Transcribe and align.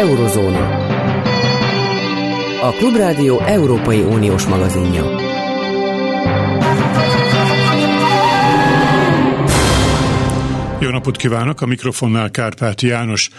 Eurozóna. 0.00 0.86
A 2.62 2.70
Klubrádió 2.70 3.40
Európai 3.40 4.00
Uniós 4.00 4.46
magazinja. 4.46 5.04
Jó 10.78 10.90
napot 10.90 11.16
kívánok! 11.16 11.60
A 11.60 11.66
mikrofonnál 11.66 12.30
Kárpáti 12.30 12.86
János. 12.86 13.30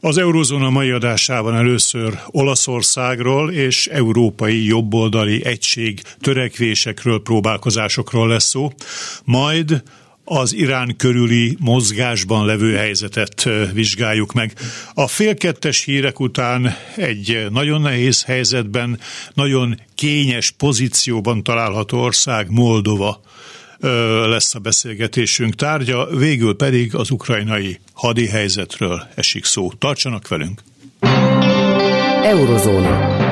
Az 0.00 0.18
Eurózóna 0.18 0.70
mai 0.70 0.90
adásában 0.90 1.54
először 1.54 2.18
Olaszországról 2.26 3.50
és 3.50 3.86
európai 3.86 4.66
jobboldali 4.66 5.44
egység 5.44 6.00
törekvésekről, 6.20 7.22
próbálkozásokról 7.22 8.28
lesz 8.28 8.48
szó, 8.48 8.70
majd 9.24 9.82
az 10.24 10.52
Irán 10.52 10.96
körüli 10.96 11.56
mozgásban 11.60 12.46
levő 12.46 12.74
helyzetet 12.74 13.48
vizsgáljuk 13.72 14.32
meg. 14.32 14.52
A 14.94 15.06
félkettes 15.06 15.84
hírek 15.84 16.20
után 16.20 16.76
egy 16.96 17.46
nagyon 17.50 17.80
nehéz 17.80 18.24
helyzetben, 18.24 19.00
nagyon 19.34 19.80
kényes 19.94 20.50
pozícióban 20.50 21.42
található 21.42 21.98
ország 21.98 22.50
Moldova 22.50 23.20
lesz 24.26 24.54
a 24.54 24.58
beszélgetésünk 24.58 25.54
tárgya, 25.54 26.06
végül 26.16 26.56
pedig 26.56 26.94
az 26.94 27.10
ukrajnai 27.10 27.80
hadi 27.92 28.26
helyzetről 28.26 29.06
esik 29.14 29.44
szó. 29.44 29.72
Tartsanak 29.78 30.28
velünk! 30.28 30.62
Eurozóna. 32.22 33.23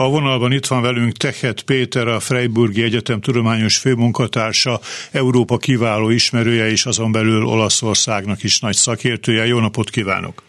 A 0.00 0.08
vonalban 0.08 0.52
itt 0.52 0.66
van 0.66 0.82
velünk 0.82 1.12
Tehet 1.12 1.62
Péter, 1.62 2.08
a 2.08 2.20
Freiburgi 2.20 2.82
Egyetem 2.82 3.20
tudományos 3.20 3.78
főmunkatársa, 3.78 4.80
Európa 5.12 5.56
kiváló 5.56 6.10
ismerője 6.10 6.70
és 6.70 6.86
azon 6.86 7.12
belül 7.12 7.44
Olaszországnak 7.44 8.42
is 8.42 8.60
nagy 8.60 8.74
szakértője. 8.74 9.46
Jó 9.46 9.58
napot 9.58 9.90
kívánok! 9.90 10.42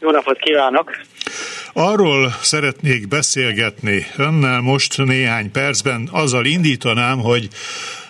Jó 0.00 0.10
napot 0.10 0.38
kívánok! 0.38 0.90
Arról 1.72 2.34
szeretnék 2.40 3.08
beszélgetni 3.08 4.06
önnel 4.16 4.60
most 4.60 5.04
néhány 5.04 5.50
percben, 5.50 6.08
azzal 6.12 6.44
indítanám, 6.44 7.18
hogy 7.18 7.48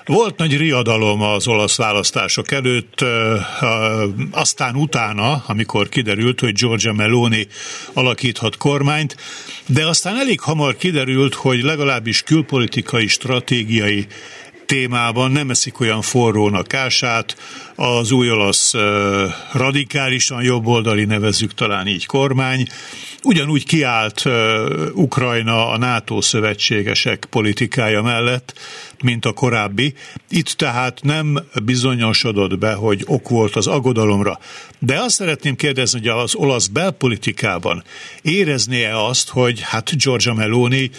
volt 0.08 0.36
nagy 0.36 0.56
riadalom 0.56 1.22
az 1.22 1.48
olasz 1.48 1.76
választások 1.76 2.50
előtt, 2.50 3.04
aztán 4.30 4.74
utána, 4.74 5.42
amikor 5.46 5.88
kiderült, 5.88 6.40
hogy 6.40 6.52
Giorgia 6.52 6.92
Meloni 6.92 7.46
alakíthat 7.92 8.56
kormányt, 8.56 9.16
de 9.66 9.86
aztán 9.86 10.16
elég 10.16 10.40
hamar 10.40 10.76
kiderült, 10.76 11.34
hogy 11.34 11.62
legalábbis 11.62 12.22
külpolitikai, 12.22 13.06
stratégiai 13.06 14.06
témában 14.68 15.30
nem 15.30 15.50
eszik 15.50 15.80
olyan 15.80 16.02
forrónak 16.02 16.74
ását, 16.74 17.36
az 17.74 18.10
új 18.10 18.30
olasz 18.30 18.74
radikálisan 19.52 20.42
jobboldali, 20.42 21.04
nevezzük 21.04 21.54
talán 21.54 21.86
így 21.86 22.06
kormány, 22.06 22.66
ugyanúgy 23.22 23.64
kiállt 23.64 24.22
Ukrajna 24.92 25.68
a 25.68 25.78
NATO 25.78 26.20
szövetségesek 26.20 27.26
politikája 27.30 28.02
mellett, 28.02 28.58
mint 29.02 29.24
a 29.24 29.32
korábbi. 29.32 29.94
Itt 30.28 30.48
tehát 30.48 31.00
nem 31.02 31.38
bizonyosodott 31.64 32.58
be, 32.58 32.72
hogy 32.72 33.04
ok 33.06 33.28
volt 33.28 33.56
az 33.56 33.66
aggodalomra. 33.66 34.38
De 34.78 35.00
azt 35.00 35.14
szeretném 35.14 35.56
kérdezni, 35.56 35.98
hogy 35.98 36.08
az 36.08 36.34
olasz 36.34 36.66
belpolitikában 36.66 37.84
érezné-e 38.22 38.98
azt, 38.98 39.28
hogy 39.28 39.60
hát 39.60 39.96
Giorgia 39.96 40.34
Meloni 40.34 40.90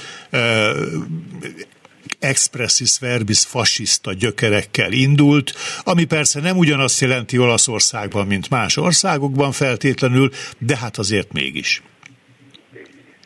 expressis 2.20 3.00
verbis 3.00 3.40
fasiszta 3.40 4.14
gyökerekkel 4.14 4.92
indult, 4.92 5.54
ami 5.84 6.04
persze 6.04 6.40
nem 6.40 6.58
ugyanazt 6.58 7.02
jelenti 7.02 7.38
Olaszországban, 7.38 8.28
mint 8.28 8.50
más 8.50 8.78
országokban 8.78 9.52
feltétlenül, 9.52 10.32
de 10.58 10.78
hát 10.78 10.98
azért 10.98 11.32
mégis. 11.32 11.82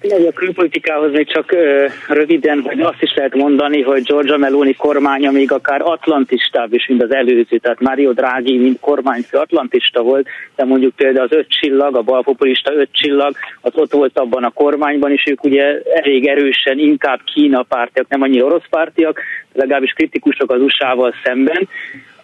Figyelj, 0.04 0.28
a 0.28 0.32
külpolitikához 0.32 1.12
még 1.12 1.32
csak 1.32 1.52
ö, 1.52 1.86
röviden, 2.08 2.62
hogy 2.62 2.82
azt 2.82 3.02
is 3.02 3.14
lehet 3.16 3.36
mondani, 3.36 3.82
hogy 3.82 4.02
Giorgia 4.02 4.38
Meloni 4.38 4.74
kormánya 4.74 5.32
még 5.32 5.52
akár 5.52 5.82
atlantistább 5.82 6.74
is, 6.74 6.88
mint 6.88 7.04
az 7.04 7.14
előző. 7.14 7.58
Tehát 7.58 7.80
Mario 7.80 8.12
Draghi, 8.12 8.58
mint 8.58 8.80
kormányfő 8.80 9.38
atlantista 9.38 10.02
volt, 10.02 10.28
de 10.56 10.66
mondjuk 10.66 10.96
például 10.96 11.26
az 11.26 11.38
öt 11.38 11.50
csillag, 11.50 11.96
a 11.96 12.02
balpopulista 12.02 12.74
öt 12.74 12.90
csillag, 12.92 13.36
az 13.62 13.72
ott 13.76 13.94
volt 13.94 14.20
abban 14.20 14.44
a 14.44 14.50
kormányban, 14.50 15.12
és 15.12 15.24
ők 15.30 15.44
ugye 15.44 15.82
elég 15.94 16.28
erősen 16.28 16.80
inkább 16.80 17.20
Kína 17.34 17.64
pártiak, 17.64 18.08
nem 18.08 18.22
annyira 18.22 18.46
orosz 18.46 18.68
pártiak, 18.70 19.20
legalábbis 19.54 19.92
kritikusok 19.92 20.52
az 20.52 20.62
USA-val 20.62 21.14
szemben. 21.24 21.70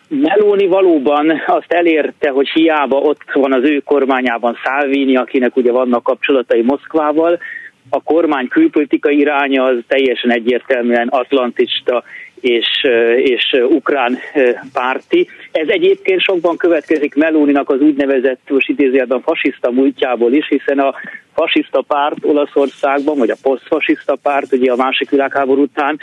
Meloni 0.08 0.68
valóban 0.68 1.42
azt 1.48 1.72
elérte, 1.74 2.30
hogy 2.30 2.50
hiába 2.50 2.98
ott 2.98 3.22
van 3.34 3.54
az 3.54 3.64
ő 3.64 3.82
kormányában 3.86 4.58
Salvini, 4.64 5.16
akinek 5.16 5.56
ugye 5.56 5.72
vannak 5.72 6.04
kapcsolatai 6.04 6.62
Moszkvával, 6.62 7.40
a 7.90 8.04
kormány 8.04 8.48
külpolitikai 8.48 9.18
iránya 9.18 9.64
az 9.64 9.78
teljesen 9.88 10.32
egyértelműen 10.32 11.08
atlantista 11.08 12.04
és, 12.42 12.84
és 13.16 13.56
ukrán 13.70 14.18
párti. 14.74 15.28
Ez 15.52 15.68
egyébként 15.68 16.22
sokban 16.22 16.58
következik 16.58 17.16
Melóninak 17.16 17.70
az 17.70 17.82
úgynevezett, 17.82 18.40
most 18.48 18.70
idézőjelben 18.70 19.22
fasiszta 19.22 19.72
múltjából 19.72 20.34
is, 20.34 20.48
hiszen 20.48 20.80
a 20.80 20.94
fasiszta 21.34 21.82
párt 21.82 22.18
Olaszországban, 22.22 23.18
vagy 23.18 23.30
a 23.30 23.38
posztfasiszta 23.42 24.16
párt, 24.22 24.54
ugye 24.54 24.72
a 24.72 24.76
másik 24.76 25.10
világháború 25.10 25.62
után, 25.62 26.00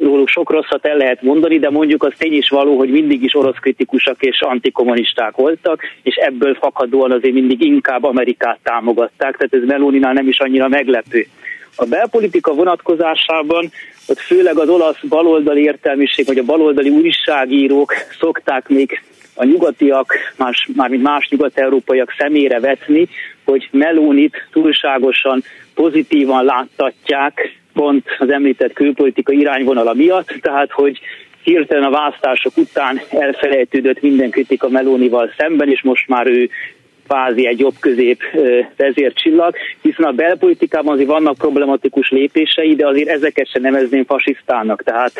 róluk 0.00 0.28
sok 0.28 0.50
rosszat 0.50 0.86
el 0.86 0.96
lehet 0.96 1.22
mondani, 1.22 1.58
de 1.58 1.70
mondjuk 1.70 2.02
az 2.02 2.12
tény 2.18 2.32
is 2.32 2.48
való, 2.48 2.76
hogy 2.76 2.90
mindig 2.90 3.22
is 3.22 3.34
orosz 3.34 3.58
kritikusak 3.60 4.22
és 4.22 4.40
antikommunisták 4.40 5.36
voltak, 5.36 5.80
és 6.02 6.14
ebből 6.14 6.54
fakadóan 6.54 7.12
azért 7.12 7.34
mindig 7.34 7.62
inkább 7.62 8.04
Amerikát 8.04 8.58
támogatták, 8.62 9.36
tehát 9.36 9.54
ez 9.54 9.68
Melóninál 9.68 10.12
nem 10.12 10.28
is 10.28 10.38
annyira 10.38 10.68
meglepő. 10.68 11.26
A 11.76 11.84
belpolitika 11.84 12.54
vonatkozásában 12.54 13.70
ott 14.08 14.18
főleg 14.18 14.58
az 14.58 14.68
olasz 14.68 15.02
baloldali 15.08 15.62
értelmiség, 15.62 16.26
vagy 16.26 16.38
a 16.38 16.44
baloldali 16.44 16.88
újságírók 16.88 17.92
szokták 18.18 18.68
még 18.68 19.02
a 19.34 19.44
nyugatiak, 19.44 20.14
más, 20.36 20.68
mármint 20.76 21.02
más 21.02 21.28
nyugat-európaiak 21.28 22.14
szemére 22.18 22.60
vetni, 22.60 23.08
hogy 23.44 23.68
Melónit 23.72 24.48
túlságosan 24.52 25.42
pozitívan 25.74 26.44
láttatják, 26.44 27.62
pont 27.74 28.04
az 28.18 28.30
említett 28.30 28.72
külpolitika 28.72 29.32
irányvonala 29.32 29.94
miatt, 29.94 30.34
tehát 30.40 30.70
hogy 30.70 31.00
hirtelen 31.42 31.84
a 31.84 31.90
választások 31.90 32.56
után 32.56 33.00
elfelejtődött 33.10 34.02
minden 34.02 34.30
kritika 34.30 34.68
Melónival 34.68 35.30
szemben, 35.36 35.68
és 35.68 35.82
most 35.82 36.08
már 36.08 36.26
ő 36.26 36.50
kvázi 37.06 37.46
egy 37.46 37.58
jobb-közép 37.58 38.22
vezércsillag, 38.76 39.54
hiszen 39.82 40.04
a 40.04 40.12
belpolitikában 40.12 40.92
azért 40.92 41.08
vannak 41.08 41.36
problematikus 41.36 42.10
lépései, 42.10 42.74
de 42.74 42.86
azért 42.86 43.08
ezeket 43.08 43.50
sem 43.50 43.62
nevezném 43.62 44.04
fasisztának, 44.04 44.82
tehát 44.82 45.12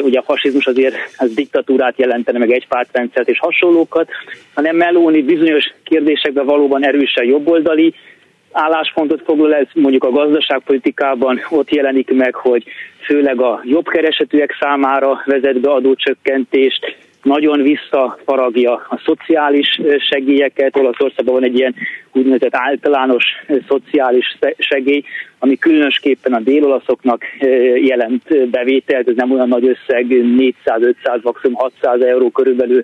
ugye 0.00 0.18
a 0.18 0.22
fasizmus 0.22 0.66
azért 0.66 0.94
az 1.16 1.34
diktatúrát 1.34 1.98
jelentene, 1.98 2.38
meg 2.38 2.50
egy 2.50 2.66
pártrendszert 2.68 3.28
és 3.28 3.38
hasonlókat, 3.38 4.08
hanem 4.54 4.76
Meloni 4.76 5.22
bizonyos 5.22 5.64
kérdésekben 5.84 6.46
valóban 6.46 6.84
erősen 6.84 7.24
jobboldali, 7.24 7.94
álláspontot 8.52 9.22
foglal 9.24 9.54
ez 9.54 9.66
mondjuk 9.74 10.04
a 10.04 10.10
gazdaságpolitikában, 10.10 11.40
ott 11.50 11.74
jelenik 11.74 12.14
meg, 12.14 12.34
hogy 12.34 12.64
főleg 13.04 13.40
a 13.40 13.60
jobb 13.64 13.88
keresetűek 13.88 14.56
számára 14.60 15.22
vezet 15.24 15.60
be 15.60 15.70
adócsökkentést, 15.70 16.96
nagyon 17.22 17.62
visszafaragja 17.62 18.72
a 18.72 19.02
szociális 19.04 19.80
segélyeket. 20.10 20.76
Olaszországban 20.76 21.34
van 21.34 21.44
egy 21.44 21.58
ilyen 21.58 21.74
úgynevezett 22.12 22.54
általános 22.54 23.24
szociális 23.68 24.38
segély, 24.58 25.02
ami 25.38 25.58
különösképpen 25.58 26.32
a 26.32 26.40
délolaszoknak 26.40 27.24
jelent 27.74 28.50
bevételt, 28.50 29.08
ez 29.08 29.16
nem 29.16 29.32
olyan 29.32 29.48
nagy 29.48 29.68
összeg, 29.68 30.06
400-500, 30.08 31.22
maximum 31.22 31.54
600 31.54 32.00
euró 32.00 32.30
körülbelül 32.30 32.82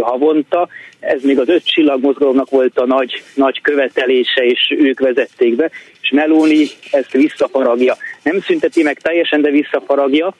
havonta. 0.00 0.68
Ez 1.00 1.22
még 1.22 1.38
az 1.38 1.48
öt 1.48 1.64
csillagmozgalomnak 1.64 2.50
volt 2.50 2.78
a 2.78 2.86
nagy, 2.86 3.22
nagy 3.34 3.60
követelése, 3.60 4.44
és 4.44 4.74
ők 4.78 5.00
vezették 5.00 5.56
be, 5.56 5.70
és 6.00 6.10
Meloni 6.10 6.66
ezt 6.90 7.12
visszafaragja. 7.12 7.96
Nem 8.22 8.40
szünteti 8.40 8.82
meg 8.82 8.98
teljesen, 8.98 9.40
de 9.40 9.50
visszafaragja, 9.50 10.34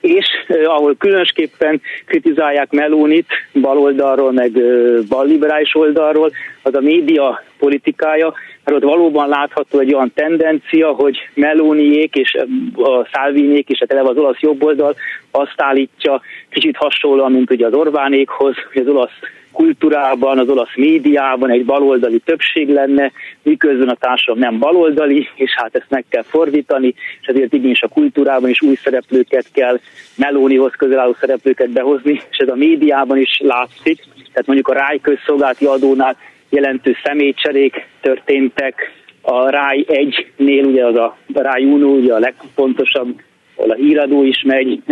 és 0.00 0.26
eh, 0.46 0.74
ahol 0.74 0.96
különösképpen 0.96 1.80
kritizálják 2.06 2.70
Melónit 2.70 3.26
baloldalról, 3.52 4.32
meg 4.32 4.58
eh, 4.58 5.02
balliberális 5.08 5.74
oldalról, 5.74 6.32
az 6.62 6.74
a 6.74 6.80
média 6.80 7.42
politikája, 7.58 8.34
mert 8.68 8.82
ott 8.82 8.90
valóban 8.90 9.28
látható 9.28 9.78
egy 9.78 9.94
olyan 9.94 10.12
tendencia, 10.14 10.88
hogy 10.92 11.18
Melóniék 11.34 12.14
és 12.14 12.36
a 12.74 13.08
Szálviniék 13.12 13.68
és 13.68 13.80
a 13.80 13.86
tele 13.86 14.00
az 14.00 14.16
olasz 14.16 14.40
jobboldal 14.40 14.94
azt 15.30 15.54
állítja, 15.56 16.20
kicsit 16.50 16.76
hasonlóan, 16.76 17.32
mint 17.32 17.50
ugye 17.50 17.66
az 17.66 17.72
Orbánékhoz, 17.72 18.54
hogy 18.72 18.82
az 18.82 18.88
olasz 18.88 19.18
kultúrában, 19.52 20.38
az 20.38 20.48
olasz 20.48 20.76
médiában 20.76 21.50
egy 21.50 21.64
baloldali 21.64 22.18
többség 22.18 22.68
lenne, 22.68 23.12
miközben 23.42 23.88
a 23.88 23.94
társadalom 23.94 24.50
nem 24.50 24.58
baloldali, 24.58 25.28
és 25.34 25.50
hát 25.56 25.74
ezt 25.74 25.90
meg 25.90 26.04
kell 26.08 26.22
fordítani, 26.22 26.94
és 27.20 27.26
ezért 27.26 27.52
igenis 27.52 27.82
a 27.82 27.88
kultúrában 27.88 28.50
is 28.50 28.62
új 28.62 28.74
szereplőket 28.74 29.46
kell, 29.52 29.78
Melónihoz 30.16 30.72
közel 30.76 30.98
álló 30.98 31.16
szereplőket 31.20 31.70
behozni, 31.70 32.20
és 32.30 32.36
ez 32.36 32.48
a 32.48 32.54
médiában 32.54 33.18
is 33.18 33.40
látszik, 33.44 34.04
tehát 34.14 34.46
mondjuk 34.46 34.68
a 34.68 34.74
ráj 34.74 34.98
közszolgálati 35.00 35.64
adónál 35.64 36.16
jelentős 36.50 37.00
személycserék 37.04 37.86
történtek, 38.00 38.92
a 39.22 39.50
Ráj 39.50 39.84
1-nél 39.88 40.66
ugye 40.66 40.86
az 40.86 40.96
a 40.96 41.16
Ráj 41.34 41.64
Uno, 41.64 41.88
ugye 41.88 42.14
a 42.14 42.18
legfontosabb, 42.18 43.20
ahol 43.54 43.70
a 43.70 43.74
híradó 43.74 44.22
is 44.22 44.42
megy, 44.46 44.82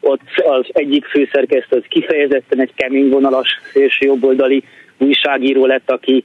ott 0.00 0.20
az 0.36 0.66
egyik 0.72 1.04
főszerkesztő 1.04 1.76
az 1.76 1.84
kifejezetten 1.88 2.60
egy 2.60 2.72
kemény 2.74 3.08
vonalas 3.08 3.60
szélső 3.72 4.06
jobboldali 4.06 4.62
újságíró 4.98 5.66
lett, 5.66 5.90
aki 5.90 6.24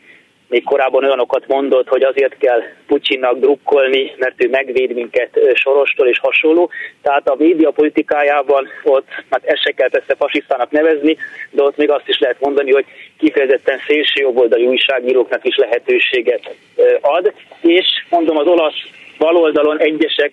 még 0.54 0.64
korábban 0.64 1.04
olyanokat 1.04 1.48
mondott, 1.48 1.88
hogy 1.88 2.04
azért 2.04 2.38
kell 2.38 2.62
Putyinnak 2.88 3.40
drukkolni, 3.40 4.12
mert 4.18 4.44
ő 4.44 4.50
megvéd 4.50 4.94
minket 4.94 5.40
Sorostól 5.54 6.08
és 6.08 6.20
hasonló. 6.20 6.70
Tehát 7.02 7.30
a 7.30 7.36
média 7.38 7.72
politikájában 7.72 8.68
ott, 8.84 9.08
hát 9.30 9.44
ezt 9.44 9.62
se 9.62 9.72
kell 9.72 9.90
persze 9.90 10.16
fasisztának 10.16 10.72
nevezni, 10.72 11.18
de 11.52 11.64
ott 11.64 11.78
még 11.78 11.90
azt 11.90 12.08
is 12.08 12.20
lehet 12.20 12.40
mondani, 12.40 12.72
hogy 12.72 12.86
kifejezetten 13.18 13.80
szélső 13.88 14.22
jobboldali 14.22 14.66
újságíróknak 14.66 15.46
is 15.46 15.56
lehetőséget 15.56 16.56
ad, 17.02 17.34
és 17.62 17.86
mondom 18.10 18.38
az 18.38 18.48
olasz 18.48 18.82
baloldalon 19.18 19.80
egyesek 19.80 20.32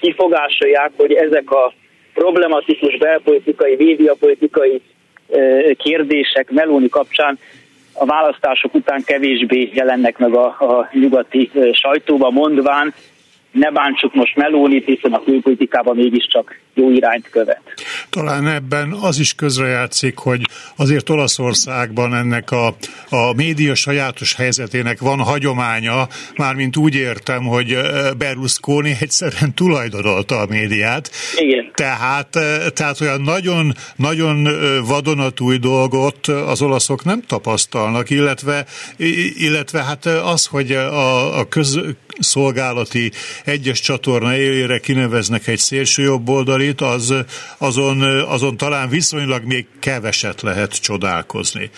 kifogásolják, 0.00 0.90
hogy 0.96 1.12
ezek 1.12 1.50
a 1.50 1.72
problematikus 2.14 2.96
belpolitikai, 2.96 3.76
médiapolitikai 3.78 4.80
kérdések 5.76 6.50
Meloni 6.50 6.88
kapcsán 6.88 7.38
a 7.98 8.04
választások 8.04 8.74
után 8.74 9.02
kevésbé 9.04 9.70
jelennek 9.72 10.18
meg 10.18 10.34
a, 10.34 10.46
a 10.46 10.88
nyugati 10.92 11.50
sajtóba, 11.72 12.30
mondván, 12.30 12.94
ne 13.50 13.70
bántsuk 13.70 14.14
most 14.14 14.36
Melónit, 14.36 14.84
hiszen 14.84 15.12
a 15.12 15.22
külpolitikában 15.22 15.96
mégiscsak 15.96 16.60
jó 16.76 16.90
irányt 16.90 17.28
követ. 17.30 17.60
Talán 18.10 18.46
ebben 18.48 18.92
az 18.92 19.18
is 19.18 19.34
közrejátszik, 19.34 20.18
hogy 20.18 20.40
azért 20.76 21.10
Olaszországban 21.10 22.14
ennek 22.14 22.50
a, 22.50 22.66
a 23.08 23.32
média 23.36 23.74
sajátos 23.74 24.34
helyzetének 24.34 25.00
van 25.00 25.18
hagyománya, 25.18 26.08
mármint 26.36 26.76
úgy 26.76 26.94
értem, 26.94 27.42
hogy 27.44 27.76
Berlusconi 28.18 28.96
egyszerűen 29.00 29.54
tulajdonolta 29.54 30.38
a 30.38 30.46
médiát. 30.48 31.10
Igen. 31.36 31.70
Tehát, 31.74 32.38
tehát 32.74 33.00
olyan 33.00 33.20
nagyon, 33.20 33.74
nagyon 33.96 34.48
vadonatúj 34.86 35.56
dolgot 35.58 36.26
az 36.26 36.62
olaszok 36.62 37.04
nem 37.04 37.22
tapasztalnak, 37.22 38.10
illetve, 38.10 38.64
illetve 39.38 39.82
hát 39.82 40.06
az, 40.06 40.46
hogy 40.46 40.72
a, 40.72 41.38
a 41.38 41.48
közszolgálati 41.48 43.12
egyes 43.44 43.80
csatorna 43.80 44.36
élére 44.36 44.78
kineveznek 44.78 45.46
egy 45.46 45.58
szélsőjobboldalit, 46.66 46.80
az, 46.80 47.14
azon, 47.58 48.02
azon 48.28 48.56
talán 48.56 48.88
viszonylag 48.88 49.44
még 49.44 49.66
keveset 49.80 50.42
lehet 50.42 50.82
csodálkozni. 50.82 51.70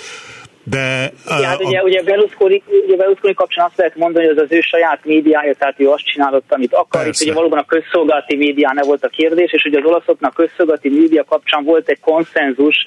De, 0.64 1.12
Igen, 1.26 1.49
hát 1.49 1.64
ugye, 1.64 1.82
ugye, 1.82 2.02
Berlusconi, 2.02 2.62
ugye 2.87 2.96
Berlusconi 2.96 3.35
kapcsán 3.35 3.67
azt 3.67 3.76
lehet 3.76 3.96
mondani, 3.96 4.26
hogy 4.26 4.37
az 4.37 4.43
az 4.43 4.52
ő 4.52 4.61
saját 4.61 5.05
médiája, 5.05 5.55
tehát 5.55 5.81
ő 5.81 5.88
azt 5.88 6.05
csinálott, 6.05 6.52
amit 6.52 6.75
akar. 6.75 7.02
Persze. 7.02 7.08
Itt 7.08 7.31
ugye 7.31 7.38
valóban 7.38 7.58
a 7.58 7.64
közszolgálati 7.64 8.37
médiánál 8.37 8.85
volt 8.85 9.05
a 9.05 9.08
kérdés, 9.08 9.52
és 9.52 9.64
ugye 9.64 9.79
az 9.79 9.85
olaszoknak 9.85 10.35
közszolgálati 10.35 10.88
média 10.88 11.25
kapcsán 11.25 11.64
volt 11.64 11.88
egy 11.88 12.00
konszenzus, 12.00 12.87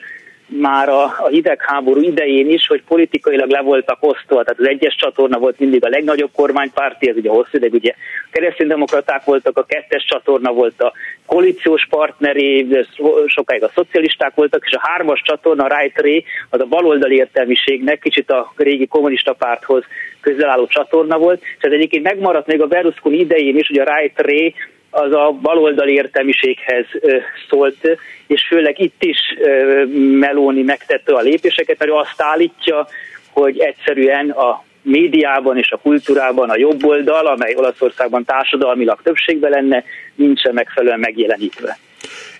már 0.59 0.89
a, 0.89 1.03
a 1.03 1.27
hidegháború 1.27 2.01
idején 2.01 2.49
is, 2.49 2.67
hogy 2.67 2.83
politikailag 2.87 3.49
le 3.49 3.61
voltak 3.61 3.97
osztva, 3.99 4.43
tehát 4.43 4.59
az 4.59 4.67
egyes 4.67 4.95
csatorna 4.95 5.37
volt 5.37 5.59
mindig 5.59 5.85
a 5.85 5.89
legnagyobb 5.89 6.29
kormánypárti, 6.35 7.09
ez 7.09 7.15
ugye 7.15 7.29
hosszú 7.29 7.49
ideig, 7.51 7.73
ugye 7.73 7.93
kereszténydemokraták 8.31 9.23
voltak, 9.23 9.57
a 9.57 9.63
kettes 9.63 10.05
csatorna 10.05 10.51
volt 10.51 10.81
a 10.81 10.93
koalíciós 11.25 11.87
partneri, 11.89 12.67
sokáig 13.25 13.63
a 13.63 13.71
szocialisták 13.75 14.35
voltak, 14.35 14.63
és 14.65 14.73
a 14.73 14.81
hármas 14.83 15.21
csatorna, 15.21 15.65
a 15.65 15.79
Right 15.79 16.01
Ray, 16.01 16.23
az 16.49 16.59
a 16.59 16.65
baloldali 16.65 17.15
értelmiségnek, 17.15 17.99
kicsit 17.99 18.31
a 18.31 18.53
régi 18.55 18.87
kommunista 18.87 19.33
párthoz 19.33 19.83
közel 20.21 20.49
álló 20.49 20.67
csatorna 20.67 21.17
volt, 21.17 21.41
és 21.41 21.63
ez 21.63 21.71
egyébként 21.71 22.03
megmaradt 22.03 22.47
még 22.47 22.61
a 22.61 22.67
Berlusconi 22.67 23.17
idején 23.17 23.57
is, 23.57 23.67
hogy 23.67 23.79
a 23.79 23.95
Right 23.95 24.21
Ray 24.21 24.53
az 24.91 25.11
a 25.11 25.37
baloldali 25.41 25.93
értelmiséghez 25.93 26.85
szólt, 27.49 27.97
és 28.27 28.45
főleg 28.47 28.79
itt 28.79 29.03
is 29.03 29.17
Meloni 30.19 30.61
megtette 30.61 31.15
a 31.15 31.21
lépéseket, 31.21 31.79
mert 31.79 31.91
ő 31.91 31.93
azt 31.93 32.21
állítja, 32.21 32.87
hogy 33.31 33.59
egyszerűen 33.59 34.29
a 34.29 34.63
médiában 34.81 35.57
és 35.57 35.71
a 35.71 35.77
kultúrában 35.77 36.49
a 36.49 36.57
jobb 36.57 36.85
oldal, 36.85 37.27
amely 37.27 37.55
Olaszországban 37.55 38.25
társadalmilag 38.25 39.01
többségben 39.01 39.51
lenne, 39.51 39.83
nincsen 40.15 40.53
megfelelően 40.53 40.99
megjelenítve. 40.99 41.77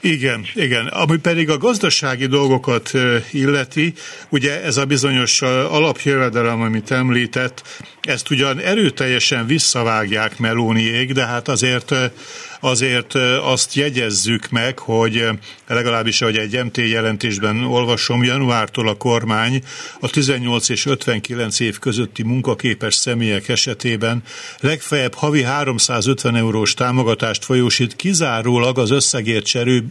Igen, 0.02 0.46
igen. 0.54 0.88
Ami 0.88 1.18
pedig 1.18 1.50
a 1.50 1.58
gazdasági 1.58 2.26
dolgokat 2.26 2.92
illeti, 3.32 3.94
ugye 4.30 4.64
ez 4.64 4.78
a 4.78 4.86
bizonyos 4.86 5.42
alapjövedelem, 5.42 6.62
amit 6.62 6.92
említett, 6.92 7.64
ezt 8.02 8.30
ugyan 8.30 8.60
erőteljesen 8.60 9.46
visszavágják 9.46 10.38
Melóniék, 10.38 11.12
de 11.12 11.26
hát 11.26 11.48
azért 11.48 11.94
azért 12.62 13.16
azt 13.42 13.74
jegyezzük 13.74 14.50
meg, 14.50 14.80
hogy 14.80 15.28
legalábbis, 15.68 16.22
ahogy 16.22 16.38
egy 16.38 16.64
MT 16.64 16.78
jelentésben 16.78 17.64
olvasom, 17.64 18.24
januártól 18.24 18.88
a 18.88 18.94
kormány 18.94 19.64
a 20.00 20.10
18 20.10 20.70
és 20.70 20.86
59 20.86 21.60
év 21.60 21.80
közötti 21.80 22.24
munkaképes 22.24 22.96
személyek 22.96 23.50
esetében 23.50 24.24
legfeljebb 24.60 25.14
havi 25.14 25.44
350 25.44 26.36
eurós 26.36 26.74
támogatást 26.74 27.46
folyósít 27.46 27.96
kizárólag 27.96 28.78
az 28.78 28.92
összegért 28.92 29.46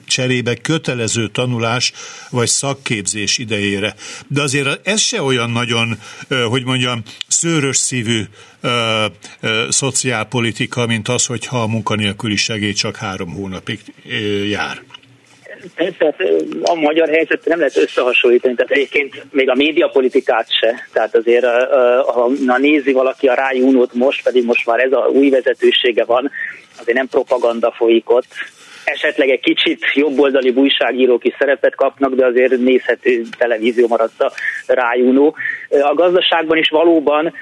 cserébe 0.07 0.55
kötelező 0.55 1.29
tanulás 1.29 1.93
vagy 2.31 2.49
szakképzés 2.49 3.39
idejére. 3.39 3.95
De 4.27 4.43
azért 4.43 4.89
ez 4.89 5.01
se 5.01 5.23
olyan 5.23 5.51
nagyon, 5.51 5.99
hogy 6.49 6.65
mondjam, 6.65 7.03
szőrös 7.29 7.77
szívű 7.77 8.25
ö, 8.61 9.05
ö, 9.41 9.67
szociálpolitika, 9.69 10.87
mint 10.87 11.09
az, 11.09 11.27
hogyha 11.27 11.63
a 11.63 11.67
munkanélküli 11.67 12.37
segély 12.37 12.73
csak 12.73 12.97
három 12.97 13.33
hónapig 13.33 13.81
ö, 14.09 14.45
jár. 14.45 14.83
Tehát 15.75 16.17
a 16.63 16.75
magyar 16.75 17.09
helyzet 17.09 17.45
nem 17.45 17.59
lehet 17.59 17.77
összehasonlítani, 17.77 18.55
tehát 18.55 18.71
egyébként 18.71 19.27
még 19.31 19.51
a 19.51 19.55
médiapolitikát 19.55 20.47
se, 20.61 20.75
tehát 20.93 21.17
azért 21.17 21.47
ha 22.47 22.59
nézi 22.59 22.93
valaki 22.93 23.27
a 23.27 23.35
rájúnót 23.35 23.95
most, 23.95 24.23
pedig 24.23 24.45
most 24.45 24.67
már 24.67 24.79
ez 24.79 24.93
a 24.93 25.09
új 25.13 25.31
vezetősége 25.31 26.05
van, 26.05 26.31
azért 26.81 26.97
nem 26.97 27.09
propaganda 27.09 27.75
folyik 27.77 28.11
ott, 28.11 28.27
esetleg 28.85 29.29
egy 29.31 29.41
kicsit 29.41 29.85
jobboldali 29.95 30.49
újságírók 30.49 31.25
is 31.25 31.35
szerepet 31.39 31.75
kapnak, 31.75 32.15
de 32.15 32.27
azért 32.27 32.59
nézhető 32.59 33.23
televízió 33.39 33.87
maradt 33.87 34.21
a 34.21 34.33
rájúnó. 34.67 35.37
A 35.69 35.95
gazdaságban 35.95 36.57
is 36.57 36.69
valóban 36.69 37.35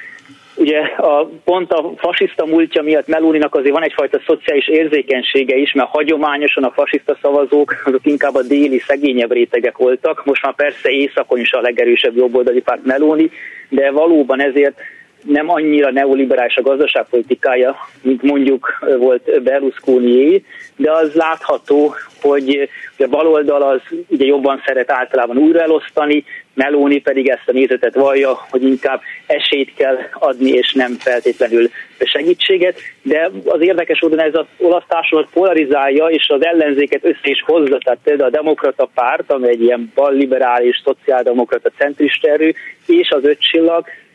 Ugye 0.59 0.81
a, 0.97 1.29
pont 1.45 1.73
a 1.73 1.93
fasiszta 1.97 2.47
múltja 2.47 2.83
miatt 2.83 3.07
Melóninak 3.07 3.55
azért 3.55 3.75
van 3.75 3.83
egyfajta 3.83 4.21
szociális 4.27 4.69
érzékenysége 4.69 5.57
is, 5.57 5.73
mert 5.73 5.89
hagyományosan 5.89 6.65
a 6.65 6.71
fasiszta 6.71 7.19
szavazók 7.23 7.83
azok 7.85 8.07
inkább 8.07 8.35
a 8.35 8.43
déli 8.43 8.79
szegényebb 8.79 9.33
rétegek 9.33 9.77
voltak. 9.77 10.25
Most 10.25 10.43
már 10.43 10.55
persze 10.55 10.91
északon 10.91 11.39
is 11.39 11.53
a 11.53 11.61
legerősebb 11.61 12.17
jobboldali 12.17 12.61
párt 12.61 12.85
Meloni, 12.85 13.31
de 13.69 13.91
valóban 13.91 14.41
ezért 14.41 14.81
nem 15.23 15.51
annyira 15.51 15.91
neoliberális 15.91 16.57
a 16.57 16.63
gazdaságpolitikája, 16.63 17.77
mint 18.03 18.23
mondjuk 18.23 18.79
volt 18.99 19.43
Berlusconi, 19.43 20.45
de 20.77 20.93
az 20.93 21.15
látható, 21.15 21.95
hogy 22.21 22.69
a 22.99 23.07
baloldal 23.07 23.63
az 23.63 23.81
ugye 24.09 24.25
jobban 24.25 24.63
szeret 24.67 24.91
általában 24.91 25.37
újraelosztani, 25.37 26.25
Meloni 26.59 27.01
pedig 27.01 27.29
ezt 27.29 27.49
a 27.49 27.53
nézetet 27.53 27.95
vallja, 27.95 28.47
hogy 28.51 28.63
inkább 28.63 29.01
esélyt 29.27 29.75
kell 29.75 29.97
adni, 30.13 30.51
és 30.51 30.73
nem 30.73 30.93
feltétlenül 30.99 31.71
segítséget, 31.99 32.79
de 33.03 33.31
az 33.45 33.61
érdekes 33.61 34.01
módon 34.01 34.21
ez 34.21 34.35
az 34.35 34.47
olasz 34.57 34.85
társadalmat 34.89 35.33
polarizálja, 35.33 36.07
és 36.07 36.29
az 36.29 36.45
ellenzéket 36.45 37.05
össze 37.05 37.19
is 37.23 37.43
hozza, 37.47 37.79
tehát 37.79 37.99
például 38.03 38.29
a 38.29 38.37
demokrata 38.37 38.91
párt, 38.95 39.33
amely 39.33 39.51
egy 39.51 39.63
ilyen 39.63 39.93
balliberális, 39.95 40.81
szociáldemokrata 40.85 41.71
centrista 41.79 42.29
erő, 42.29 42.55
és 42.87 43.11
az 43.11 43.25
öt 43.25 43.41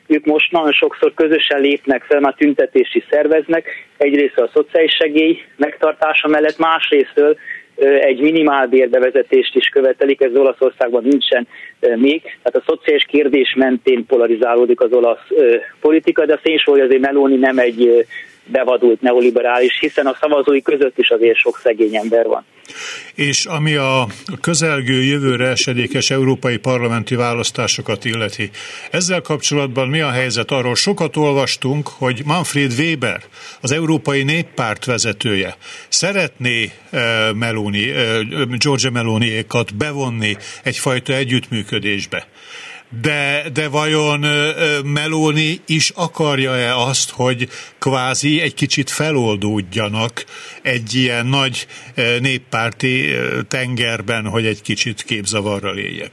ők 0.08 0.26
most 0.26 0.52
nagyon 0.52 0.72
sokszor 0.72 1.14
közösen 1.14 1.62
lépnek 1.62 2.04
fel, 2.04 2.20
már 2.20 2.34
tüntetést 2.34 2.96
is 2.96 3.06
szerveznek, 3.10 3.88
egyrészt 3.98 4.38
a 4.38 4.50
szociális 4.54 4.92
segély 4.92 5.44
megtartása 5.56 6.28
mellett, 6.28 6.58
másrésztől 6.58 7.38
egy 7.82 8.22
minimálbér 8.22 8.90
bevezetést 8.90 9.56
is 9.56 9.68
követelik, 9.68 10.22
ez 10.22 10.36
Olaszországban 10.36 11.04
nincsen 11.04 11.48
még. 11.80 12.22
Tehát 12.22 12.56
a 12.56 12.64
szociális 12.66 13.06
kérdés 13.06 13.54
mentén 13.58 14.06
polarizálódik 14.06 14.82
az 14.82 14.92
olasz 14.92 15.28
politika, 15.82 16.26
de 16.26 16.34
a 16.34 16.40
hogy 16.64 16.80
azért 16.80 17.02
Meloni 17.02 17.36
nem 17.36 17.58
egy 17.58 18.06
bevadult 18.46 19.02
neoliberális, 19.02 19.80
hiszen 19.80 20.06
a 20.06 20.18
szavazói 20.20 20.62
között 20.62 20.98
is 20.98 21.10
azért 21.10 21.38
sok 21.38 21.60
szegény 21.64 21.96
ember 21.96 22.26
van. 22.26 22.46
És 23.16 23.46
ami 23.46 23.76
a 23.76 24.08
közelgő 24.42 25.04
jövőre 25.04 25.48
esedékes 25.48 26.10
európai 26.10 26.58
parlamenti 26.58 27.16
választásokat 27.16 28.06
illeti, 28.06 28.50
ezzel 28.92 29.22
kapcsolatban 29.22 29.88
mi 29.88 30.00
a 30.02 30.10
helyzet? 30.10 30.52
Arról 30.52 30.76
sokat 30.76 31.16
olvastunk, 31.16 31.88
hogy 31.88 32.22
Manfred 32.26 32.72
Weber, 32.78 33.22
az 33.62 33.72
Európai 33.72 34.24
Néppárt 34.24 34.86
vezetője, 34.86 35.58
szeretné 35.88 36.72
uh, 36.92 37.00
Meloni, 37.34 37.90
uh, 37.90 38.22
Georgia 38.58 38.92
Meloniékat 38.92 39.76
bevonni 39.76 40.38
egyfajta 40.64 41.14
együttműködésbe. 41.14 42.28
De, 43.02 43.44
de 43.54 43.68
vajon 43.70 44.20
Meloni 44.86 45.60
is 45.68 45.92
akarja-e 45.96 46.76
azt, 46.76 47.12
hogy 47.12 47.48
kvázi 47.80 48.42
egy 48.42 48.54
kicsit 48.54 48.90
feloldódjanak 48.90 50.24
egy 50.62 50.94
ilyen 50.94 51.26
nagy 51.26 51.68
néppárti 52.20 53.10
tengerben, 53.48 54.26
hogy 54.26 54.46
egy 54.46 54.62
kicsit 54.62 55.04
képzavarral 55.04 55.78
éljek? 55.78 56.12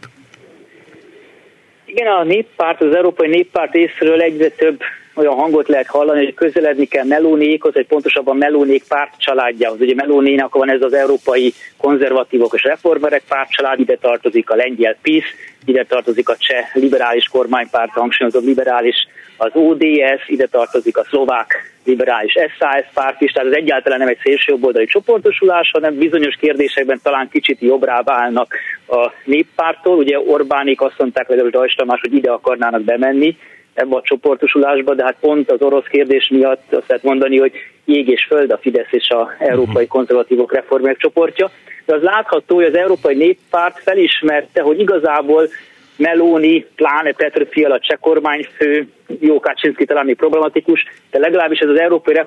Igen, 1.85 2.07
a 2.07 2.25
néppárt, 2.25 2.83
az 2.83 2.95
Európai 2.95 3.29
Néppárt 3.29 3.75
észről 3.75 4.21
egyre 4.21 4.49
több 4.49 4.81
olyan 5.15 5.35
hangot 5.35 5.69
lehet 5.69 5.87
hallani, 5.87 6.25
hogy 6.25 6.35
közeledni 6.35 6.87
kell 6.87 7.05
Melónékhoz, 7.05 7.75
vagy 7.75 7.87
pontosabban 7.87 8.37
Melónék 8.37 8.85
párt 8.89 9.13
családjához. 9.19 9.81
Ugye 9.81 9.95
Melónénak 9.95 10.55
van 10.55 10.71
ez 10.71 10.83
az 10.83 10.93
európai 10.93 11.53
konzervatívok 11.77 12.55
és 12.55 12.63
reformerek 12.63 13.23
pártcsalád, 13.29 13.81
ide 13.81 13.97
tartozik 13.97 14.51
a 14.51 14.57
lengyel 14.57 14.97
PIS, 15.03 15.25
ide 15.65 15.85
tartozik 15.85 16.29
a 16.29 16.37
cseh 16.37 16.75
liberális 16.75 17.29
kormánypárt, 17.29 17.91
hangsúlyozom 17.91 18.45
liberális, 18.45 18.97
az 19.37 19.51
ODS, 19.55 20.29
ide 20.29 20.47
tartozik 20.47 20.97
a 20.97 21.05
szlovák 21.05 21.73
liberális 21.85 22.33
SAS 22.33 22.85
párt 22.95 23.21
is, 23.21 23.33
tehát 23.33 23.49
ez 23.49 23.57
egyáltalán 23.57 23.99
nem 23.99 24.09
egy 24.09 24.19
szélsőjobboldali 24.23 24.87
csoportosulás, 24.87 25.71
hanem 25.73 25.95
bizonyos 25.95 26.37
kérdésekben 26.41 27.01
talán 27.03 27.29
kicsit 27.29 27.61
jobbrába 27.61 28.13
állnak 28.13 28.55
a 28.89 29.11
néppártól. 29.25 29.97
Ugye 29.97 30.19
Orbánik 30.19 30.81
azt 30.81 30.99
mondták, 30.99 31.29
legalábbis 31.29 31.59
Dajs 31.59 31.75
Tamás, 31.75 32.01
hogy 32.01 32.15
ide 32.15 32.31
akarnának 32.31 32.83
bemenni, 32.83 33.37
ebbe 33.81 33.97
a 33.97 34.03
csoportosulásba, 34.03 34.95
de 34.95 35.05
hát 35.05 35.17
pont 35.21 35.51
az 35.51 35.63
orosz 35.63 35.87
kérdés 35.91 36.29
miatt 36.29 36.73
azt 36.73 36.89
lehet 36.89 37.03
mondani, 37.03 37.39
hogy 37.39 37.53
ég 37.85 38.09
és 38.09 38.25
föld 38.29 38.51
a 38.51 38.59
Fidesz 38.59 38.91
és 38.91 39.09
a 39.09 39.35
Európai 39.39 39.83
mhm. 39.83 39.93
Konzervatívok 39.93 40.55
reformják 40.55 40.97
csoportja. 40.97 41.51
De 41.85 41.95
az 41.95 42.03
látható, 42.03 42.55
hogy 42.55 42.65
az 42.65 42.77
Európai 42.77 43.15
Néppárt 43.15 43.79
felismerte, 43.79 44.63
hogy 44.63 44.81
igazából 44.81 45.49
Meloni, 45.97 46.67
pláne 46.75 47.13
Petr 47.13 47.47
Fiala, 47.51 47.79
cseh 47.79 47.99
kormányfő, 48.01 48.89
jó 49.21 49.41
Kaczynski 49.41 49.85
talán 49.85 50.05
még 50.05 50.17
problematikus, 50.17 50.85
de 51.11 51.19
legalábbis 51.19 51.59
ez 51.59 51.69
az 51.69 51.81
Európai 51.81 52.21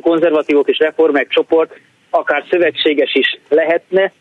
Konzervatívok 0.00 0.68
és 0.68 0.78
Reformek 0.78 1.28
csoport 1.28 1.78
akár 2.10 2.44
szövetséges 2.50 3.14
is 3.14 3.38
lehetne, 3.48 4.12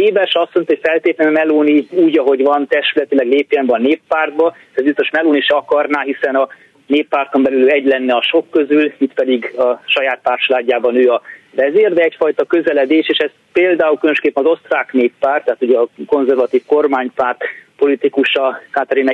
Webers 0.00 0.34
azt 0.34 0.54
mondta, 0.54 0.72
hogy 0.74 0.90
feltétlenül 0.90 1.32
Meloni 1.32 1.86
úgy, 1.90 2.18
ahogy 2.18 2.42
van, 2.42 2.66
testületileg 2.66 3.26
lépjen 3.26 3.66
be 3.66 3.74
a 3.74 3.78
néppártba, 3.78 4.56
ez 4.74 4.84
biztos 4.84 5.10
Meloni 5.10 5.40
se 5.40 5.54
akarná, 5.54 6.02
hiszen 6.02 6.34
a 6.34 6.48
néppárton 6.86 7.42
belül 7.42 7.68
egy 7.68 7.86
lenne 7.86 8.14
a 8.14 8.22
sok 8.22 8.50
közül, 8.50 8.92
itt 8.98 9.14
pedig 9.14 9.54
a 9.58 9.82
saját 9.86 10.20
pártsaládjában 10.22 10.94
ő 10.94 11.10
a 11.10 11.22
vezér, 11.54 11.92
de 11.92 12.02
egyfajta 12.02 12.44
közeledés, 12.44 13.08
és 13.08 13.18
ez 13.18 13.30
például 13.52 13.98
különösképpen 13.98 14.44
az 14.44 14.50
osztrák 14.50 14.92
néppárt, 14.92 15.44
tehát 15.44 15.62
ugye 15.62 15.78
a 15.78 15.88
konzervatív 16.06 16.62
kormánypárt 16.66 17.44
politikusa 17.76 18.60
Katarina 18.70 19.12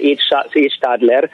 Edstadler 0.52 1.30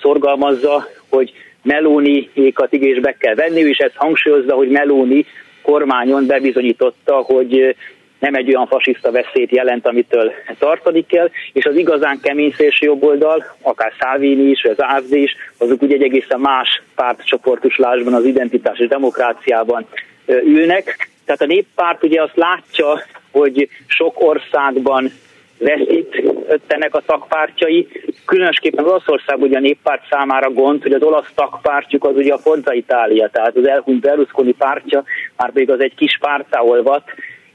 szorgalmazza, 0.00 0.88
hogy 1.08 1.32
Melóniékat 1.62 2.72
igésbe 2.72 3.16
kell 3.18 3.34
venni, 3.34 3.60
és 3.60 3.78
ezt 3.78 3.96
hangsúlyozza, 3.96 4.54
hogy 4.54 4.68
Meloni 4.68 5.26
kormányon 5.62 6.26
bebizonyította, 6.26 7.14
hogy 7.14 7.76
nem 8.18 8.34
egy 8.34 8.48
olyan 8.48 8.66
fasiszta 8.66 9.10
veszélyt 9.10 9.50
jelent, 9.50 9.86
amitől 9.86 10.32
tartani 10.58 11.06
kell, 11.06 11.30
és 11.52 11.64
az 11.64 11.76
igazán 11.76 12.20
kemény 12.22 12.54
szélső 12.56 12.86
jobboldal, 12.86 13.44
akár 13.62 13.92
Salvini 14.00 14.50
is, 14.50 14.62
vagy 14.62 14.74
az 14.76 14.84
AFD 14.96 15.12
is, 15.12 15.36
azok 15.58 15.82
ugye 15.82 15.94
egy 15.94 16.02
egészen 16.02 16.40
más 16.40 16.82
pártcsoportosulásban, 16.94 18.14
az 18.14 18.24
identitás 18.24 18.78
és 18.78 18.88
demokráciában 18.88 19.86
ülnek. 20.26 21.08
Tehát 21.24 21.40
a 21.40 21.46
néppárt 21.46 22.04
ugye 22.04 22.22
azt 22.22 22.36
látja, 22.36 23.02
hogy 23.30 23.68
sok 23.86 24.20
országban 24.20 25.10
veszítenek 25.58 26.94
a 26.94 27.02
tagpártjai. 27.06 27.88
Különösképpen 28.24 28.84
Olaszország 28.84 29.40
ugye 29.42 29.56
a 29.56 29.60
néppárt 29.60 30.02
számára 30.10 30.50
gond, 30.50 30.82
hogy 30.82 30.92
az 30.92 31.02
olasz 31.02 31.32
tagpártjuk 31.34 32.04
az 32.04 32.16
ugye 32.16 32.32
a 32.32 32.38
Forza 32.38 32.72
Itália, 32.72 33.28
tehát 33.28 33.56
az 33.56 33.66
elhunyt 33.66 34.00
Berlusconi 34.00 34.52
pártja, 34.52 35.04
már 35.36 35.52
pedig 35.52 35.70
az 35.70 35.80
egy 35.80 35.94
kis 35.94 36.18
pártá 36.20 36.60
olvat, 36.60 37.02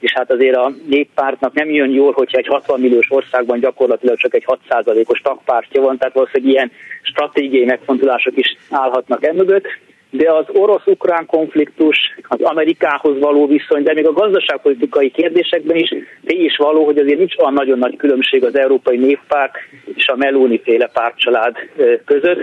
és 0.03 0.13
hát 0.13 0.31
azért 0.31 0.55
a 0.55 0.71
néppártnak 0.85 1.53
nem 1.53 1.69
jön 1.69 1.89
jól, 1.89 2.11
hogyha 2.11 2.37
egy 2.37 2.47
60 2.47 2.79
milliós 2.79 3.05
országban 3.09 3.59
gyakorlatilag 3.59 4.17
csak 4.17 4.33
egy 4.33 4.45
6%-os 4.69 5.21
tagpártja 5.21 5.81
van, 5.81 5.97
tehát 5.97 6.13
valószínűleg 6.13 6.53
ilyen 6.53 6.71
stratégiai 7.01 7.65
megfontolások 7.65 8.37
is 8.37 8.57
állhatnak 8.69 9.25
emögött 9.25 9.65
de 10.09 10.31
az 10.31 10.45
orosz-ukrán 10.47 11.25
konfliktus, 11.25 11.97
az 12.27 12.41
Amerikához 12.41 13.19
való 13.19 13.47
viszony, 13.47 13.83
de 13.83 13.93
még 13.93 14.07
a 14.07 14.13
gazdaságpolitikai 14.13 15.11
kérdésekben 15.11 15.77
is 15.77 15.89
tény 16.25 16.43
is 16.43 16.55
való, 16.57 16.85
hogy 16.85 16.97
azért 16.97 17.17
nincs 17.17 17.37
olyan 17.37 17.53
nagyon 17.53 17.77
nagy 17.77 17.95
különbség 17.95 18.43
az 18.43 18.57
Európai 18.57 18.97
Néppárt 18.97 19.53
és 19.95 20.07
a 20.07 20.15
Meloni 20.15 20.61
féle 20.63 20.87
pártcsalád 20.93 21.55
között. 22.05 22.41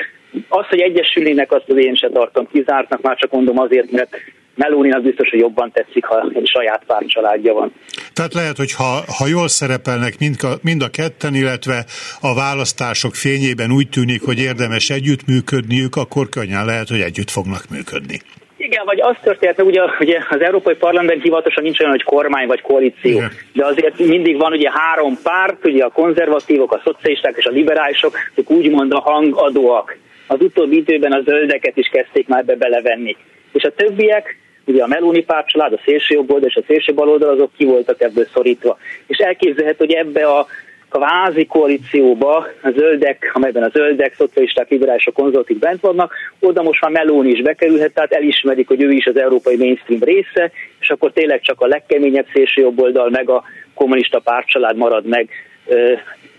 Az, 0.48 0.66
hogy 0.66 0.80
egyesülnének, 0.80 1.52
azt 1.52 1.68
az 1.68 1.76
én 1.76 1.94
se 1.94 2.08
tartom 2.08 2.48
kizártnak, 2.52 3.00
már 3.00 3.16
csak 3.16 3.30
mondom 3.30 3.58
azért, 3.58 3.90
mert 3.90 4.16
Meloni 4.54 4.92
az 4.92 5.02
biztos, 5.02 5.28
hogy 5.28 5.38
jobban 5.38 5.70
tetszik, 5.72 6.04
ha 6.04 6.30
egy 6.34 6.48
saját 6.48 6.82
pártcsaládja 6.86 7.52
van. 7.52 7.72
Tehát 8.12 8.34
lehet, 8.34 8.56
hogy 8.56 8.72
ha, 8.72 9.02
ha 9.18 9.26
jól 9.26 9.48
szerepelnek 9.48 10.18
mind 10.18 10.36
a, 10.42 10.52
mind 10.62 10.82
a 10.82 10.88
ketten, 10.88 11.34
illetve 11.34 11.84
a 12.20 12.34
választások 12.34 13.14
fényében 13.14 13.72
úgy 13.72 13.88
tűnik, 13.88 14.22
hogy 14.22 14.38
érdemes 14.38 14.90
együttműködniük, 14.90 15.96
akkor 15.96 16.28
könnyen 16.28 16.64
lehet, 16.64 16.88
hogy 16.88 17.00
együtt 17.00 17.30
fognak 17.30 17.62
működni. 17.70 18.20
Igen, 18.56 18.84
vagy 18.84 19.00
az 19.00 19.16
történt, 19.22 19.62
ugye, 19.62 19.82
ugye 20.00 20.18
az 20.30 20.40
Európai 20.40 20.74
Parlament 20.74 21.22
hivatalosan 21.22 21.62
nincs 21.62 21.80
olyan, 21.80 21.92
hogy 21.92 22.02
kormány 22.02 22.46
vagy 22.46 22.60
koalíció, 22.60 23.16
Igen. 23.16 23.30
de 23.52 23.66
azért 23.66 23.98
mindig 23.98 24.36
van 24.36 24.52
ugye 24.52 24.70
három 24.72 25.18
párt, 25.22 25.66
ugye 25.66 25.84
a 25.84 25.88
konzervatívok, 25.88 26.72
a 26.72 26.80
szocialisták 26.84 27.34
és 27.36 27.44
a 27.44 27.50
liberálisok, 27.50 28.16
ők 28.34 28.50
úgymond 28.50 28.92
a 28.92 29.00
hangadóak. 29.00 29.96
Az 30.30 30.40
utóbbi 30.40 30.76
időben 30.76 31.12
a 31.12 31.22
zöldeket 31.24 31.76
is 31.76 31.88
kezdték 31.88 32.28
már 32.28 32.44
be 32.44 32.56
belevenni. 32.56 33.16
És 33.52 33.62
a 33.62 33.74
többiek 33.74 34.36
ugye 34.64 34.82
a 34.82 34.86
Meloni 34.86 35.24
pártcsalád, 35.24 35.72
a 35.72 35.80
szélső 35.84 36.14
jobb 36.14 36.30
oldal 36.30 36.48
és 36.48 36.56
a 36.56 36.62
szélső 36.66 36.94
bal 36.94 37.08
oldal, 37.08 37.28
azok 37.28 37.50
ki 37.56 37.64
voltak 37.64 38.00
ebből 38.00 38.26
szorítva. 38.32 38.78
És 39.06 39.18
elképzelhető, 39.18 39.84
hogy 39.84 39.94
ebbe 39.94 40.24
a 40.24 40.46
kvázi 40.90 41.46
koalícióba 41.46 42.46
a 42.62 42.70
zöldek, 42.70 43.30
amelyben 43.34 43.62
a 43.62 43.68
zöldek, 43.68 44.14
szocialisták, 44.14 44.68
liberálisok, 44.68 45.14
konzervatív 45.14 45.58
bent 45.58 45.80
vannak, 45.80 46.14
oda 46.40 46.62
most 46.62 46.80
már 46.80 46.90
Meloni 46.90 47.30
is 47.30 47.42
bekerülhet, 47.42 47.94
tehát 47.94 48.12
elismerik, 48.12 48.68
hogy 48.68 48.82
ő 48.82 48.90
is 48.90 49.06
az 49.06 49.16
európai 49.16 49.56
mainstream 49.56 50.02
része, 50.02 50.50
és 50.80 50.90
akkor 50.90 51.12
tényleg 51.12 51.40
csak 51.40 51.60
a 51.60 51.66
legkeményebb 51.66 52.26
szélső 52.32 52.60
jobb 52.60 52.80
oldal, 52.80 53.10
meg 53.10 53.30
a 53.30 53.42
kommunista 53.74 54.18
pártcsalád 54.18 54.76
marad 54.76 55.06
meg 55.06 55.28
ö, 55.66 55.92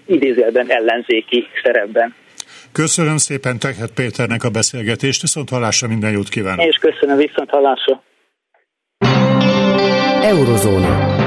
idézőjelben 0.05 0.69
ellenzéki 0.69 1.47
szerepben. 1.63 2.19
Köszönöm 2.71 3.17
szépen 3.17 3.59
Tekhet 3.59 3.91
Péternek 3.91 4.43
a 4.43 4.49
beszélgetést, 4.49 5.21
viszont 5.21 5.49
hallásra 5.49 5.87
minden 5.87 6.11
jót 6.11 6.29
kívánok. 6.29 6.65
És 6.65 6.77
köszönöm, 6.77 7.17
viszont 7.17 7.49
hallásra. 7.49 8.03
Eurozóna. 10.21 11.19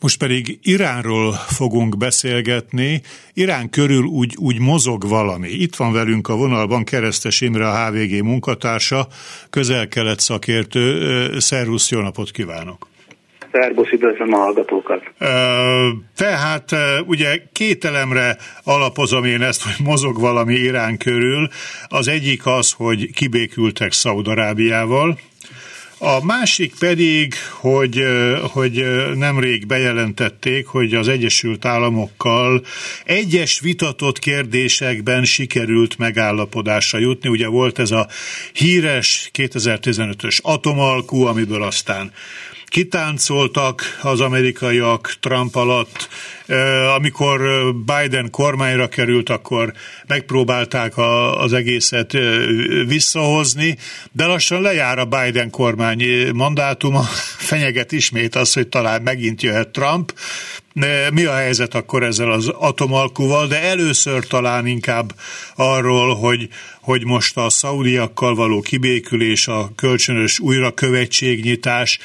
Most 0.00 0.18
pedig 0.18 0.58
Iránról 0.62 1.32
fogunk 1.32 1.96
beszélgetni. 1.96 3.02
Irán 3.34 3.70
körül 3.70 4.04
úgy, 4.04 4.34
úgy 4.38 4.58
mozog 4.58 5.08
valami. 5.08 5.48
Itt 5.48 5.76
van 5.76 5.92
velünk 5.92 6.28
a 6.28 6.36
vonalban 6.36 6.84
Keresztes 6.84 7.40
Imre, 7.40 7.68
a 7.68 7.86
HVG 7.86 8.22
munkatársa, 8.22 9.06
közel-kelet 9.50 10.20
szakértő. 10.20 11.38
Szervusz, 11.38 11.90
jó 11.90 12.00
napot 12.00 12.30
kívánok! 12.30 12.89
Szerbusz, 13.52 13.90
üdvözlöm 13.92 14.32
a 14.32 14.36
hallgatókat. 14.36 15.02
Tehát 16.16 16.74
ugye 17.06 17.42
két 17.52 17.84
elemre 17.84 18.36
alapozom 18.64 19.24
én 19.24 19.42
ezt, 19.42 19.62
hogy 19.62 19.86
mozog 19.86 20.20
valami 20.20 20.54
Irán 20.54 20.96
körül. 20.96 21.48
Az 21.88 22.08
egyik 22.08 22.46
az, 22.46 22.72
hogy 22.72 23.12
kibékültek 23.12 23.92
Szaudarábiával, 23.92 25.18
a 26.02 26.24
másik 26.24 26.74
pedig, 26.78 27.34
hogy, 27.60 28.04
hogy 28.52 28.84
nemrég 29.14 29.66
bejelentették, 29.66 30.66
hogy 30.66 30.94
az 30.94 31.08
Egyesült 31.08 31.64
Államokkal 31.64 32.62
egyes 33.04 33.60
vitatott 33.60 34.18
kérdésekben 34.18 35.24
sikerült 35.24 35.98
megállapodásra 35.98 36.98
jutni. 36.98 37.28
Ugye 37.28 37.48
volt 37.48 37.78
ez 37.78 37.90
a 37.90 38.08
híres 38.52 39.30
2015-ös 39.34 40.40
atomalkú, 40.42 41.24
amiből 41.24 41.62
aztán 41.62 42.12
kitáncoltak 42.70 43.98
az 44.02 44.20
amerikaiak 44.20 45.16
Trump 45.20 45.56
alatt. 45.56 46.08
Amikor 46.96 47.40
Biden 47.74 48.30
kormányra 48.30 48.88
került, 48.88 49.28
akkor 49.28 49.72
megpróbálták 50.06 50.92
az 51.36 51.52
egészet 51.52 52.16
visszahozni, 52.86 53.78
de 54.12 54.26
lassan 54.26 54.60
lejár 54.60 54.98
a 54.98 55.04
Biden 55.04 55.50
kormány 55.50 56.30
mandátuma, 56.34 57.00
fenyeget 57.50 57.92
ismét 57.92 58.34
az, 58.34 58.52
hogy 58.52 58.68
talán 58.68 59.02
megint 59.02 59.42
jöhet 59.42 59.68
Trump, 59.68 60.12
mi 61.12 61.24
a 61.24 61.34
helyzet 61.34 61.74
akkor 61.74 62.02
ezzel 62.02 62.30
az 62.30 62.48
atomalkuval, 62.48 63.46
de 63.46 63.62
először 63.62 64.26
talán 64.26 64.66
inkább 64.66 65.14
arról, 65.54 66.14
hogy, 66.14 66.48
hogy 66.80 67.04
most 67.04 67.36
a 67.36 67.50
szaudiakkal 67.50 68.34
való 68.34 68.60
kibékülés, 68.60 69.48
a 69.48 69.70
kölcsönös 69.76 70.38
újrakövetségnyitás 70.38 71.98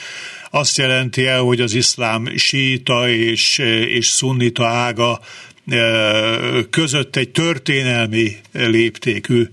azt 0.52 0.78
jelenti 0.78 1.26
el, 1.26 1.42
hogy 1.42 1.62
az 1.62 1.74
iszlám 1.74 2.28
síta 2.36 3.10
és, 3.10 3.58
és 3.88 4.06
szunnita 4.06 4.68
ága 4.68 5.20
e, 5.68 5.80
között 6.70 7.16
egy 7.16 7.30
történelmi 7.30 8.36
léptékű 8.52 9.48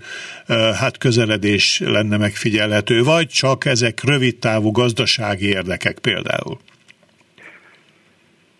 e, 0.46 0.54
hát 0.54 0.98
közeledés 0.98 1.80
lenne 1.84 2.16
megfigyelhető, 2.16 3.02
vagy 3.02 3.28
csak 3.28 3.64
ezek 3.64 4.04
rövidtávú 4.04 4.70
gazdasági 4.70 5.46
érdekek 5.46 5.98
például? 5.98 6.58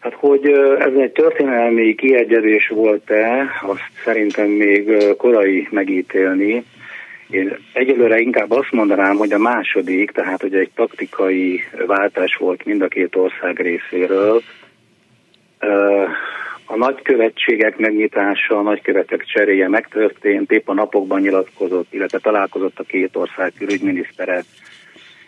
Hát, 0.03 0.15
hogy 0.15 0.47
ez 0.79 0.95
egy 0.95 1.13
történelmi 1.13 1.95
kiegyezés 1.95 2.69
volt-e, 2.69 3.47
azt 3.61 3.91
szerintem 4.05 4.49
még 4.49 5.15
korai 5.17 5.69
megítélni. 5.71 6.65
Én 7.31 7.57
egyelőre 7.73 8.19
inkább 8.19 8.51
azt 8.51 8.73
mondanám, 8.73 9.17
hogy 9.17 9.33
a 9.33 9.39
második, 9.39 10.11
tehát 10.11 10.41
hogy 10.41 10.55
egy 10.55 10.71
taktikai 10.75 11.61
váltás 11.87 12.37
volt 12.37 12.65
mind 12.65 12.83
a 12.83 12.89
két 12.89 13.17
ország 13.17 13.61
részéről. 13.61 14.43
A 16.67 16.77
nagykövetségek 16.77 17.79
megnyitása, 17.79 18.59
a 18.59 18.63
nagykövetek 18.63 19.25
cseréje 19.25 19.69
megtörtént, 19.69 20.53
épp 20.53 20.69
a 20.69 20.75
napokban 20.75 21.21
nyilatkozott, 21.21 21.95
illetve 21.95 22.19
találkozott 22.19 22.79
a 22.79 22.85
két 22.85 23.17
ország 23.17 23.53
külügyminisztere 23.59 24.43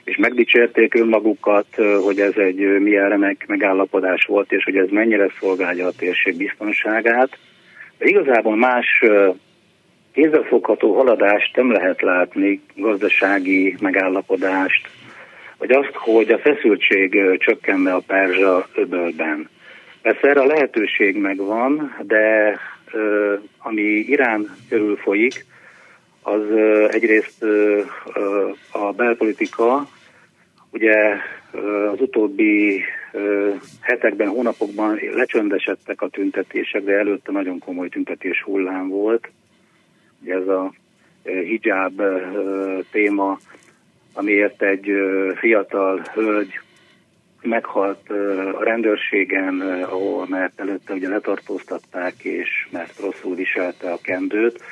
és 0.05 0.17
megdicsérték 0.17 0.95
önmagukat, 0.95 1.67
hogy 2.05 2.21
ez 2.21 2.37
egy 2.37 2.79
milyen 2.79 3.09
remek 3.09 3.45
megállapodás 3.47 4.25
volt, 4.25 4.53
és 4.53 4.65
hogy 4.65 4.77
ez 4.77 4.89
mennyire 4.91 5.31
szolgálja 5.41 5.87
a 5.87 5.93
térség 5.99 6.37
biztonságát. 6.37 7.39
De 7.99 8.07
igazából 8.07 8.57
más 8.57 9.03
kézzelfogható 10.13 10.95
haladást 10.95 11.57
nem 11.57 11.73
lehet 11.73 12.03
látni, 12.03 12.61
gazdasági 12.75 13.77
megállapodást, 13.81 14.89
vagy 15.59 15.73
azt, 15.73 15.93
hogy 15.93 16.31
a 16.31 16.39
feszültség 16.39 17.39
csökkenne 17.39 17.93
a 17.93 18.03
Perzsa 18.07 18.69
öbölben. 18.75 19.49
Persze 20.03 20.29
erre 20.29 20.41
a 20.41 20.47
lehetőség 20.47 21.17
megvan, 21.17 21.97
de 22.03 22.57
ami 23.59 23.83
Irán 23.83 24.57
körül 24.69 24.97
folyik, 24.97 25.45
az 26.23 26.43
egyrészt 26.89 27.45
a 28.73 28.93
belpolitika, 28.93 29.89
ugye 30.75 31.17
az 31.93 32.01
utóbbi 32.01 32.83
hetekben, 33.81 34.29
hónapokban 34.29 34.99
lecsöndesedtek 35.15 36.03
a 36.03 36.09
tüntetések, 36.09 36.83
de 36.83 36.93
előtte 36.93 37.33
nagyon 37.33 37.59
komoly 37.59 37.89
tüntetés 37.89 38.43
hullám 38.43 38.89
volt. 38.89 39.31
Ugye 40.23 40.35
ez 40.35 40.49
a 40.49 40.73
hijab 41.23 42.03
téma, 42.91 43.39
amiért 44.13 44.63
egy 44.63 44.93
fiatal 45.35 46.03
hölgy 46.15 46.61
meghalt 47.43 48.11
a 48.55 48.65
rendőrségen, 48.65 49.61
ahol 49.83 50.27
mert 50.29 50.61
előtte 50.61 50.95
ugye 50.95 51.09
letartóztatták, 51.09 52.15
és 52.25 52.67
mert 52.71 53.01
rosszul 53.01 53.35
viselte 53.35 53.93
a 53.93 53.99
kendőt. 54.03 54.63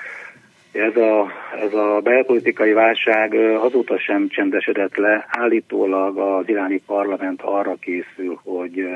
Ez 0.72 0.96
a, 0.96 1.30
ez 1.60 1.74
a 1.74 2.00
belpolitikai 2.02 2.72
válság 2.72 3.34
azóta 3.34 3.98
sem 3.98 4.28
csendesedett 4.28 4.96
le. 4.96 5.26
Állítólag 5.28 6.18
az 6.18 6.48
iráni 6.48 6.82
parlament 6.86 7.42
arra 7.42 7.74
készül, 7.80 8.40
hogy 8.42 8.86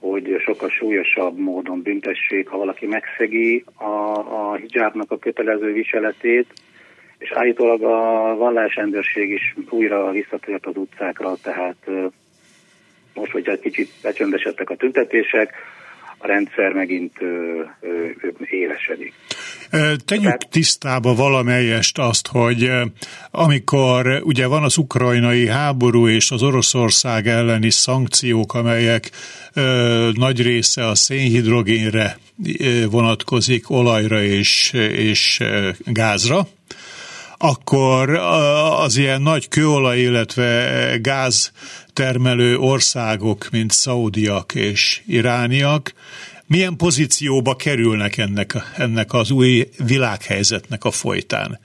hogy 0.00 0.36
sokkal 0.38 0.68
súlyosabb 0.68 1.38
módon 1.38 1.82
büntessék, 1.82 2.48
ha 2.48 2.58
valaki 2.58 2.86
megszegi 2.86 3.64
a, 3.74 4.18
a 4.18 4.54
hijabnak 4.54 5.10
a 5.10 5.18
kötelező 5.18 5.72
viseletét, 5.72 6.52
és 7.18 7.30
állítólag 7.32 7.82
a 7.82 8.34
vallásrendőrség 8.36 9.30
is 9.30 9.54
újra 9.70 10.10
visszatért 10.10 10.66
az 10.66 10.76
utcákra, 10.76 11.34
tehát 11.42 11.90
most, 13.14 13.32
hogy 13.32 13.48
egy 13.48 13.60
kicsit 13.60 13.90
becsöndesedtek 14.02 14.70
a 14.70 14.76
tüntetések, 14.76 15.54
a 16.18 16.26
rendszer 16.26 16.72
megint 16.72 17.12
ö, 17.20 17.60
ö, 17.80 18.06
élesedik. 18.50 19.12
Tegyük 20.04 20.36
tisztába 20.50 21.14
valamelyest 21.14 21.98
azt, 21.98 22.26
hogy 22.26 22.70
amikor 23.30 24.20
ugye 24.24 24.46
van 24.46 24.62
az 24.62 24.76
ukrajnai 24.76 25.46
háború 25.46 26.08
és 26.08 26.30
az 26.30 26.42
Oroszország 26.42 27.26
elleni 27.26 27.70
szankciók, 27.70 28.54
amelyek 28.54 29.10
ö, 29.54 30.10
nagy 30.14 30.42
része 30.42 30.86
a 30.86 30.94
szénhidrogénre 30.94 32.18
vonatkozik, 32.90 33.70
olajra 33.70 34.22
és, 34.22 34.72
és 34.92 35.42
gázra, 35.84 36.46
akkor 37.38 38.10
az 38.84 38.96
ilyen 38.96 39.22
nagy 39.22 39.48
kőolaj, 39.48 39.98
illetve 39.98 40.98
gáz 41.02 41.52
termelő 41.92 42.56
országok, 42.56 43.46
mint 43.52 43.70
szaudiak 43.70 44.54
és 44.54 45.02
irániak, 45.06 45.92
milyen 46.48 46.76
pozícióba 46.76 47.56
kerülnek 47.56 48.18
ennek, 48.18 48.52
ennek 48.78 49.12
az 49.12 49.30
új 49.30 49.64
világhelyzetnek 49.86 50.84
a 50.84 50.90
folytán? 50.90 51.58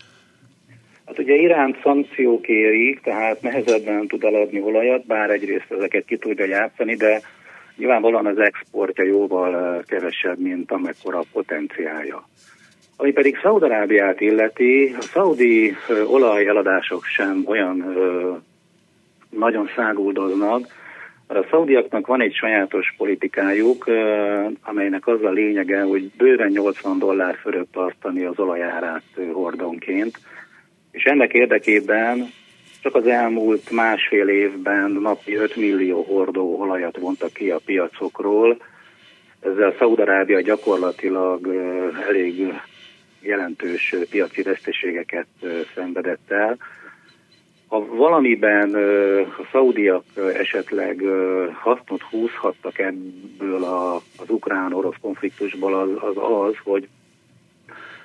Hát 1.06 1.20
ugye 1.20 1.36
Irán 1.36 1.78
szankciók 1.84 2.48
érik, 2.48 3.02
tehát 3.02 3.42
nehezebben 3.42 4.08
tud 4.08 4.24
eladni 4.24 4.62
olajat, 4.62 5.06
bár 5.06 5.30
egyrészt 5.30 5.72
ezeket 5.78 6.06
ki 6.06 6.18
tudja 6.18 6.46
játszani, 6.46 6.96
de 6.96 7.22
nyilvánvalóan 7.78 8.26
az 8.26 8.40
exportja 8.40 9.04
jóval 9.04 9.84
kevesebb, 9.88 10.40
mint 10.40 10.72
amekkora 10.72 11.20
a 11.20 11.26
potenciálja. 11.32 12.28
Ami 13.02 13.12
pedig 13.12 13.38
Szaudarábiát 13.42 14.22
illeti, 14.22 14.96
a 14.98 15.02
szaudi 15.02 15.76
olajeladások 16.06 17.04
sem 17.06 17.44
olyan 17.46 17.96
nagyon 19.30 19.70
száguldoznak, 19.76 20.68
a 21.28 21.46
szaudiaknak 21.50 22.08
van 22.08 22.22
egy 22.22 22.34
sajátos 22.34 22.94
politikájuk, 22.98 23.86
amelynek 24.62 25.08
az 25.08 25.24
a 25.24 25.30
lényege, 25.30 25.82
hogy 25.82 26.12
bőven 26.18 26.52
80 26.52 27.00
dollár 27.00 27.38
fölött 27.42 27.72
tartani 27.72 28.24
az 28.24 28.40
olajárát 28.40 29.04
hordonként, 29.32 30.20
és 30.92 31.04
ennek 31.04 31.34
érdekében 31.34 32.30
csak 32.82 32.96
az 32.96 33.08
elmúlt 33.08 33.72
másfél 33.72 34.28
évben 34.28 34.92
napi 34.92 35.36
5 35.36 35.56
millió 35.56 36.02
hordó 36.02 36.60
olajat 36.60 36.98
vontak 36.98 37.34
ki 37.34 37.50
a 37.50 37.62
piacokról. 37.66 38.58
Ezzel 39.40 39.76
Szaudarábia 39.78 40.42
gyakorlatilag 40.42 41.48
elég 42.08 42.54
jelentős 43.22 43.96
piaci 44.10 44.42
veszteségeket 44.42 45.28
szenvedett 45.76 46.32
el. 46.32 46.58
Ha 47.68 47.86
valamiben 47.86 48.76
a 49.38 49.48
szaudiak 49.52 50.04
esetleg 50.34 51.04
hasznot 51.54 52.02
húzhattak 52.02 52.80
ebből 52.80 53.64
a, 53.64 53.96
az 53.96 54.30
ukrán-orosz 54.30 54.96
konfliktusból, 55.02 55.74
az 55.80 55.90
az, 56.02 56.18
az 56.18 56.56
hogy, 56.64 56.88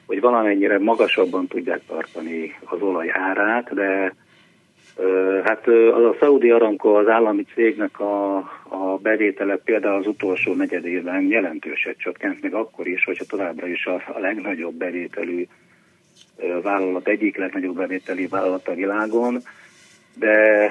hogy 0.07 0.20
valamennyire 0.20 0.79
magasabban 0.79 1.46
tudják 1.46 1.81
tartani 1.87 2.59
az 2.64 2.81
olaj 2.81 3.11
árát, 3.12 3.74
de 3.74 4.14
Hát 5.45 5.67
a 5.93 6.17
Saudi 6.19 6.51
Aramco 6.51 6.89
az 6.89 7.09
állami 7.09 7.45
cégnek 7.55 8.01
a, 8.01 8.37
a 8.63 8.99
bevétele 9.03 9.57
például 9.57 9.99
az 9.99 10.07
utolsó 10.07 10.55
negyedében 10.55 11.23
jelentőset 11.23 11.99
csökkent, 11.99 12.43
még 12.43 12.55
akkor 12.55 12.87
is, 12.87 13.05
hogyha 13.05 13.25
továbbra 13.25 13.67
is 13.67 13.87
a, 13.87 13.95
a 13.95 14.19
legnagyobb 14.19 14.75
bevételű 14.75 15.47
vállalat, 16.63 17.09
egyik 17.09 17.37
legnagyobb 17.37 17.77
bevételi 17.77 18.27
vállalat 18.27 18.69
a 18.69 18.75
világon, 18.75 19.39
de 20.19 20.65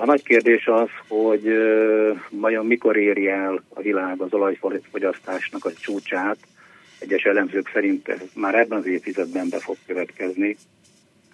a 0.00 0.04
nagy 0.04 0.22
kérdés 0.22 0.66
az, 0.66 0.88
hogy 1.08 1.48
vajon 2.30 2.66
mikor 2.66 2.96
éri 2.96 3.28
el 3.28 3.62
a 3.68 3.80
világ 3.80 4.20
az 4.20 4.32
olajfogyasztásnak 4.32 5.64
a 5.64 5.72
csúcsát. 5.72 6.38
Egyes 6.98 7.22
elemzők 7.22 7.70
szerint 7.72 8.34
már 8.34 8.54
ebben 8.54 8.78
az 8.78 8.86
évtizedben 8.86 9.48
be 9.50 9.58
fog 9.58 9.76
következni, 9.86 10.56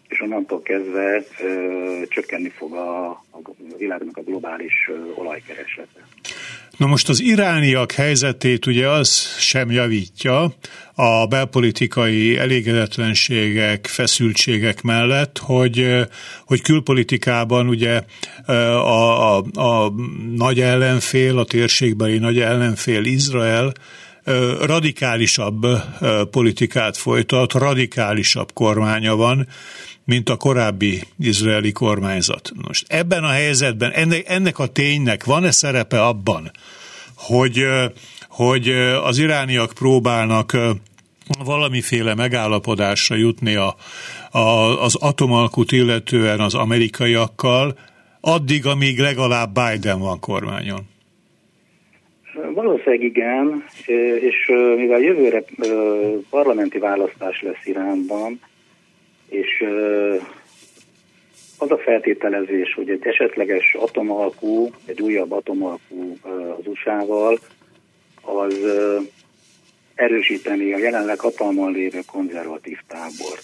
és 0.08 0.20
onnantól 0.20 0.62
kezdve 0.62 1.24
ö, 1.40 2.02
csökkenni 2.08 2.48
fog 2.48 2.72
a, 2.72 3.08
a 3.10 3.40
világnak 3.76 4.16
a 4.16 4.22
globális 4.22 4.88
ö, 4.88 5.20
olajkereslete. 5.20 6.06
Na 6.76 6.86
most 6.86 7.08
az 7.08 7.20
irániak 7.20 7.92
helyzetét 7.92 8.66
ugye 8.66 8.88
az 8.88 9.08
sem 9.38 9.70
javítja 9.70 10.52
a 10.94 11.26
belpolitikai 11.26 12.38
elégedetlenségek, 12.38 13.86
feszültségek 13.86 14.82
mellett, 14.82 15.38
hogy, 15.38 16.06
hogy 16.44 16.62
külpolitikában 16.62 17.68
ugye 17.68 18.02
a, 18.46 19.36
a, 19.36 19.44
a 19.54 19.92
nagy 20.34 20.60
ellenfél, 20.60 21.38
a 21.38 21.44
térségbeli 21.44 22.18
nagy 22.18 22.40
ellenfél 22.40 23.04
Izrael 23.04 23.72
radikálisabb 24.60 25.66
politikát 26.30 26.96
folytat, 26.96 27.52
radikálisabb 27.52 28.52
kormánya 28.52 29.16
van, 29.16 29.46
mint 30.08 30.28
a 30.28 30.36
korábbi 30.36 31.00
izraeli 31.18 31.72
kormányzat. 31.72 32.52
Most 32.66 32.92
ebben 32.92 33.24
a 33.24 33.28
helyzetben 33.28 33.90
ennek, 33.90 34.24
ennek 34.28 34.58
a 34.58 34.66
ténynek 34.66 35.24
van-e 35.24 35.50
szerepe 35.50 36.02
abban, 36.02 36.50
hogy, 37.16 37.66
hogy 38.28 38.68
az 39.04 39.18
irániak 39.18 39.72
próbálnak 39.72 40.56
valamiféle 41.44 42.14
megállapodásra 42.14 43.16
jutni 43.16 43.54
a, 43.54 43.74
a, 44.30 44.82
az 44.82 44.94
atomalkut 44.94 45.72
illetően 45.72 46.40
az 46.40 46.54
amerikaiakkal, 46.54 47.78
addig, 48.20 48.66
amíg 48.66 48.98
legalább 48.98 49.50
Biden 49.52 49.98
van 49.98 50.20
kormányon? 50.20 50.80
Valószínűleg 52.54 53.02
igen, 53.02 53.64
és 54.20 54.52
mivel 54.76 55.00
jövőre 55.00 55.44
parlamenti 56.30 56.78
választás 56.78 57.42
lesz 57.42 57.64
Iránban, 57.66 58.40
és 59.28 59.64
az 61.58 61.70
a 61.70 61.78
feltételezés, 61.78 62.74
hogy 62.74 62.90
egy 62.90 63.06
esetleges 63.06 63.74
atomalkú, 63.74 64.70
egy 64.86 65.00
újabb 65.00 65.32
atomalkú 65.32 66.16
az 66.58 66.66
USA-val, 66.66 67.38
az 68.22 68.54
erősíteni 69.94 70.72
a 70.72 70.78
jelenleg 70.78 71.18
hatalmon 71.18 71.72
lévő 71.72 72.00
konzervatív 72.12 72.78
tábort. 72.86 73.42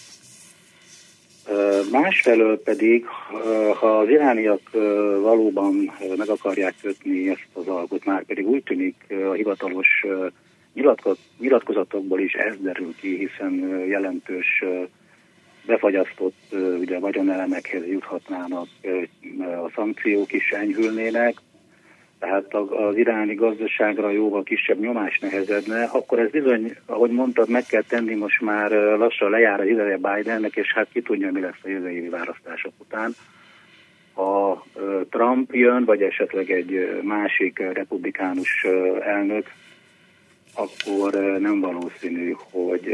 Másfelől 1.91 2.63
pedig, 2.63 3.05
ha 3.75 3.99
az 3.99 4.09
irániak 4.09 4.71
valóban 5.21 5.93
meg 6.17 6.29
akarják 6.29 6.75
kötni 6.83 7.29
ezt 7.29 7.49
az 7.53 7.69
alkot, 7.69 8.05
már 8.05 8.25
pedig 8.25 8.47
úgy 8.47 8.63
tűnik 8.63 8.95
a 9.29 9.33
hivatalos 9.33 10.05
nyilatkozatokból 11.39 12.21
is 12.21 12.33
ez 12.33 12.55
derül 12.61 12.95
ki, 13.01 13.17
hiszen 13.17 13.85
jelentős 13.89 14.65
befagyasztott 15.67 16.55
ugye, 16.81 16.99
vagyonelemekhez 16.99 17.87
juthatnának, 17.87 18.67
a 19.65 19.71
szankciók 19.75 20.33
is 20.33 20.51
enyhülnének, 20.51 21.35
tehát 22.19 22.55
az 22.55 22.97
iráni 22.97 23.35
gazdaságra 23.35 24.11
jóval 24.11 24.43
kisebb 24.43 24.79
nyomás 24.81 25.19
nehezedne, 25.19 25.85
akkor 25.85 26.19
ez 26.19 26.31
bizony, 26.31 26.77
ahogy 26.87 27.11
mondtad, 27.11 27.49
meg 27.49 27.65
kell 27.67 27.83
tenni, 27.83 28.15
most 28.15 28.41
már 28.41 28.71
lassan 28.71 29.31
lejár 29.31 29.61
az 29.61 29.67
ideje 29.67 29.97
Bidennek, 29.97 30.57
és 30.57 30.73
hát 30.73 30.89
ki 30.93 31.03
tudja, 31.03 31.33
mi 31.33 31.41
lesz 31.41 31.61
a 31.63 31.69
jövő 31.69 31.91
évi 31.91 32.09
választások 32.09 32.73
után. 32.79 33.15
Ha 34.13 34.65
Trump 35.11 35.55
jön, 35.55 35.85
vagy 35.85 36.03
esetleg 36.03 36.51
egy 36.51 37.01
másik 37.03 37.59
republikánus 37.59 38.67
elnök, 39.01 39.47
akkor 40.55 41.13
nem 41.39 41.61
valószínű, 41.61 42.35
hogy 42.51 42.89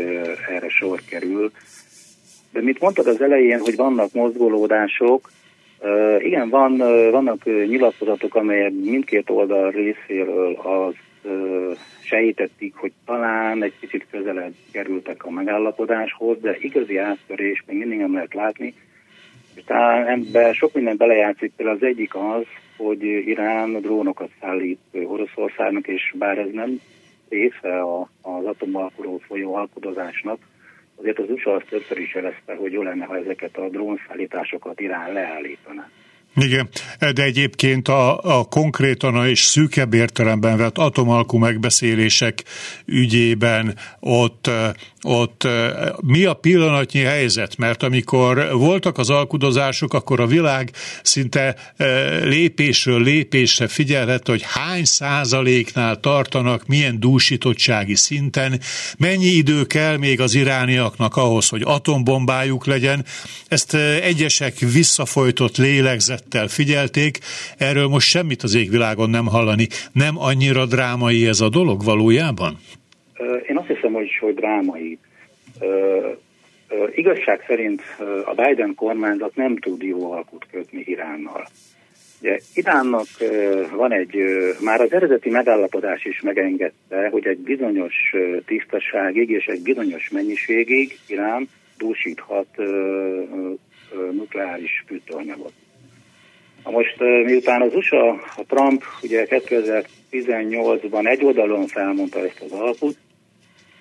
erre 0.49 0.69
sor 0.69 1.01
kerül. 1.09 1.51
De 2.53 2.61
mit 2.63 2.81
mondtad 2.81 3.07
az 3.07 3.21
elején, 3.21 3.59
hogy 3.59 3.77
vannak 3.77 4.13
mozgolódások, 4.13 5.31
igen, 6.19 6.49
van, 6.49 6.77
vannak 7.11 7.45
nyilatkozatok, 7.45 8.35
amelyek 8.35 8.73
mindkét 8.73 9.31
oldal 9.31 9.71
részéről 9.71 10.55
az 10.55 10.95
sejtették, 12.03 12.75
hogy 12.75 12.93
talán 13.07 13.63
egy 13.63 13.73
kicsit 13.81 14.07
közelebb 14.11 14.53
kerültek 14.73 15.25
a 15.25 15.31
megállapodáshoz, 15.31 16.41
de 16.41 16.57
igazi 16.61 16.97
áttörés 16.97 17.63
még 17.67 17.79
mindig 17.79 17.99
nem 17.99 18.15
lehet 18.15 18.35
látni. 18.35 18.75
Talán 19.67 20.07
ebben 20.07 20.53
sok 20.53 20.75
minden 20.75 20.97
belejátszik, 20.97 21.53
például 21.57 21.77
az 21.77 21.87
egyik 21.87 22.15
az, 22.15 22.45
hogy 22.77 23.03
Irán 23.03 23.73
drónokat 23.73 24.31
szállít 24.41 24.79
Oroszországnak, 24.93 25.89
és 25.89 26.15
bár 26.19 26.39
ez 26.39 26.49
nem 26.53 26.81
része 27.29 27.83
az 28.23 28.45
atomalkuról 28.45 29.19
folyó 29.19 29.55
alkudozásnak, 29.55 30.39
azért 31.01 31.19
az 31.19 31.31
USA 31.31 31.55
azt 31.55 31.67
többször 31.69 31.99
is 31.99 32.15
jelezte, 32.15 32.55
hogy 32.55 32.73
jó 32.73 32.83
lenne, 32.83 33.05
ha 33.05 33.17
ezeket 33.17 33.57
a 33.57 33.69
drónszállításokat 33.69 34.81
Irán 34.81 35.13
leállítaná. 35.13 35.89
Igen, 36.37 36.69
de 37.15 37.23
egyébként 37.23 37.89
a, 37.89 38.19
a 38.39 38.45
konkrétan 38.45 39.27
és 39.27 39.39
szűkebb 39.39 39.95
értelemben 39.95 40.57
vett 40.57 40.79
atomalkú 40.79 41.39
megbeszélések 41.39 42.43
ügyében 42.87 43.75
ott, 44.01 44.51
ott 45.03 45.49
mi 46.01 46.25
a 46.25 46.35
pillanatnyi 46.35 47.01
helyzet? 47.01 47.57
Mert 47.57 47.83
amikor 47.83 48.49
voltak 48.53 48.99
az 48.99 49.11
alkudozások, 49.11 49.95
akkor 49.95 50.21
a 50.21 50.27
világ 50.27 50.71
szinte 51.03 51.57
lépésről 52.23 53.03
lépésre 53.03 53.69
figyelhet, 53.69 54.27
hogy 54.27 54.43
hány 54.43 54.85
százaléknál 54.85 56.01
tartanak, 56.01 56.67
milyen 56.67 57.01
dúsítottsági 57.01 57.95
szinten, 57.95 58.61
mennyi 58.99 59.27
idő 59.27 59.65
kell 59.65 59.97
még 59.97 60.21
az 60.21 60.35
irániaknak 60.35 61.17
ahhoz, 61.17 61.49
hogy 61.49 61.63
atombombájuk 61.65 62.67
legyen. 62.67 63.05
Ezt 63.49 63.75
egyesek 64.03 64.59
visszafolytott 64.59 65.57
lélegzet 65.57 66.19
figyelmettel 66.31 66.49
figyelték, 66.49 67.19
erről 67.57 67.89
most 67.89 68.09
semmit 68.09 68.43
az 68.43 68.55
égvilágon 68.55 69.11
nem 69.11 69.27
hallani. 69.27 69.69
Nem 69.93 70.19
annyira 70.19 70.67
drámai 70.67 71.27
ez 71.27 71.41
a 71.41 71.49
dolog 71.49 71.85
valójában? 71.85 72.59
Én 73.49 73.57
azt 73.57 73.67
hiszem, 73.67 73.93
hogy, 73.93 74.17
hogy 74.21 74.35
drámai. 74.35 74.99
igazság 76.95 77.45
szerint 77.47 77.83
a 78.25 78.35
Biden 78.35 78.75
kormányzat 78.75 79.37
nem 79.37 79.57
tud 79.57 79.83
jó 79.83 80.13
alkut 80.13 80.47
kötni 80.51 80.83
Iránnal. 80.87 81.47
Ugye, 82.21 82.39
Iránnak 82.55 83.07
van 83.71 83.93
egy, 83.93 84.17
már 84.61 84.81
az 84.81 84.93
eredeti 84.93 85.31
megállapodás 85.31 86.05
is 86.05 86.21
megengedte, 86.21 87.09
hogy 87.09 87.27
egy 87.27 87.39
bizonyos 87.39 87.95
tisztaságig 88.47 89.31
és 89.31 89.47
egy 89.47 89.63
bizonyos 89.63 90.11
mennyiségig 90.11 90.99
Irán 91.07 91.49
dúsíthat 91.79 92.47
nukleáris 94.13 94.85
fűtőanyagot. 94.87 95.53
Na 96.65 96.71
most 96.71 96.99
miután 97.25 97.63
az 97.63 97.75
USA, 97.75 98.09
a 98.11 98.45
Trump 98.49 98.85
ugye 99.03 99.27
2018-ban 99.31 101.09
egy 101.09 101.25
oldalon 101.25 101.67
felmondta 101.67 102.19
ezt 102.19 102.41
az 102.41 102.53
alapot, 102.53 102.97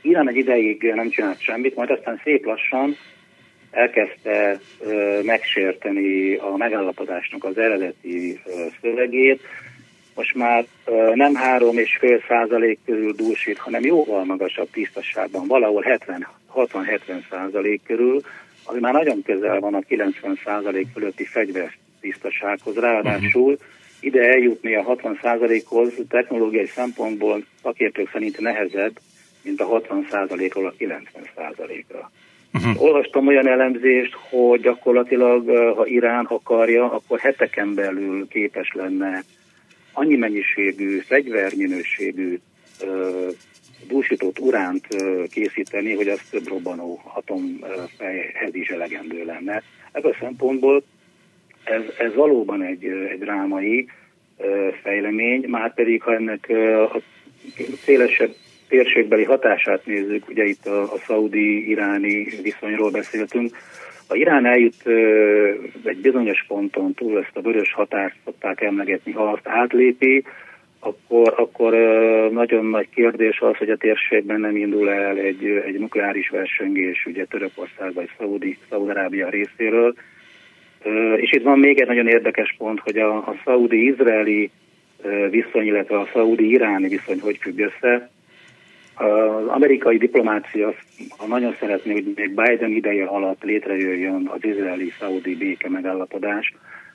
Irán 0.02 0.30
egy 0.30 0.36
ideig 0.36 0.92
nem 0.96 1.10
csinált 1.10 1.42
semmit, 1.42 1.76
majd 1.76 1.90
aztán 1.90 2.22
szép 2.24 2.46
lassan 2.46 2.96
elkezdte 3.72 4.60
ö, 4.80 5.20
megsérteni 5.24 6.36
a 6.36 6.58
megállapodásnak 6.58 7.44
az 7.44 7.58
eredeti 7.58 8.40
ö, 8.46 8.66
szövegét. 8.82 9.42
Most 10.16 10.36
már 10.36 10.66
ö, 10.86 11.12
nem 11.16 11.34
3,5 11.34 12.28
százalék 12.28 12.80
körül 12.86 13.14
dúsít, 13.14 13.58
hanem 13.58 13.84
jóval 13.84 14.24
magasabb 14.24 14.70
tisztaságban, 14.72 15.48
valahol 15.48 15.84
60-70 16.56 17.30
százalék 17.30 17.82
körül, 17.84 18.22
ami 18.64 18.80
már 18.80 18.94
nagyon 18.94 19.22
közel 19.24 19.60
van 19.60 19.74
a 19.74 19.80
90 19.80 20.40
százalék 20.44 20.88
fölötti 20.94 21.26
fegyver 21.26 21.72
tisztasághoz. 22.00 22.76
Ráadásul 22.76 23.58
ide 24.00 24.22
eljutni 24.22 24.76
a 24.76 24.84
60%-hoz 24.84 25.94
technológiai 26.10 26.66
szempontból 26.66 27.44
szakértők 27.62 28.10
szerint 28.12 28.40
nehezebb, 28.40 29.00
mint 29.42 29.62
a 29.62 29.82
60%-ról 29.82 30.66
a 30.66 30.74
90%-ra. 30.80 32.12
Uh-huh. 32.54 32.82
Olvastam 32.82 33.28
olyan 33.28 33.48
elemzést, 33.48 34.14
hogy 34.30 34.62
gyakorlatilag, 34.62 35.50
ha 35.76 35.86
Irán 35.86 36.26
akarja, 36.26 36.92
akkor 36.92 37.20
heteken 37.20 37.74
belül 37.74 38.28
képes 38.28 38.72
lenne 38.74 39.24
annyi 39.94 40.16
mennyiségű, 40.16 41.00
fegyverminőségű 41.00 42.40
dúsított 43.88 44.40
uránt 44.40 44.88
készíteni, 45.30 45.94
hogy 45.94 46.08
az 46.08 46.22
több 46.30 46.48
robbanó 46.48 47.02
atomfejhez 47.14 48.56
is 48.56 48.70
elegendő 48.70 49.26
lenne. 49.26 49.64
Ebből 49.92 50.12
a 50.12 50.18
szempontból 50.20 50.84
ez, 51.64 51.82
ez 51.98 52.14
valóban 52.14 52.64
egy, 52.64 52.86
egy 52.86 53.20
drámai 53.20 53.88
fejlemény, 54.82 55.46
már 55.48 55.74
pedig 55.74 56.02
ha 56.02 56.14
ennek 56.14 56.50
a 56.94 57.02
szélesebb 57.84 58.36
térségbeli 58.70 59.24
hatását 59.24 59.86
nézzük, 59.86 60.30
ugye 60.30 60.44
itt 60.44 60.66
a, 60.66 60.82
a 60.82 60.98
szaudi-iráni 61.08 62.28
viszonyról 62.44 62.92
beszéltünk, 62.92 63.56
ha 64.08 64.16
Irán 64.16 64.46
eljut 64.46 64.76
ö, 64.84 65.52
egy 65.84 65.98
bizonyos 65.98 66.46
ponton 66.48 66.94
túl 66.94 67.18
ezt 67.20 67.38
a 67.38 67.42
vörös 67.42 67.74
határt 67.74 68.16
szokták 68.24 68.62
emlegetni, 68.62 69.12
ha 69.12 69.24
azt 69.24 69.48
átlépi, 69.48 70.24
akkor, 70.80 71.34
akkor 71.38 71.74
ö, 71.74 72.28
nagyon 72.32 72.66
nagy 72.66 72.90
kérdés 72.90 73.40
az, 73.40 73.56
hogy 73.56 73.70
a 73.70 73.78
térségben 73.78 74.40
nem 74.40 74.56
indul 74.56 74.90
el 74.90 75.18
egy, 75.18 75.46
egy 75.66 75.80
nukleáris 75.80 76.30
versengés 76.30 77.06
ugye 77.06 77.26
Törökország 77.26 77.94
vagy 77.94 78.10
Szaudi, 78.18 78.58
Szaudarábia 78.70 79.30
részéről, 79.30 79.96
és 81.16 81.32
itt 81.32 81.44
van 81.44 81.60
még 81.60 81.80
egy 81.80 81.88
nagyon 81.88 82.08
érdekes 82.08 82.56
pont, 82.58 82.80
hogy 82.80 82.98
a, 82.98 83.16
a 83.18 83.36
szaudi-izraeli 83.46 84.52
viszony, 85.30 85.66
illetve 85.66 86.00
a 86.00 86.10
szaudi-iráni 86.14 86.88
viszony 86.88 87.20
hogy 87.20 87.38
függ 87.38 87.60
össze. 87.60 88.10
Az 89.00 89.48
amerikai 89.48 89.98
diplomácia 89.98 90.74
ha 91.18 91.28
nagyon 91.28 91.56
szeretné, 91.60 91.92
hogy 91.92 92.14
még 92.16 92.30
Biden 92.30 92.72
ideje 92.72 93.06
alatt 93.06 93.44
létrejöjjön 93.44 94.28
az 94.28 94.44
izraeli-szaudi 94.44 95.36
béke 95.36 95.70
megállapodás, 95.70 96.54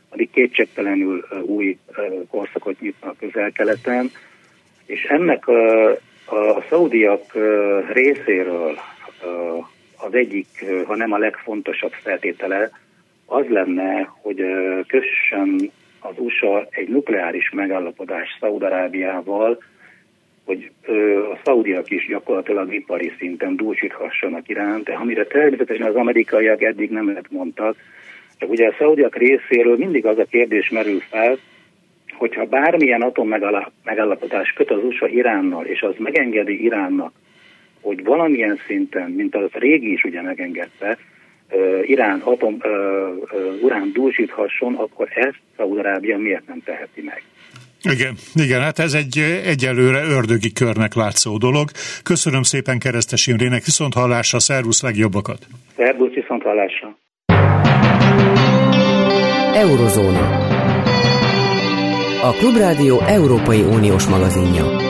addig 0.08 0.30
kétségtelenül 0.30 1.24
új 1.42 1.78
korszakot 2.30 2.80
nyitna 2.80 3.10
a 3.10 3.14
közel-keleten, 3.18 4.10
és 4.86 5.04
ennek 5.04 5.48
a, 5.48 5.90
a 6.26 6.64
szaudiak 6.68 7.32
részéről 7.92 8.78
az 9.96 10.14
egyik, 10.14 10.64
ha 10.86 10.96
nem 10.96 11.12
a 11.12 11.18
legfontosabb 11.18 11.92
feltétele, 11.92 12.70
az 13.26 13.44
lenne, 13.48 14.12
hogy 14.22 14.44
kössön 14.86 15.70
az 16.00 16.14
USA 16.16 16.66
egy 16.70 16.88
nukleáris 16.88 17.50
megállapodás 17.50 18.36
Szaudarábiával, 18.40 19.58
hogy 20.44 20.70
a 21.32 21.38
szaudiak 21.44 21.90
is 21.90 22.06
gyakorlatilag 22.06 22.74
ipari 22.74 23.12
szinten 23.18 23.56
dúsíthassanak 23.56 24.48
iránt, 24.48 24.88
amire 24.88 25.24
természetesen 25.26 25.86
az 25.86 25.94
amerikaiak 25.94 26.62
eddig 26.62 26.90
nem 26.90 27.06
lehet 27.06 27.30
mondtak, 27.30 27.76
csak 28.38 28.50
ugye 28.50 28.68
a 28.68 28.74
szaudiak 28.78 29.16
részéről 29.16 29.76
mindig 29.76 30.06
az 30.06 30.18
a 30.18 30.24
kérdés 30.24 30.68
merül 30.68 31.00
fel, 31.00 31.38
hogyha 32.12 32.44
bármilyen 32.44 33.02
atom 33.02 33.28
megállapodás 33.84 34.52
köt 34.52 34.70
az 34.70 34.84
USA 34.84 35.08
Iránnal, 35.08 35.64
és 35.64 35.82
az 35.82 35.94
megengedi 35.98 36.62
Iránnak, 36.62 37.12
hogy 37.80 38.04
valamilyen 38.04 38.58
szinten, 38.66 39.10
mint 39.10 39.34
az 39.34 39.50
régi 39.52 39.92
is 39.92 40.04
ugye 40.04 40.22
megengedte, 40.22 40.98
Irán 41.82 42.20
atom 42.20 42.58
urán 43.62 43.90
dúsíthasson, 43.92 44.74
akkor 44.74 45.08
ezt 45.14 45.40
Szaudarábia 45.56 46.18
miért 46.18 46.46
nem 46.46 46.62
teheti 46.64 47.02
meg? 47.02 47.22
Igen, 47.90 48.14
igen, 48.34 48.60
hát 48.60 48.78
ez 48.78 48.94
egy 48.94 49.18
egyelőre 49.44 50.02
ördögi 50.04 50.52
körnek 50.52 50.94
látszó 50.94 51.36
dolog. 51.36 51.70
Köszönöm 52.02 52.42
szépen 52.42 52.78
Keresztes 52.78 53.26
Imrének, 53.26 53.64
viszont 53.64 53.94
hallásra, 53.94 54.38
szervusz, 54.38 54.82
legjobbakat! 54.82 55.46
Szervusz, 55.76 56.12
viszont 56.14 56.42
hallásra! 56.42 56.98
Eurozóna. 59.54 60.52
A 62.22 62.32
Klubrádió 62.32 63.00
Európai 63.00 63.60
Uniós 63.60 64.06
magazinja. 64.06 64.83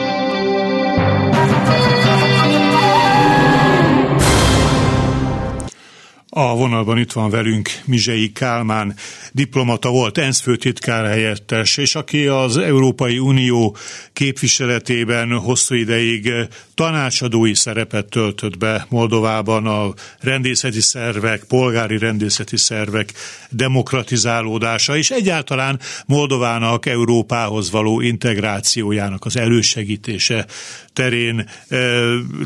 A 6.37 6.55
vonalban 6.55 6.97
itt 6.97 7.11
van 7.11 7.29
velünk 7.29 7.69
Mizsei 7.85 8.31
Kálmán, 8.31 8.95
diplomata 9.31 9.89
volt, 9.89 10.17
ENSZ 10.17 10.39
főtitkár 10.39 11.05
helyettes, 11.05 11.77
és 11.77 11.95
aki 11.95 12.27
az 12.27 12.57
Európai 12.57 13.19
Unió 13.19 13.77
képviseletében 14.13 15.31
hosszú 15.37 15.75
ideig 15.75 16.31
tanácsadói 16.73 17.53
szerepet 17.53 18.05
töltött 18.05 18.57
be 18.57 18.85
Moldovában 18.89 19.65
a 19.67 19.93
rendészeti 20.19 20.81
szervek, 20.81 21.43
polgári 21.43 21.97
rendészeti 21.97 22.57
szervek 22.57 23.13
demokratizálódása, 23.49 24.97
és 24.97 25.11
egyáltalán 25.11 25.79
Moldovának 26.05 26.85
Európához 26.85 27.71
való 27.71 28.01
integrációjának 28.01 29.25
az 29.25 29.37
elősegítése 29.37 30.45
terén 30.93 31.49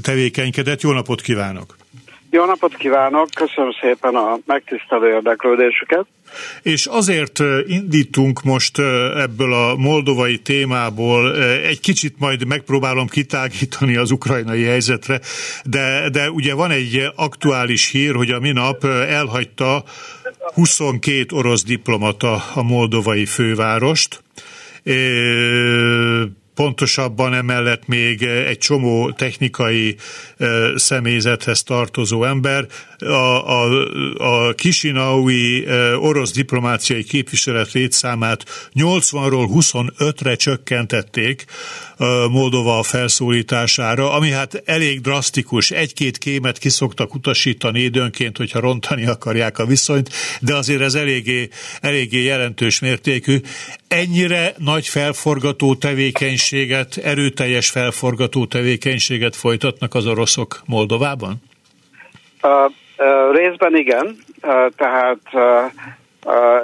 tevékenykedett. 0.02 0.82
Jó 0.82 0.92
napot 0.92 1.22
kívánok! 1.22 1.79
Jó 2.32 2.46
napot 2.46 2.76
kívánok, 2.76 3.28
köszönöm 3.36 3.72
szépen 3.82 4.16
a 4.16 4.40
megtisztelő 4.46 5.14
érdeklődésüket. 5.14 6.06
És 6.62 6.86
azért 6.86 7.40
indítunk 7.68 8.44
most 8.44 8.80
ebből 9.16 9.54
a 9.54 9.76
moldovai 9.76 10.38
témából, 10.38 11.36
egy 11.44 11.80
kicsit 11.80 12.20
majd 12.20 12.48
megpróbálom 12.48 13.08
kitágítani 13.08 13.96
az 13.96 14.12
ukrajnai 14.12 14.64
helyzetre, 14.64 15.20
de, 15.64 16.10
de 16.10 16.30
ugye 16.30 16.54
van 16.54 16.72
egy 16.72 17.12
aktuális 17.16 17.92
hír, 17.92 18.16
hogy 18.16 18.30
a 18.30 18.40
minap 18.40 18.84
elhagyta 18.86 19.84
22 20.54 21.26
orosz 21.36 21.64
diplomata 21.64 22.44
a 22.54 22.64
moldovai 22.64 23.26
fővárost 23.26 24.24
pontosabban 26.60 27.34
emellett 27.34 27.88
még 27.88 28.24
egy 28.24 28.58
csomó 28.58 29.12
technikai 29.12 29.96
személyzethez 30.76 31.64
tartozó 31.64 32.24
ember. 32.24 32.66
A, 33.00 33.62
a, 33.62 33.86
a 34.18 34.54
Kisinaui 34.54 35.68
orosz 35.98 36.32
diplomáciai 36.32 37.04
képviselet 37.04 37.72
létszámát 37.72 38.70
80-ról 38.76 39.50
25-re 39.54 40.36
csökkentették 40.36 41.46
Moldova 42.32 42.84
felszólítására, 42.84 44.12
ami 44.12 44.32
hát 44.32 44.62
elég 44.66 45.02
drasztikus. 45.02 45.72
Egy-két 45.72 46.18
kémet 46.18 46.58
kiszoktak 46.58 47.14
utasítani 47.14 47.80
időnként, 47.80 48.38
hogyha 48.38 48.60
rontani 48.60 49.06
akarják 49.06 49.60
a 49.60 49.66
viszonyt, 49.66 50.10
de 50.42 50.56
azért 50.56 50.82
ez 50.82 50.96
eléggé, 50.96 51.50
eléggé 51.82 52.24
jelentős 52.24 52.80
mértékű. 52.80 53.38
Ennyire 53.88 54.54
nagy 54.58 54.88
felforgató 54.88 55.76
tevékenységet, 55.76 56.98
erőteljes 56.98 57.70
felforgató 57.70 58.46
tevékenységet 58.46 59.36
folytatnak 59.36 59.94
az 59.96 60.06
oroszok 60.06 60.62
Moldovában? 60.66 61.42
Uh, 62.42 62.74
részben 63.32 63.76
igen, 63.76 64.18
tehát 64.76 65.20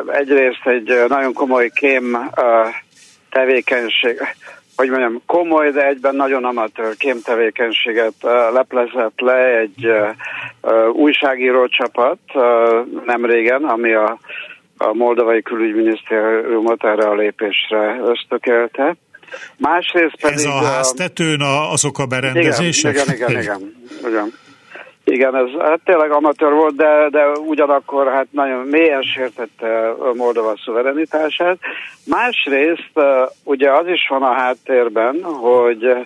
egyrészt 0.07 0.65
egy 0.65 0.93
nagyon 1.07 1.33
komoly 1.33 1.69
kém 1.73 2.17
tevékenység, 3.29 4.21
hogy 4.75 4.89
mondjam, 4.89 5.21
komoly, 5.25 5.71
de 5.71 5.87
egyben 5.87 6.15
nagyon 6.15 6.45
amatőr 6.45 6.95
kémtevékenységet 6.97 8.13
leplezett 8.53 9.19
le 9.19 9.59
egy 9.59 9.91
újságíró 10.91 11.67
csapat 11.67 12.19
nem 13.05 13.25
régen, 13.25 13.63
ami 13.63 13.93
a, 13.93 14.17
a 14.77 14.93
moldovai 14.93 15.41
külügyminisztériumot 15.41 16.83
erre 16.83 17.07
a 17.07 17.15
lépésre 17.15 17.99
ösztökélte. 18.03 18.95
Másrészt 19.57 20.21
pedig... 20.21 20.37
Ez 20.37 20.45
a 20.45 20.63
háztetőn 20.63 21.41
a, 21.41 21.71
azok 21.71 21.99
a 21.99 22.05
berendezések? 22.05 22.93
Igen, 22.93 23.15
igen, 23.15 23.29
igen, 23.29 23.41
igen. 23.41 23.73
igen. 24.07 24.33
Igen, 25.07 25.35
ez 25.35 25.49
hát 25.59 25.79
tényleg 25.83 26.11
amatőr 26.11 26.51
volt, 26.51 26.75
de, 26.75 27.07
de 27.09 27.27
ugyanakkor 27.31 28.07
hát 28.07 28.27
nagyon 28.31 28.67
mélyen 28.67 29.01
sértette 29.01 29.93
Moldova 30.13 30.53
szuverenitását. 30.63 31.57
Másrészt 32.05 32.99
ugye 33.43 33.71
az 33.71 33.87
is 33.87 34.07
van 34.09 34.23
a 34.23 34.33
háttérben, 34.33 35.23
hogy 35.23 36.05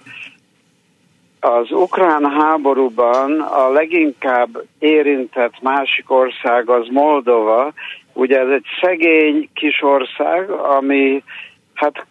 az 1.39 1.71
ukrán 1.71 2.31
háborúban 2.31 3.41
a 3.41 3.69
leginkább 3.69 4.63
érintett 4.79 5.61
másik 5.61 6.11
ország 6.11 6.69
az 6.69 6.87
Moldova. 6.91 7.73
Ugye 8.13 8.39
ez 8.39 8.49
egy 8.49 8.65
szegény 8.81 9.49
kis 9.53 9.81
ország, 9.81 10.49
ami 10.49 11.23
hát 11.73 12.05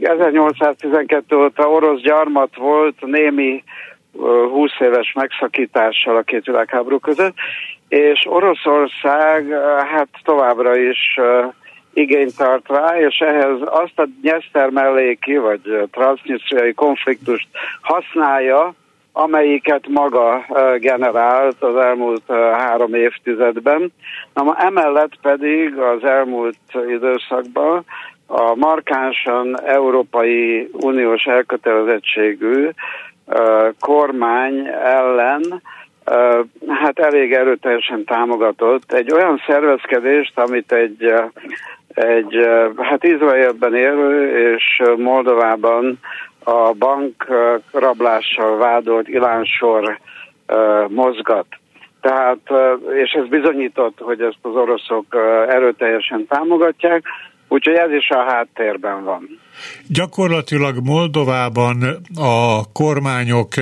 1812 0.00 1.36
óta 1.36 1.68
orosz 1.68 2.00
gyarmat 2.00 2.56
volt, 2.56 3.00
némi 3.00 3.62
20 4.18 4.70
éves 4.78 5.12
megszakítással 5.12 6.16
a 6.16 6.22
két 6.22 6.44
világháború 6.44 6.98
között, 6.98 7.34
és 7.88 8.26
Oroszország 8.28 9.48
hát 9.90 10.08
továbbra 10.22 10.76
is 10.76 11.18
igényt 11.92 12.36
tart 12.36 12.68
rá, 12.68 12.98
és 12.98 13.18
ehhez 13.18 13.58
azt 13.64 13.98
a 13.98 14.08
Nyeszter 14.22 14.70
melléki 14.70 15.36
vagy 15.36 15.60
transznisztriai 15.90 16.72
konfliktust 16.72 17.48
használja, 17.80 18.74
amelyiket 19.12 19.88
maga 19.88 20.46
generált 20.78 21.62
az 21.62 21.76
elmúlt 21.76 22.22
három 22.52 22.94
évtizedben. 22.94 23.92
Na, 24.34 24.56
emellett 24.58 25.20
pedig 25.22 25.78
az 25.78 26.04
elmúlt 26.04 26.58
időszakban 26.88 27.84
a 28.26 28.54
markánsan 28.54 29.60
Európai 29.60 30.68
Uniós 30.72 31.24
elkötelezettségű 31.24 32.68
kormány 33.80 34.66
ellen 34.84 35.62
hát 36.68 36.98
elég 36.98 37.32
erőteljesen 37.32 38.04
támogatott 38.04 38.92
egy 38.92 39.12
olyan 39.12 39.42
szervezkedést, 39.46 40.38
amit 40.38 40.72
egy, 40.72 41.14
egy 41.94 42.48
hát 42.76 43.04
Izraelben 43.04 43.74
élő 43.74 44.38
és 44.54 44.82
Moldovában 44.96 45.98
a 46.44 46.72
bank 46.72 47.26
rablással 47.72 48.56
vádolt 48.56 49.08
Ilánsor 49.08 49.98
mozgat. 50.88 51.46
Tehát, 52.00 52.52
és 53.02 53.10
ez 53.12 53.26
bizonyított, 53.28 53.98
hogy 53.98 54.20
ezt 54.20 54.38
az 54.42 54.54
oroszok 54.54 55.04
erőteljesen 55.48 56.26
támogatják, 56.26 57.02
Úgyhogy 57.52 57.74
ez 57.74 57.90
is 57.90 58.08
a 58.08 58.22
háttérben 58.22 59.04
van. 59.04 59.28
Gyakorlatilag 59.88 60.74
Moldovában 60.84 61.82
a 62.14 62.72
kormányok 62.72 63.54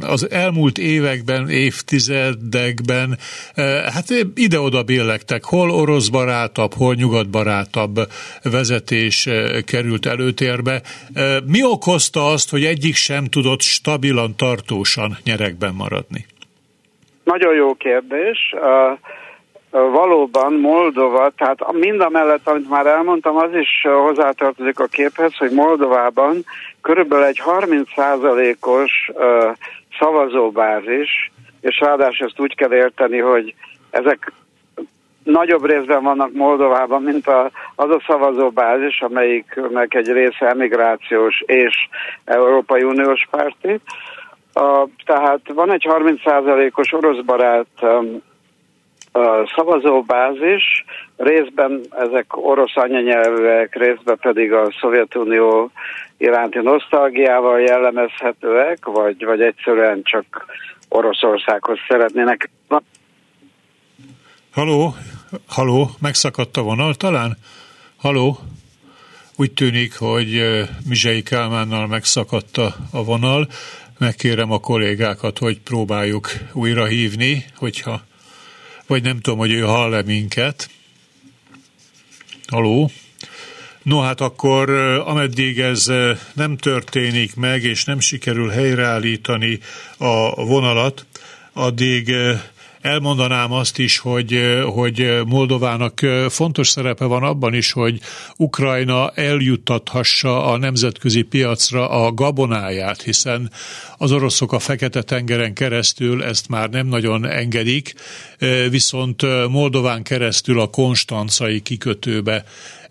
az 0.00 0.30
elmúlt 0.30 0.78
években, 0.78 1.48
évtizedekben 1.48 3.18
hát 3.94 4.04
ide-oda 4.34 4.82
billegtek, 4.82 5.44
hol 5.44 5.70
orosz 5.70 6.08
barátabb, 6.08 6.72
hol 6.72 6.94
nyugat 6.94 7.30
barátabb 7.30 7.94
vezetés 8.42 9.28
került 9.66 10.06
előtérbe. 10.06 10.82
Mi 11.46 11.64
okozta 11.64 12.26
azt, 12.26 12.50
hogy 12.50 12.64
egyik 12.64 12.94
sem 12.94 13.24
tudott 13.24 13.60
stabilan, 13.60 14.36
tartósan 14.36 15.16
nyerekben 15.24 15.74
maradni? 15.74 16.26
Nagyon 17.24 17.54
jó 17.54 17.74
kérdés. 17.74 18.38
Uh 18.52 18.98
valóban 19.74 20.52
Moldova, 20.52 21.30
tehát 21.36 21.72
mind 21.72 22.00
a 22.00 22.08
mellett, 22.08 22.48
amit 22.48 22.68
már 22.68 22.86
elmondtam, 22.86 23.36
az 23.36 23.54
is 23.54 23.86
hozzátartozik 24.06 24.78
a 24.78 24.86
képhez, 24.86 25.36
hogy 25.36 25.50
Moldovában 25.50 26.44
körülbelül 26.80 27.24
egy 27.24 27.42
30%-os 27.44 29.10
szavazóbázis, 29.98 31.32
és 31.60 31.80
ráadásul 31.80 32.26
ezt 32.26 32.40
úgy 32.40 32.54
kell 32.54 32.72
érteni, 32.74 33.18
hogy 33.18 33.54
ezek 33.90 34.32
nagyobb 35.24 35.64
részben 35.66 36.02
vannak 36.02 36.32
Moldovában, 36.32 37.02
mint 37.02 37.26
a, 37.26 37.50
az 37.74 37.90
a 37.90 38.02
szavazóbázis, 38.06 39.00
amelyiknek 39.00 39.94
egy 39.94 40.08
része 40.08 40.48
emigrációs 40.48 41.42
és 41.46 41.88
Európai 42.24 42.82
Uniós 42.82 43.26
párti. 43.30 43.80
Uh, 44.54 44.88
tehát 45.04 45.40
van 45.54 45.72
egy 45.72 45.86
30%-os 45.90 46.92
orosz 46.92 47.24
barát 47.24 47.66
um, 47.82 48.22
a 48.26 48.33
szavazóbázis, 49.54 50.84
részben 51.16 51.80
ezek 51.90 52.36
orosz 52.36 52.76
anyanyelvek, 52.76 53.74
részben 53.74 54.18
pedig 54.20 54.52
a 54.52 54.72
Szovjetunió 54.80 55.70
iránti 56.16 56.58
nosztalgiával 56.58 57.60
jellemezhetőek, 57.60 58.84
vagy, 58.84 59.24
vagy 59.24 59.40
egyszerűen 59.40 60.00
csak 60.02 60.46
Oroszországhoz 60.88 61.78
szeretnének. 61.88 62.50
Haló, 64.52 64.94
haló, 65.48 65.88
megszakadt 66.00 66.56
a 66.56 66.62
vonal 66.62 66.94
talán? 66.94 67.36
Haló? 67.96 68.38
Úgy 69.36 69.52
tűnik, 69.52 69.98
hogy 69.98 70.42
Mizsei 70.88 71.22
Kálmánnal 71.22 71.86
megszakadt 71.86 72.56
a 72.92 73.04
vonal. 73.04 73.46
Megkérem 73.98 74.52
a 74.52 74.58
kollégákat, 74.58 75.38
hogy 75.38 75.60
próbáljuk 75.60 76.28
újra 76.52 76.84
hívni, 76.84 77.44
hogyha 77.56 78.00
vagy 78.86 79.02
nem 79.02 79.20
tudom, 79.20 79.38
hogy 79.38 79.52
ő 79.52 79.60
hall-e 79.60 80.02
minket. 80.02 80.70
Haló? 82.46 82.90
No 83.82 84.00
hát 84.00 84.20
akkor, 84.20 84.70
ameddig 85.06 85.60
ez 85.60 85.90
nem 86.32 86.56
történik 86.56 87.34
meg, 87.34 87.62
és 87.64 87.84
nem 87.84 88.00
sikerül 88.00 88.48
helyreállítani 88.48 89.58
a 89.96 90.44
vonalat, 90.44 91.06
addig 91.52 92.14
elmondanám 92.84 93.52
azt 93.52 93.78
is, 93.78 93.98
hogy, 93.98 94.60
hogy 94.74 95.20
Moldovának 95.26 96.00
fontos 96.28 96.68
szerepe 96.68 97.04
van 97.04 97.22
abban 97.22 97.54
is, 97.54 97.72
hogy 97.72 98.00
Ukrajna 98.36 99.10
eljuttathassa 99.10 100.44
a 100.44 100.56
nemzetközi 100.56 101.22
piacra 101.22 101.88
a 101.88 102.12
gabonáját, 102.12 103.02
hiszen 103.02 103.50
az 103.98 104.12
oroszok 104.12 104.52
a 104.52 104.58
Fekete-tengeren 104.58 105.54
keresztül 105.54 106.24
ezt 106.24 106.48
már 106.48 106.70
nem 106.70 106.86
nagyon 106.86 107.26
engedik, 107.26 107.94
viszont 108.70 109.22
Moldován 109.48 110.02
keresztül 110.02 110.60
a 110.60 110.66
konstancai 110.66 111.60
kikötőbe 111.60 112.44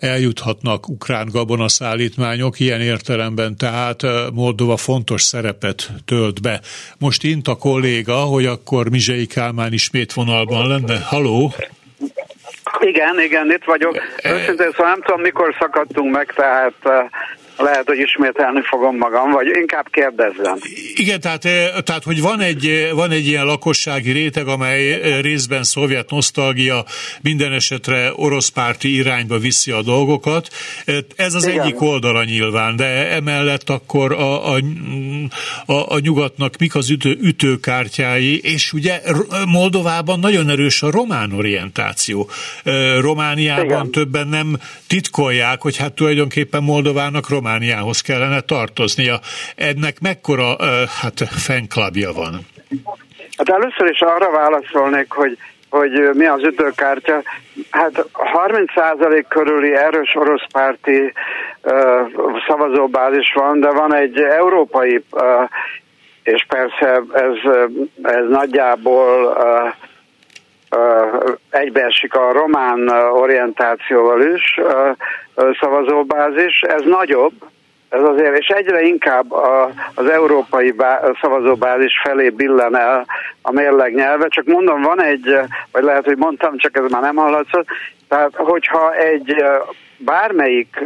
eljuthatnak 0.03 0.89
ukrán 0.89 1.27
gabonaszállítmányok, 1.31 2.59
ilyen 2.59 2.81
értelemben 2.81 3.57
tehát 3.57 4.01
Moldova 4.33 4.77
fontos 4.77 5.21
szerepet 5.21 5.91
tölt 6.05 6.41
be. 6.41 6.61
Most 6.97 7.23
int 7.23 7.47
a 7.47 7.55
kolléga, 7.55 8.15
hogy 8.15 8.45
akkor 8.45 8.89
Mizsei 8.89 9.25
Kálmán 9.25 9.73
ismét 9.73 10.13
vonalban 10.13 10.67
lenne. 10.67 10.99
Haló! 10.99 11.53
Igen, 12.79 13.21
igen, 13.21 13.51
itt 13.51 13.63
vagyok. 13.65 14.01
Őszintén 14.23 14.71
szóval 14.71 14.91
nem 14.91 15.01
tudom, 15.01 15.21
mikor 15.21 15.55
szakadtunk 15.59 16.13
meg, 16.13 16.33
tehát 16.35 17.09
lehet, 17.57 17.87
hogy 17.87 17.99
ismételni 17.99 18.61
fogom 18.61 18.97
magam, 18.97 19.31
vagy 19.31 19.47
inkább 19.59 19.87
kérdezzem. 19.91 20.57
Igen, 20.95 21.19
tehát, 21.19 21.45
eh, 21.45 21.69
tehát 21.83 22.03
hogy 22.03 22.21
van 22.21 22.39
egy, 22.39 22.65
eh, 22.65 22.91
van 22.91 23.11
egy 23.11 23.27
ilyen 23.27 23.45
lakossági 23.45 24.11
réteg, 24.11 24.47
amely 24.47 24.93
eh, 24.93 25.21
részben 25.21 25.63
szovjet 25.63 26.09
nosztalgia, 26.09 26.85
minden 27.21 27.51
esetre 27.51 28.11
orosz 28.15 28.47
párti 28.47 28.95
irányba 28.95 29.37
viszi 29.37 29.71
a 29.71 29.81
dolgokat. 29.81 30.47
Ez 31.15 31.33
az 31.33 31.47
Igen. 31.47 31.59
egyik 31.59 31.81
oldala 31.81 32.23
nyilván, 32.23 32.75
de 32.75 33.11
emellett 33.11 33.69
akkor 33.69 34.11
a, 34.11 34.53
a, 34.53 34.59
a, 35.65 35.93
a 35.93 35.99
nyugatnak 35.99 36.57
mik 36.57 36.75
az 36.75 36.89
ütő, 36.89 37.17
ütőkártyái, 37.21 38.39
és 38.39 38.73
ugye 38.73 39.01
Moldovában 39.47 40.19
nagyon 40.19 40.49
erős 40.49 40.81
a 40.83 40.91
román 40.91 41.31
orientáció. 41.31 42.29
Romániában 42.99 43.65
Igen. 43.65 43.91
többen 43.91 44.27
nem 44.27 44.57
titkolják, 44.87 45.61
hogy 45.61 45.77
hát 45.77 45.93
tulajdonképpen 45.93 46.63
Moldovának 46.63 47.29
román 47.29 47.42
Romániához 47.43 48.01
kellene 48.01 48.41
tartoznia. 48.41 49.19
Ennek 49.55 49.99
mekkora 50.01 50.55
hát 51.01 51.19
fenklabja 51.45 52.11
van? 52.13 52.39
Hát 53.37 53.49
először 53.49 53.87
is 53.91 53.99
arra 53.99 54.31
válaszolnék, 54.31 55.11
hogy 55.11 55.37
hogy 55.69 56.09
mi 56.13 56.25
az 56.25 56.43
ütőkártya. 56.43 57.21
Hát 57.69 58.05
30% 58.13 59.25
körüli 59.27 59.75
erős 59.75 60.15
orosz 60.15 60.45
párti 60.51 60.99
uh, 61.01 61.73
szavazóbázis 62.47 63.33
van, 63.33 63.59
de 63.59 63.69
van 63.69 63.95
egy 63.95 64.19
európai, 64.19 65.03
uh, 65.11 65.49
és 66.23 66.45
persze 66.47 67.01
ez, 67.13 67.51
ez 68.01 68.29
nagyjából 68.29 69.25
uh, 69.25 69.73
egybeesik 71.49 72.15
a 72.15 72.31
román 72.31 72.87
orientációval 73.11 74.21
is 74.21 74.59
szavazóbázis, 75.59 76.61
ez 76.61 76.81
nagyobb, 76.85 77.33
ez 77.89 78.01
azért, 78.01 78.37
és 78.37 78.47
egyre 78.47 78.81
inkább 78.81 79.31
a, 79.31 79.71
az 79.95 80.09
európai 80.09 80.71
bá, 80.71 81.01
szavazóbázis 81.21 81.93
felé 82.03 82.29
billen 82.29 82.77
el 82.77 83.05
a 83.41 83.51
mérleg 83.51 83.93
nyelve, 83.93 84.27
csak 84.27 84.45
mondom, 84.45 84.81
van 84.81 85.01
egy, 85.01 85.39
vagy 85.71 85.83
lehet, 85.83 86.05
hogy 86.05 86.17
mondtam, 86.17 86.57
csak 86.57 86.77
ez 86.77 86.91
már 86.91 87.01
nem 87.01 87.15
hallatszott, 87.15 87.67
tehát 88.07 88.35
hogyha 88.35 88.93
egy 88.93 89.43
bármelyik 89.97 90.83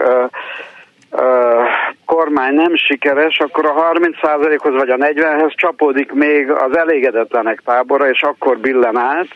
kormány 2.06 2.54
nem 2.54 2.76
sikeres, 2.76 3.40
akkor 3.40 3.66
a 3.66 3.92
30%-hoz 3.94 4.74
vagy 4.74 4.90
a 4.90 4.96
40-hez 4.96 5.56
csapódik 5.56 6.12
még 6.12 6.52
az 6.52 6.78
elégedetlenek 6.78 7.62
tábora, 7.66 8.10
és 8.10 8.22
akkor 8.22 8.58
billen 8.58 8.98
át. 8.98 9.28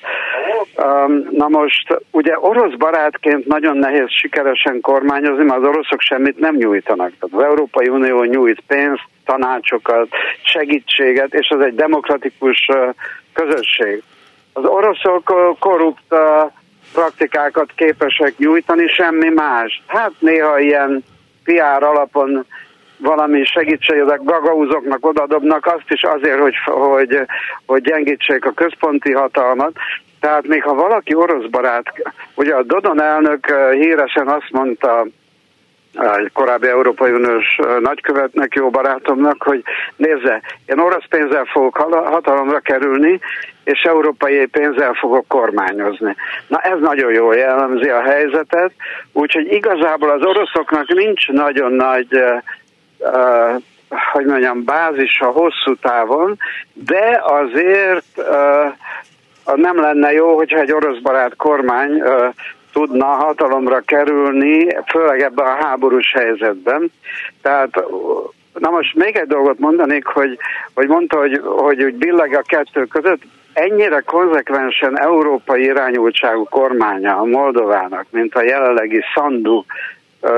Na 1.29 1.47
most, 1.47 2.01
ugye 2.11 2.39
orosz 2.39 2.73
barátként 2.73 3.45
nagyon 3.45 3.77
nehéz 3.77 4.09
sikeresen 4.09 4.81
kormányozni, 4.81 5.43
mert 5.43 5.59
az 5.59 5.67
oroszok 5.67 6.01
semmit 6.01 6.39
nem 6.39 6.55
nyújtanak. 6.55 7.11
Tehát 7.19 7.35
az 7.35 7.43
Európai 7.43 7.87
Unió 7.87 8.23
nyújt 8.23 8.63
pénzt, 8.67 9.03
tanácsokat, 9.25 10.07
segítséget, 10.43 11.33
és 11.33 11.49
az 11.49 11.61
egy 11.61 11.75
demokratikus 11.75 12.69
közösség. 13.33 14.03
Az 14.53 14.63
oroszok 14.65 15.33
korrupt 15.59 16.15
praktikákat 16.93 17.71
képesek 17.75 18.37
nyújtani, 18.37 18.87
semmi 18.87 19.29
más. 19.29 19.83
Hát 19.87 20.11
néha 20.19 20.59
ilyen 20.59 21.03
PR 21.51 21.83
alapon 21.83 22.45
valami 22.97 23.43
segítséget 23.45 24.23
gagauzoknak 24.23 25.05
odadobnak, 25.05 25.65
azt 25.65 25.89
is 25.89 26.03
azért, 26.03 26.39
hogy, 26.39 26.55
hogy, 26.65 27.19
hogy 27.65 27.81
gyengítsék 27.81 28.45
a 28.45 28.51
központi 28.51 29.11
hatalmat. 29.11 29.71
Tehát 30.19 30.47
még 30.47 30.63
ha 30.63 30.73
valaki 30.73 31.15
orosz 31.15 31.49
barát, 31.49 31.85
ugye 32.35 32.55
a 32.55 32.63
Dodon 32.63 33.01
elnök 33.01 33.49
eh, 33.49 33.71
híresen 33.71 34.27
azt 34.27 34.51
mondta 34.51 35.05
egy 35.93 36.31
korábbi 36.33 36.67
Európai 36.67 37.11
Uniós 37.11 37.59
nagykövetnek, 37.79 38.53
jó 38.53 38.69
barátomnak, 38.69 39.43
hogy 39.43 39.63
nézze, 39.95 40.41
én 40.65 40.79
orosz 40.79 41.05
pénzzel 41.09 41.45
fogok 41.45 41.77
hatalomra 41.87 42.59
kerülni, 42.59 43.19
és 43.63 43.81
európai 43.81 44.45
pénzzel 44.45 44.93
fogok 44.93 45.27
kormányozni. 45.27 46.15
Na 46.47 46.59
ez 46.59 46.79
nagyon 46.79 47.13
jól 47.13 47.35
jellemzi 47.35 47.89
a 47.89 48.01
helyzetet, 48.01 48.71
úgyhogy 49.13 49.51
igazából 49.51 50.09
az 50.09 50.25
oroszoknak 50.25 50.87
nincs 50.87 51.27
nagyon 51.27 51.73
nagy 51.73 52.07
uh, 52.99 53.61
hogy 54.11 54.25
mondjam, 54.25 54.63
bázis 54.63 55.19
a 55.19 55.25
hosszú 55.25 55.75
távon, 55.81 56.37
de 56.73 57.21
azért 57.23 58.05
uh, 58.15 59.55
nem 59.55 59.79
lenne 59.79 60.11
jó, 60.11 60.35
hogyha 60.35 60.59
egy 60.59 60.71
orosz 60.71 60.99
barát 60.99 61.35
kormány 61.35 61.91
uh, 61.91 62.33
tudna 62.73 63.05
hatalomra 63.05 63.79
kerülni, 63.79 64.67
főleg 64.87 65.21
ebben 65.21 65.45
a 65.45 65.63
háborús 65.63 66.11
helyzetben. 66.13 66.91
Tehát 67.41 67.83
Na 68.59 68.69
most 68.69 68.95
még 68.95 69.15
egy 69.15 69.27
dolgot 69.27 69.59
mondanék, 69.59 70.05
hogy, 70.05 70.37
hogy 70.73 70.87
mondta, 70.87 71.17
hogy, 71.17 71.41
hogy 71.43 71.81
hogy 71.81 71.95
billeg 71.95 72.35
a 72.35 72.41
kettő 72.41 72.85
között, 72.85 73.21
ennyire 73.53 73.99
konzekvensen 73.99 74.99
európai 74.99 75.63
irányultságú 75.63 76.43
kormánya 76.43 77.17
a 77.17 77.25
Moldovának, 77.25 78.05
mint 78.09 78.35
a 78.35 78.43
jelenlegi 78.43 79.01
Sandu 79.13 79.63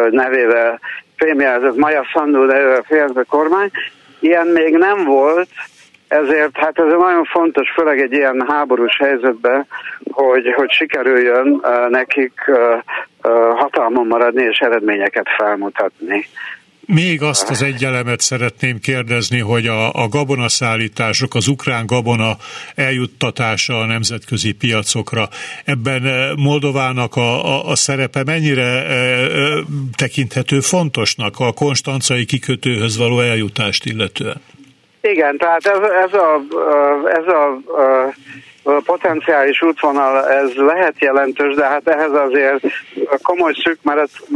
nevével 0.09 0.79
fémjelzett 1.15 1.75
Maja 1.75 2.03
Sandu 2.03 2.43
nevével 2.43 2.83
fémjelzett 2.83 3.27
kormány. 3.27 3.71
Ilyen 4.19 4.47
még 4.47 4.77
nem 4.77 5.03
volt, 5.03 5.49
ezért 6.21 6.57
hát 6.57 6.79
ez 6.79 6.85
nagyon 6.85 7.23
fontos, 7.23 7.71
főleg 7.75 7.99
egy 7.99 8.13
ilyen 8.13 8.45
háborús 8.47 8.97
helyzetben, 8.99 9.67
hogy, 10.11 10.53
hogy 10.55 10.71
sikerüljön 10.71 11.61
nekik 11.89 12.33
hatalmon 13.55 14.07
maradni 14.07 14.43
és 14.43 14.57
eredményeket 14.57 15.25
felmutatni. 15.37 16.25
Még 16.85 17.21
azt 17.21 17.49
az 17.49 17.61
egy 17.61 17.83
elemet 17.83 18.19
szeretném 18.19 18.79
kérdezni, 18.79 19.39
hogy 19.39 19.67
a, 19.67 19.93
a 19.93 20.07
gabonaszállítások, 20.07 21.35
az 21.35 21.47
ukrán 21.47 21.85
gabona 21.85 22.37
eljuttatása 22.75 23.79
a 23.79 23.85
nemzetközi 23.85 24.51
piacokra, 24.51 25.29
ebben 25.65 26.33
Moldovának 26.35 27.15
a, 27.15 27.45
a, 27.45 27.69
a 27.69 27.75
szerepe 27.75 28.23
mennyire 28.23 28.85
e, 28.85 29.27
tekinthető 29.95 30.59
fontosnak 30.59 31.39
a 31.39 31.51
konstancai 31.51 32.25
kikötőhöz 32.25 32.97
való 32.97 33.19
eljutást 33.19 33.85
illetően? 33.85 34.41
Igen, 35.07 35.37
tehát 35.37 35.65
ez, 35.65 35.89
ez 35.89 36.13
a, 36.13 36.41
ez 37.05 37.27
a, 37.27 37.59
a 38.63 38.81
potenciális 38.85 39.61
útvonal, 39.61 40.29
ez 40.29 40.53
lehet 40.55 40.99
jelentős, 40.99 41.55
de 41.55 41.65
hát 41.65 41.87
ehhez 41.87 42.11
azért 42.11 42.63
komoly 43.21 43.53
szűk 43.63 43.79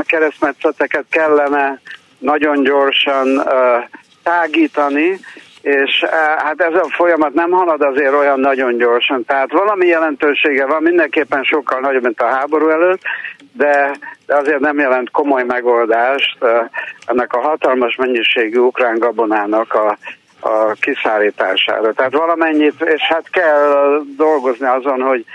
keresztmetszeteket 0.05 1.05
kellene 1.09 1.81
nagyon 2.17 2.63
gyorsan 2.63 3.43
tágítani, 4.23 5.19
és 5.61 6.03
hát 6.37 6.61
ez 6.61 6.73
a 6.73 6.87
folyamat 6.89 7.33
nem 7.33 7.51
halad 7.51 7.81
azért 7.81 8.13
olyan 8.13 8.39
nagyon 8.39 8.77
gyorsan. 8.77 9.25
Tehát 9.25 9.51
valami 9.51 9.85
jelentősége 9.85 10.65
van, 10.65 10.81
mindenképpen 10.81 11.43
sokkal 11.43 11.79
nagyobb, 11.79 12.03
mint 12.03 12.21
a 12.21 12.27
háború 12.27 12.69
előtt, 12.69 13.01
de, 13.53 13.91
de 14.25 14.35
azért 14.35 14.59
nem 14.59 14.79
jelent 14.79 15.11
komoly 15.11 15.43
megoldást 15.43 16.37
ennek 17.05 17.33
a 17.33 17.41
hatalmas 17.41 17.95
mennyiségű 17.95 18.57
ukrán 18.57 18.99
gabonának 18.99 19.73
a, 19.73 19.97
a 20.39 20.71
kiszállítására. 20.79 21.93
Tehát 21.93 22.13
valamennyit, 22.13 22.81
és 22.81 23.01
hát 23.01 23.29
kell 23.29 24.01
dolgozni 24.17 24.65
azon, 24.65 25.01
hogy 25.01 25.25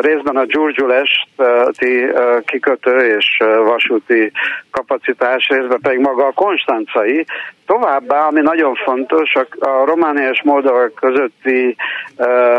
részben 0.00 0.36
a 0.36 0.44
Gyurgyulesti 0.44 2.06
kikötő 2.44 3.16
és 3.16 3.42
vasúti 3.64 4.32
kapacitás, 4.70 5.48
részben 5.48 5.80
pedig 5.80 5.98
maga 5.98 6.26
a 6.26 6.32
konstancai. 6.32 7.26
Továbbá, 7.66 8.26
ami 8.26 8.40
nagyon 8.40 8.74
fontos, 8.74 9.34
a 9.58 9.84
Románia 9.84 10.30
és 10.30 10.42
Moldova 10.42 10.88
közötti 10.88 11.76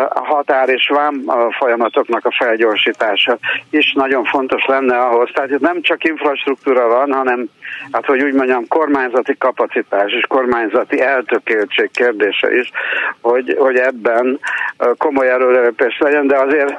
határ 0.09 0.69
és 0.69 0.89
vám 0.93 1.23
folyamatoknak 1.57 2.25
a 2.25 2.35
felgyorsítása 2.38 3.38
is 3.69 3.93
nagyon 3.93 4.23
fontos 4.23 4.65
lenne 4.65 4.97
ahhoz. 4.99 5.29
Tehát 5.33 5.49
itt 5.49 5.59
nem 5.59 5.81
csak 5.81 6.03
infrastruktúra 6.03 6.88
van, 6.88 7.13
hanem, 7.13 7.49
hát 7.91 8.05
hogy 8.05 8.23
úgy 8.23 8.33
mondjam, 8.33 8.67
kormányzati 8.67 9.38
kapacitás 9.38 10.11
és 10.11 10.25
kormányzati 10.27 11.01
eltökéltség 11.01 11.89
kérdése 11.91 12.55
is, 12.55 12.71
hogy, 13.21 13.55
hogy 13.59 13.77
ebben 13.77 14.39
komoly 14.97 15.29
előrelépés 15.29 15.97
legyen, 15.99 16.27
de 16.27 16.38
azért 16.38 16.75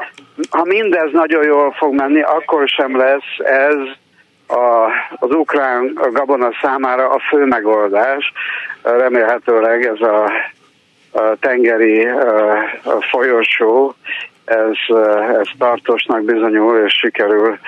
ha 0.50 0.64
mindez 0.64 1.12
nagyon 1.12 1.44
jól 1.44 1.72
fog 1.72 1.94
menni, 1.94 2.20
akkor 2.20 2.68
sem 2.68 2.96
lesz 2.96 3.38
ez 3.38 3.76
a, 4.46 4.90
az 5.18 5.30
ukrán 5.30 5.92
a 5.94 6.10
gabona 6.10 6.50
számára 6.62 7.10
a 7.10 7.18
fő 7.30 7.44
megoldás. 7.44 8.32
Remélhetőleg 8.82 9.86
ez 9.86 10.00
a, 10.00 10.24
a 11.12 11.36
tengeri 11.40 12.06
a 12.84 13.06
folyosó, 13.10 13.94
ez, 14.44 14.96
ez 15.40 15.48
tartósnak 15.58 16.24
bizonyul, 16.24 16.84
és 16.84 16.92
sikerül 16.92 17.58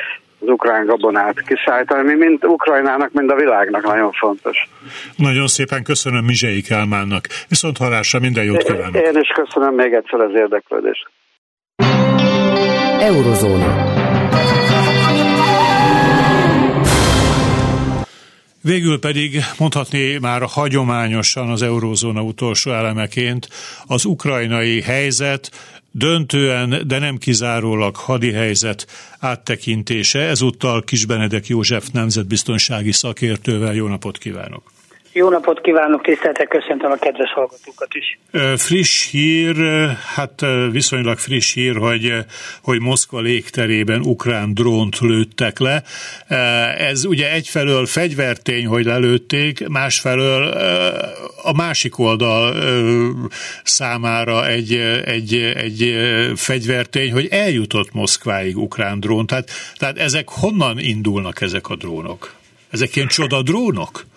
az 0.40 0.48
ukrán 0.48 0.86
gabonát 0.86 1.42
kiszállítani, 1.46 2.00
ami 2.00 2.14
mind 2.14 2.44
Ukrajnának, 2.44 3.12
mind 3.12 3.30
a 3.30 3.34
világnak 3.34 3.86
nagyon 3.86 4.12
fontos. 4.12 4.68
Nagyon 5.16 5.46
szépen 5.46 5.82
köszönöm 5.82 6.24
Mizsei 6.24 6.62
Kálmánnak. 6.62 7.26
Viszont 7.48 7.78
halásra 7.78 8.18
minden 8.18 8.44
jót 8.44 8.62
kívánok. 8.62 8.94
Én 8.94 9.20
is 9.20 9.28
köszönöm 9.28 9.74
még 9.74 9.92
egyszer 9.92 10.20
az 10.20 10.34
érdeklődést. 10.34 11.08
Eurozóna. 13.00 13.98
Végül 18.62 18.98
pedig 18.98 19.40
mondhatni 19.58 20.18
már 20.18 20.42
hagyományosan 20.42 21.50
az 21.50 21.62
eurózóna 21.62 22.22
utolsó 22.22 22.70
elemeként 22.70 23.48
az 23.86 24.04
ukrajnai 24.04 24.80
helyzet, 24.80 25.50
döntően, 25.90 26.82
de 26.86 26.98
nem 26.98 27.18
kizárólag 27.18 27.96
hadi 27.96 28.32
helyzet 28.32 28.86
áttekintése. 29.18 30.18
Ezúttal 30.20 30.82
Kis 30.82 31.04
Benedek 31.04 31.46
József 31.46 31.88
nemzetbiztonsági 31.92 32.92
szakértővel 32.92 33.74
jó 33.74 33.86
napot 33.86 34.18
kívánok! 34.18 34.62
Jó 35.12 35.28
napot 35.28 35.60
kívánok, 35.60 36.02
tiszteltek, 36.02 36.48
köszöntöm 36.48 36.90
a 36.90 36.96
kedves 36.96 37.32
hallgatókat 37.32 37.88
is. 37.94 38.18
Friss 38.56 39.10
hír, 39.10 39.56
hát 40.14 40.44
viszonylag 40.70 41.18
friss 41.18 41.54
hír, 41.54 41.76
hogy, 41.76 42.14
hogy 42.62 42.80
Moszkva 42.80 43.20
légterében 43.20 44.00
ukrán 44.00 44.54
drónt 44.54 44.98
lőttek 44.98 45.58
le. 45.58 45.82
Ez 46.76 47.04
ugye 47.04 47.32
egyfelől 47.32 47.86
fegyvertény, 47.86 48.66
hogy 48.66 48.84
lelőtték, 48.84 49.68
másfelől 49.68 50.46
a 51.42 51.52
másik 51.52 51.98
oldal 51.98 52.54
számára 53.62 54.48
egy, 54.48 54.74
egy, 55.04 55.34
egy 55.34 55.94
fegyvertény, 56.36 57.12
hogy 57.12 57.26
eljutott 57.30 57.92
Moszkváig 57.92 58.56
ukrán 58.56 59.00
drón. 59.00 59.26
Tehát, 59.26 59.50
tehát 59.74 59.98
ezek 59.98 60.28
honnan 60.28 60.78
indulnak 60.78 61.40
ezek 61.40 61.68
a 61.68 61.76
drónok? 61.76 62.34
Ezek 62.70 62.96
ilyen 62.96 63.08
csoda 63.08 63.42
drónok? 63.42 64.08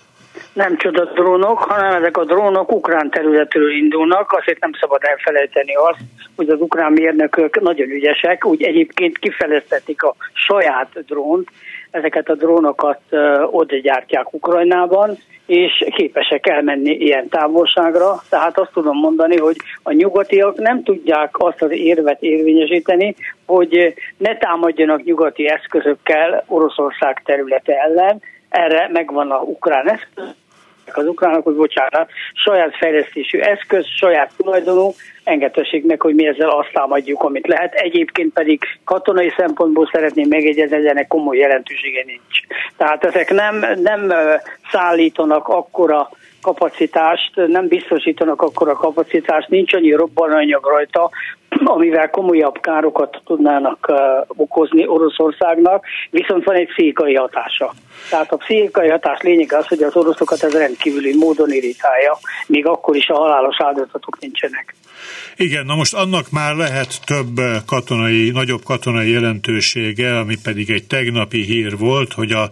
Nem 0.53 0.77
csoda 0.77 1.03
drónok, 1.05 1.57
hanem 1.57 1.93
ezek 1.93 2.17
a 2.17 2.25
drónok 2.25 2.71
ukrán 2.71 3.09
területről 3.09 3.71
indulnak, 3.71 4.31
azért 4.31 4.59
nem 4.59 4.71
szabad 4.79 5.03
elfelejteni 5.03 5.75
azt, 5.75 5.99
hogy 6.35 6.49
az 6.49 6.61
ukrán 6.61 6.91
mérnökök 6.91 7.61
nagyon 7.61 7.89
ügyesek, 7.89 8.45
úgy 8.45 8.63
egyébként 8.63 9.17
kifejlesztették 9.17 10.03
a 10.03 10.15
saját 10.33 11.05
drónt, 11.05 11.49
ezeket 11.91 12.29
a 12.29 12.35
drónokat 12.35 12.99
oda 13.51 13.75
gyártják 13.75 14.33
Ukrajnában, 14.33 15.17
és 15.45 15.85
képesek 15.95 16.47
elmenni 16.47 16.91
ilyen 16.91 17.29
távolságra. 17.29 18.21
Tehát 18.29 18.59
azt 18.59 18.71
tudom 18.73 18.97
mondani, 18.97 19.37
hogy 19.37 19.55
a 19.83 19.91
nyugatiak 19.91 20.57
nem 20.57 20.83
tudják 20.83 21.29
azt 21.37 21.61
az 21.61 21.71
érvet 21.71 22.21
érvényesíteni, 22.21 23.15
hogy 23.45 23.93
ne 24.17 24.37
támadjanak 24.37 25.03
nyugati 25.03 25.49
eszközökkel 25.49 26.43
Oroszország 26.47 27.21
területe 27.25 27.73
ellen, 27.73 28.21
erre 28.49 28.89
megvan 28.91 29.31
a 29.31 29.41
ukrán 29.41 29.89
eszköz, 29.89 30.35
az 30.91 31.07
ukránok, 31.07 31.43
hogy 31.43 31.55
bocsánat, 31.55 32.09
saját 32.33 32.75
fejlesztésű 32.75 33.39
eszköz, 33.39 33.85
saját 33.87 34.31
tulajdonú, 34.37 34.93
engedhessék 35.23 35.85
meg, 35.85 36.01
hogy 36.01 36.15
mi 36.15 36.27
ezzel 36.27 36.49
azt 36.49 36.69
támadjuk, 36.73 37.23
amit 37.23 37.47
lehet. 37.47 37.73
Egyébként 37.73 38.33
pedig 38.33 38.61
katonai 38.83 39.33
szempontból 39.37 39.89
szeretném 39.91 40.27
megjegyezni, 40.27 40.75
hogy 40.75 40.85
ennek 40.85 41.07
komoly 41.07 41.37
jelentősége 41.37 42.03
nincs. 42.05 42.39
Tehát 42.77 43.05
ezek 43.05 43.31
nem, 43.31 43.65
nem 43.81 44.13
szállítanak 44.71 45.47
akkora 45.47 46.09
kapacitást, 46.43 47.31
nem 47.47 47.67
biztosítanak 47.67 48.41
akkora 48.41 48.73
kapacitást, 48.73 49.49
nincs 49.49 49.73
annyi 49.73 49.91
robbananyag 49.91 50.65
rajta, 50.65 51.09
amivel 51.63 52.09
komolyabb 52.09 52.59
károkat 52.59 53.21
tudnának 53.25 53.91
okozni 54.27 54.87
Oroszországnak, 54.87 55.85
viszont 56.09 56.43
van 56.43 56.55
egy 56.55 56.67
pszichikai 56.67 57.15
hatása. 57.15 57.73
Tehát 58.09 58.31
a 58.31 58.37
pszichikai 58.37 58.89
hatás 58.89 59.21
lényege 59.21 59.57
az, 59.57 59.67
hogy 59.67 59.83
az 59.83 59.95
oroszokat 59.95 60.43
ez 60.43 60.57
rendkívüli 60.57 61.15
módon 61.17 61.51
irritálja, 61.51 62.17
még 62.47 62.67
akkor 62.67 62.95
is 62.95 63.09
a 63.09 63.17
halálos 63.17 63.61
áldozatok 63.61 64.19
nincsenek. 64.19 64.75
Igen, 65.35 65.65
na 65.65 65.75
most 65.75 65.93
annak 65.93 66.31
már 66.31 66.55
lehet 66.55 67.01
több 67.05 67.41
katonai, 67.65 68.29
nagyobb 68.29 68.63
katonai 68.63 69.09
jelentősége, 69.09 70.19
ami 70.19 70.35
pedig 70.43 70.69
egy 70.69 70.83
tegnapi 70.83 71.41
hír 71.41 71.77
volt, 71.77 72.13
hogy 72.13 72.31
a 72.31 72.49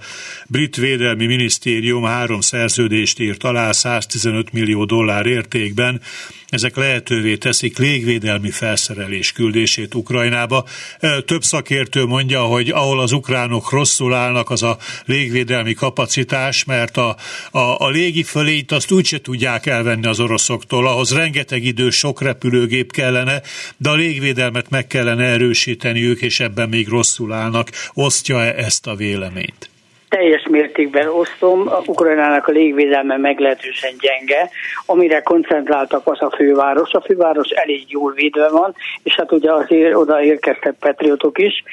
brit 0.47 0.75
védelmi 0.75 1.25
minisztérium 1.25 2.03
három 2.03 2.41
szerződést 2.41 3.19
írt 3.19 3.43
alá 3.43 3.71
115 3.71 4.51
millió 4.51 4.85
dollár 4.85 5.25
értékben, 5.25 6.01
ezek 6.51 6.75
lehetővé 6.75 7.35
teszik 7.35 7.77
légvédelmi 7.77 8.49
felszerelés 8.49 9.31
küldését 9.31 9.93
Ukrajnába. 9.95 10.65
Több 11.25 11.43
szakértő 11.43 12.05
mondja, 12.05 12.41
hogy 12.41 12.69
ahol 12.69 12.99
az 12.99 13.11
ukránok 13.11 13.71
rosszul 13.71 14.13
állnak, 14.13 14.49
az 14.49 14.63
a 14.63 14.77
légvédelmi 15.05 15.73
kapacitás, 15.73 16.63
mert 16.63 16.97
a, 16.97 17.15
a, 17.51 17.59
a 17.59 17.89
légi 17.89 18.23
fölényt 18.23 18.71
azt 18.71 18.91
úgyse 18.91 19.21
tudják 19.21 19.65
elvenni 19.65 20.05
az 20.05 20.19
oroszoktól, 20.19 20.87
ahhoz 20.87 21.13
rengeteg 21.13 21.63
idő, 21.63 21.89
sok 21.89 22.21
repülőgép 22.21 22.91
kellene, 22.91 23.41
de 23.77 23.89
a 23.89 23.95
légvédelmet 23.95 24.69
meg 24.69 24.87
kellene 24.87 25.23
erősíteni 25.23 26.03
ők, 26.03 26.21
és 26.21 26.39
ebben 26.39 26.69
még 26.69 26.87
rosszul 26.87 27.33
állnak. 27.33 27.69
Osztja-e 27.93 28.53
ezt 28.63 28.87
a 28.87 28.95
véleményt? 28.95 29.70
Teljes 30.11 30.47
mértékben 30.49 31.07
osztom, 31.07 31.67
a 31.67 31.81
Ukrajnának 31.85 32.47
a 32.47 32.51
légvédelme 32.51 33.17
meglehetősen 33.17 33.91
gyenge, 33.99 34.49
amire 34.85 35.21
koncentráltak 35.21 36.01
az 36.07 36.21
a 36.21 36.31
főváros. 36.35 36.91
A 36.91 37.01
főváros 37.01 37.49
elég 37.49 37.83
jól 37.87 38.11
védve 38.11 38.49
van, 38.49 38.75
és 39.03 39.15
hát 39.15 39.31
ugye 39.31 39.53
azért 39.53 39.95
oda 39.95 40.23
érkeztek 40.23 40.75
patriotok 40.79 41.37
is, 41.39 41.63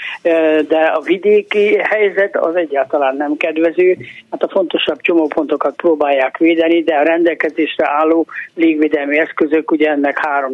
de 0.68 0.93
a 0.95 1.01
vidéki 1.01 1.76
helyzet 1.76 2.36
az 2.36 2.55
egyáltalán 2.55 3.16
nem 3.16 3.36
kedvező. 3.36 3.97
Hát 4.30 4.43
a 4.43 4.49
fontosabb 4.49 5.01
csomópontokat 5.01 5.76
próbálják 5.76 6.36
védeni, 6.36 6.82
de 6.82 6.95
a 6.95 7.03
rendelkezésre 7.03 7.89
álló 7.89 8.26
légvédelmi 8.55 9.18
eszközök, 9.18 9.70
ugye 9.70 9.91
ennek 9.91 10.18
három 10.18 10.53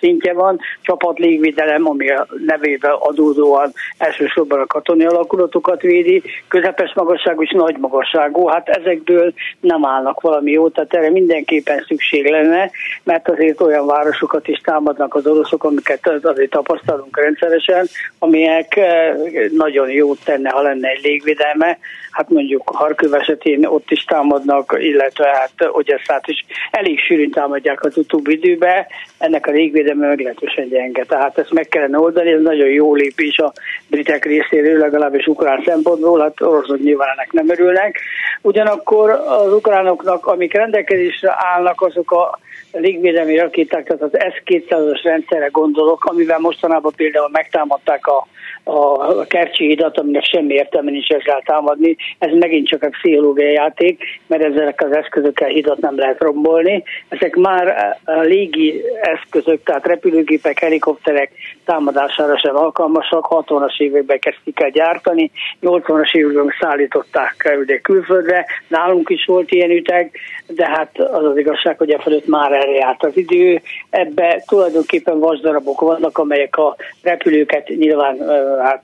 szintje 0.00 0.32
van, 0.32 0.60
csapat 0.82 1.18
légvédelem, 1.18 1.88
ami 1.88 2.10
a 2.10 2.26
nevével 2.46 2.96
adódóan 3.00 3.72
elsősorban 3.98 4.60
a 4.60 4.66
katonai 4.66 5.06
alakulatokat 5.06 5.82
védi, 5.82 6.22
közepes 6.48 6.92
magasságú 7.18 7.42
és 7.42 7.50
nagy 7.50 7.76
magasságú, 7.78 8.46
hát 8.46 8.68
ezekből 8.68 9.32
nem 9.60 9.86
állnak 9.86 10.20
valami 10.20 10.50
jó, 10.50 10.68
tehát 10.68 10.94
erre 10.94 11.10
mindenképpen 11.10 11.84
szükség 11.88 12.30
lenne, 12.30 12.70
mert 13.02 13.28
azért 13.28 13.60
olyan 13.60 13.86
városokat 13.86 14.48
is 14.48 14.58
támadnak 14.58 15.14
az 15.14 15.26
oroszok, 15.26 15.64
amiket 15.64 16.08
azért 16.22 16.50
tapasztalunk 16.50 17.20
rendszeresen, 17.20 17.86
amelyek 18.18 18.76
eh, 18.76 19.14
nagyon 19.50 19.90
jót 19.90 20.24
tenne, 20.24 20.50
ha 20.50 20.62
lenne 20.62 20.88
egy 20.88 21.02
légvédelme, 21.02 21.78
hát 22.18 22.28
mondjuk 22.28 22.70
Harköv 22.74 23.14
esetén 23.14 23.66
ott 23.66 23.90
is 23.90 24.04
támadnak, 24.04 24.76
illetve 24.78 25.28
hát 25.28 25.70
Ogyesszát 25.72 26.26
is 26.26 26.44
elég 26.70 26.98
sűrűn 26.98 27.30
támadják 27.30 27.84
az 27.84 27.96
utóbbi 27.96 28.32
időben, 28.32 28.86
ennek 29.18 29.46
a 29.46 29.50
légvédelme 29.50 30.06
meglehetősen 30.06 30.68
gyenge, 30.68 31.04
tehát 31.04 31.38
ezt 31.38 31.52
meg 31.52 31.68
kellene 31.68 31.98
oldani, 31.98 32.30
ez 32.30 32.40
nagyon 32.42 32.68
jó 32.68 32.94
lépés 32.94 33.38
a 33.38 33.52
britek 33.90 34.24
részéről, 34.24 34.78
legalábbis 34.78 35.26
ukrán 35.26 35.62
szempontból, 35.66 36.20
hát 36.20 36.40
oroszok 36.40 36.78
nyilván 36.78 37.08
ennek 37.08 37.32
nem 37.32 37.50
örülnek. 37.50 38.00
Ugyanakkor 38.42 39.10
az 39.10 39.52
ukránoknak, 39.52 40.26
amik 40.26 40.54
rendelkezésre 40.54 41.34
állnak, 41.36 41.80
azok 41.80 42.10
a 42.10 42.38
légvédelmi 42.72 43.36
rakéták, 43.36 43.84
tehát 43.84 44.02
az 44.02 44.18
S-200-as 44.34 45.00
rendszerre 45.02 45.46
gondolok, 45.46 46.04
amivel 46.04 46.38
mostanában 46.38 46.92
például 46.96 47.28
megtámadták 47.32 48.06
a 48.06 48.26
a 48.68 49.26
Kercsi 49.26 49.66
hidat, 49.66 49.98
aminek 49.98 50.24
semmi 50.24 50.54
értelme 50.54 50.90
nincs 50.90 51.10
ezzel 51.10 51.42
támadni. 51.44 51.96
Ez 52.18 52.30
megint 52.32 52.68
csak 52.68 52.84
egy 52.84 52.90
pszichológiai 52.90 53.52
játék, 53.52 54.02
mert 54.26 54.44
ezek 54.44 54.82
az 54.82 54.96
eszközökkel 54.96 55.48
hidat 55.48 55.78
nem 55.78 55.98
lehet 55.98 56.20
rombolni. 56.20 56.82
Ezek 57.08 57.36
már 57.36 57.96
légi 58.04 58.82
eszközök, 59.00 59.62
tehát 59.62 59.86
repülőgépek, 59.86 60.58
helikopterek 60.58 61.30
támadására 61.68 62.38
sem 62.38 62.56
alkalmasak. 62.56 63.26
60-as 63.30 63.80
években 63.80 64.18
kezdték 64.18 64.60
el 64.60 64.70
gyártani, 64.70 65.30
80-as 65.62 66.14
években 66.14 66.54
szállították 66.60 67.58
ide 67.62 67.80
külföldre. 67.80 68.46
Nálunk 68.68 69.10
is 69.10 69.24
volt 69.24 69.50
ilyen 69.50 69.70
üteg, 69.70 70.10
de 70.46 70.66
hát 70.66 70.98
az 70.98 71.24
az 71.24 71.36
igazság, 71.36 71.78
hogy 71.78 71.90
e 71.90 71.98
fölött 71.98 72.26
már 72.26 72.52
eljárt 72.52 73.04
az 73.04 73.16
idő. 73.16 73.60
Ebbe 73.90 74.42
tulajdonképpen 74.46 75.18
vasdarabok 75.18 75.80
vannak, 75.80 76.18
amelyek 76.18 76.56
a 76.56 76.76
repülőket 77.02 77.68
nyilván 77.68 78.18
hát 78.62 78.82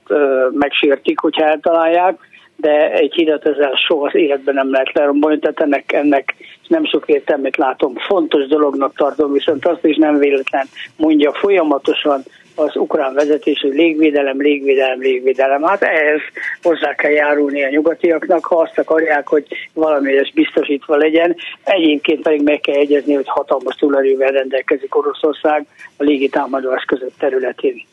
megsértik, 0.51 1.19
hogyha 1.19 1.45
eltalálják, 1.45 2.17
de 2.55 2.91
egy 2.91 3.13
hidat 3.13 3.45
ezzel 3.45 3.75
soha 3.87 4.05
az 4.05 4.15
életben 4.15 4.53
nem 4.53 4.71
lehet 4.71 4.93
lerombolni, 4.93 5.39
tehát 5.39 5.61
ennek, 5.61 5.91
ennek 5.91 6.35
nem 6.67 6.85
sok 6.85 7.03
értelmét 7.07 7.57
látom. 7.57 7.95
Fontos 7.95 8.47
dolognak 8.47 8.95
tartom, 8.95 9.31
viszont 9.31 9.65
azt 9.65 9.85
is 9.85 9.97
nem 9.97 10.17
véletlen 10.17 10.65
mondja 10.97 11.33
folyamatosan 11.33 12.23
az 12.55 12.75
ukrán 12.75 13.13
vezetés, 13.13 13.59
hogy 13.61 13.73
légvédelem, 13.73 14.41
légvédelem, 14.41 14.99
légvédelem. 14.99 15.63
Hát 15.63 15.81
ehhez 15.83 16.21
hozzá 16.61 16.95
kell 16.95 17.11
járulni 17.11 17.63
a 17.63 17.69
nyugatiaknak, 17.69 18.45
ha 18.45 18.55
azt 18.55 18.77
akarják, 18.77 19.27
hogy 19.27 19.45
valami 19.73 20.17
ez 20.17 20.29
biztosítva 20.29 20.95
legyen. 20.95 21.35
Egyébként 21.63 22.21
pedig 22.21 22.41
meg 22.41 22.59
kell 22.59 22.75
egyezni, 22.75 23.13
hogy 23.13 23.27
hatalmas 23.27 23.75
túlerővel 23.75 24.31
rendelkezik 24.31 24.95
Oroszország 24.95 25.65
a 25.97 26.03
légitámadó 26.03 26.71
eszközök 26.71 27.11
területén. 27.17 27.85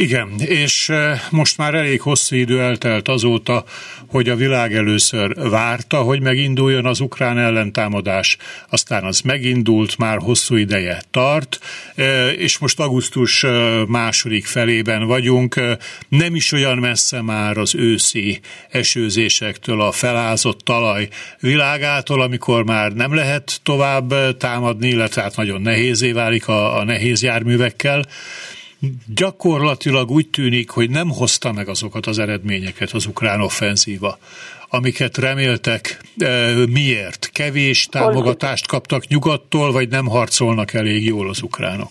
Igen, 0.00 0.28
és 0.38 0.92
most 1.30 1.56
már 1.56 1.74
elég 1.74 2.00
hosszú 2.00 2.36
idő 2.36 2.60
eltelt 2.60 3.08
azóta, 3.08 3.64
hogy 4.08 4.28
a 4.28 4.36
világ 4.36 4.74
először 4.74 5.48
várta, 5.50 6.02
hogy 6.02 6.20
meginduljon 6.20 6.86
az 6.86 7.00
ukrán 7.00 7.38
ellentámadás, 7.38 8.36
aztán 8.68 9.04
az 9.04 9.20
megindult, 9.20 9.96
már 9.96 10.18
hosszú 10.18 10.56
ideje 10.56 11.02
tart, 11.10 11.58
és 12.36 12.58
most 12.58 12.80
augusztus 12.80 13.46
második 13.86 14.46
felében 14.46 15.06
vagyunk, 15.06 15.60
nem 16.08 16.34
is 16.34 16.52
olyan 16.52 16.78
messze 16.78 17.22
már 17.22 17.56
az 17.56 17.74
őszi 17.74 18.40
esőzésektől, 18.70 19.80
a 19.80 19.92
felázott 19.92 20.60
talaj 20.60 21.08
világától, 21.40 22.22
amikor 22.22 22.64
már 22.64 22.92
nem 22.92 23.14
lehet 23.14 23.60
tovább 23.62 24.36
támadni, 24.36 24.88
illetve 24.88 25.22
hát 25.22 25.36
nagyon 25.36 25.60
nehézé 25.60 26.12
válik 26.12 26.48
a, 26.48 26.78
a 26.78 26.84
nehéz 26.84 27.22
járművekkel, 27.22 28.04
gyakorlatilag 29.14 30.10
úgy 30.10 30.28
tűnik, 30.28 30.70
hogy 30.70 30.90
nem 30.90 31.08
hozta 31.08 31.52
meg 31.52 31.68
azokat 31.68 32.06
az 32.06 32.18
eredményeket 32.18 32.90
az 32.92 33.06
ukrán 33.06 33.40
offenzíva, 33.40 34.18
amiket 34.70 35.16
reméltek. 35.18 36.00
Miért? 36.72 37.30
Kevés 37.32 37.86
támogatást 37.86 38.66
kaptak 38.66 39.06
nyugattól, 39.06 39.72
vagy 39.72 39.88
nem 39.88 40.06
harcolnak 40.06 40.74
elég 40.74 41.06
jól 41.06 41.28
az 41.28 41.42
ukránok? 41.42 41.90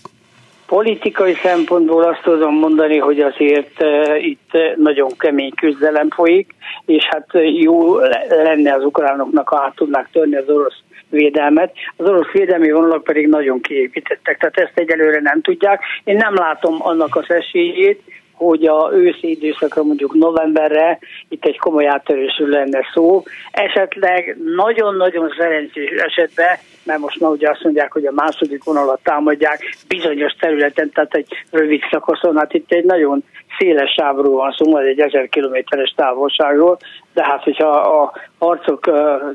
Politikai 0.65 1.33
szempontból 1.43 2.03
azt 2.03 2.21
tudom 2.23 2.55
mondani, 2.55 2.97
hogy 2.97 3.19
azért 3.19 3.83
uh, 3.83 4.25
itt 4.25 4.51
nagyon 4.75 5.09
kemény 5.17 5.53
küzdelem 5.55 6.09
folyik, 6.09 6.55
és 6.85 7.03
hát 7.09 7.27
jó 7.59 7.99
lenne 8.43 8.73
az 8.73 8.83
ukránoknak, 8.83 9.47
ha 9.47 9.63
át 9.63 9.75
tudnák 9.75 10.09
törni 10.11 10.35
az 10.35 10.49
orosz 10.49 10.81
védelmet. 11.09 11.73
Az 11.95 12.07
orosz 12.07 12.31
védelmi 12.31 12.71
vonalak 12.71 13.03
pedig 13.03 13.27
nagyon 13.27 13.61
kiépítettek, 13.61 14.37
tehát 14.37 14.57
ezt 14.57 14.79
egyelőre 14.79 15.19
nem 15.21 15.41
tudják. 15.41 15.81
Én 16.03 16.15
nem 16.15 16.33
látom 16.33 16.75
annak 16.79 17.15
az 17.15 17.29
esélyét, 17.31 18.01
hogy 18.37 18.65
a 18.65 18.89
őszi 18.93 19.29
időszakra 19.29 19.83
mondjuk 19.83 20.13
novemberre 20.13 20.99
itt 21.29 21.45
egy 21.45 21.57
komoly 21.57 21.87
áttörésről 21.87 22.49
lenne 22.49 22.79
szó. 22.93 23.23
Esetleg 23.51 24.37
nagyon-nagyon 24.55 25.33
szerencsés 25.37 25.89
esetben, 25.89 26.57
mert 26.83 26.99
most 26.99 27.19
már 27.19 27.31
ugye 27.31 27.49
azt 27.49 27.63
mondják, 27.63 27.91
hogy 27.91 28.05
a 28.05 28.11
második 28.11 28.63
vonalat 28.63 28.99
támadják 29.03 29.75
bizonyos 29.87 30.33
területen, 30.33 30.91
tehát 30.93 31.15
egy 31.15 31.27
rövid 31.51 31.81
szakaszon, 31.91 32.37
hát 32.37 32.53
itt 32.53 32.71
egy 32.71 32.85
nagyon 32.85 33.23
széles 33.57 33.91
sávról 33.91 34.35
van 34.35 34.55
szó, 34.57 34.77
egy 34.77 34.99
ezer 34.99 35.29
kilométeres 35.29 35.93
távolságról, 35.95 36.77
de 37.13 37.23
hát 37.23 37.43
hogyha 37.43 37.69
a 37.69 38.11
harcok 38.39 38.91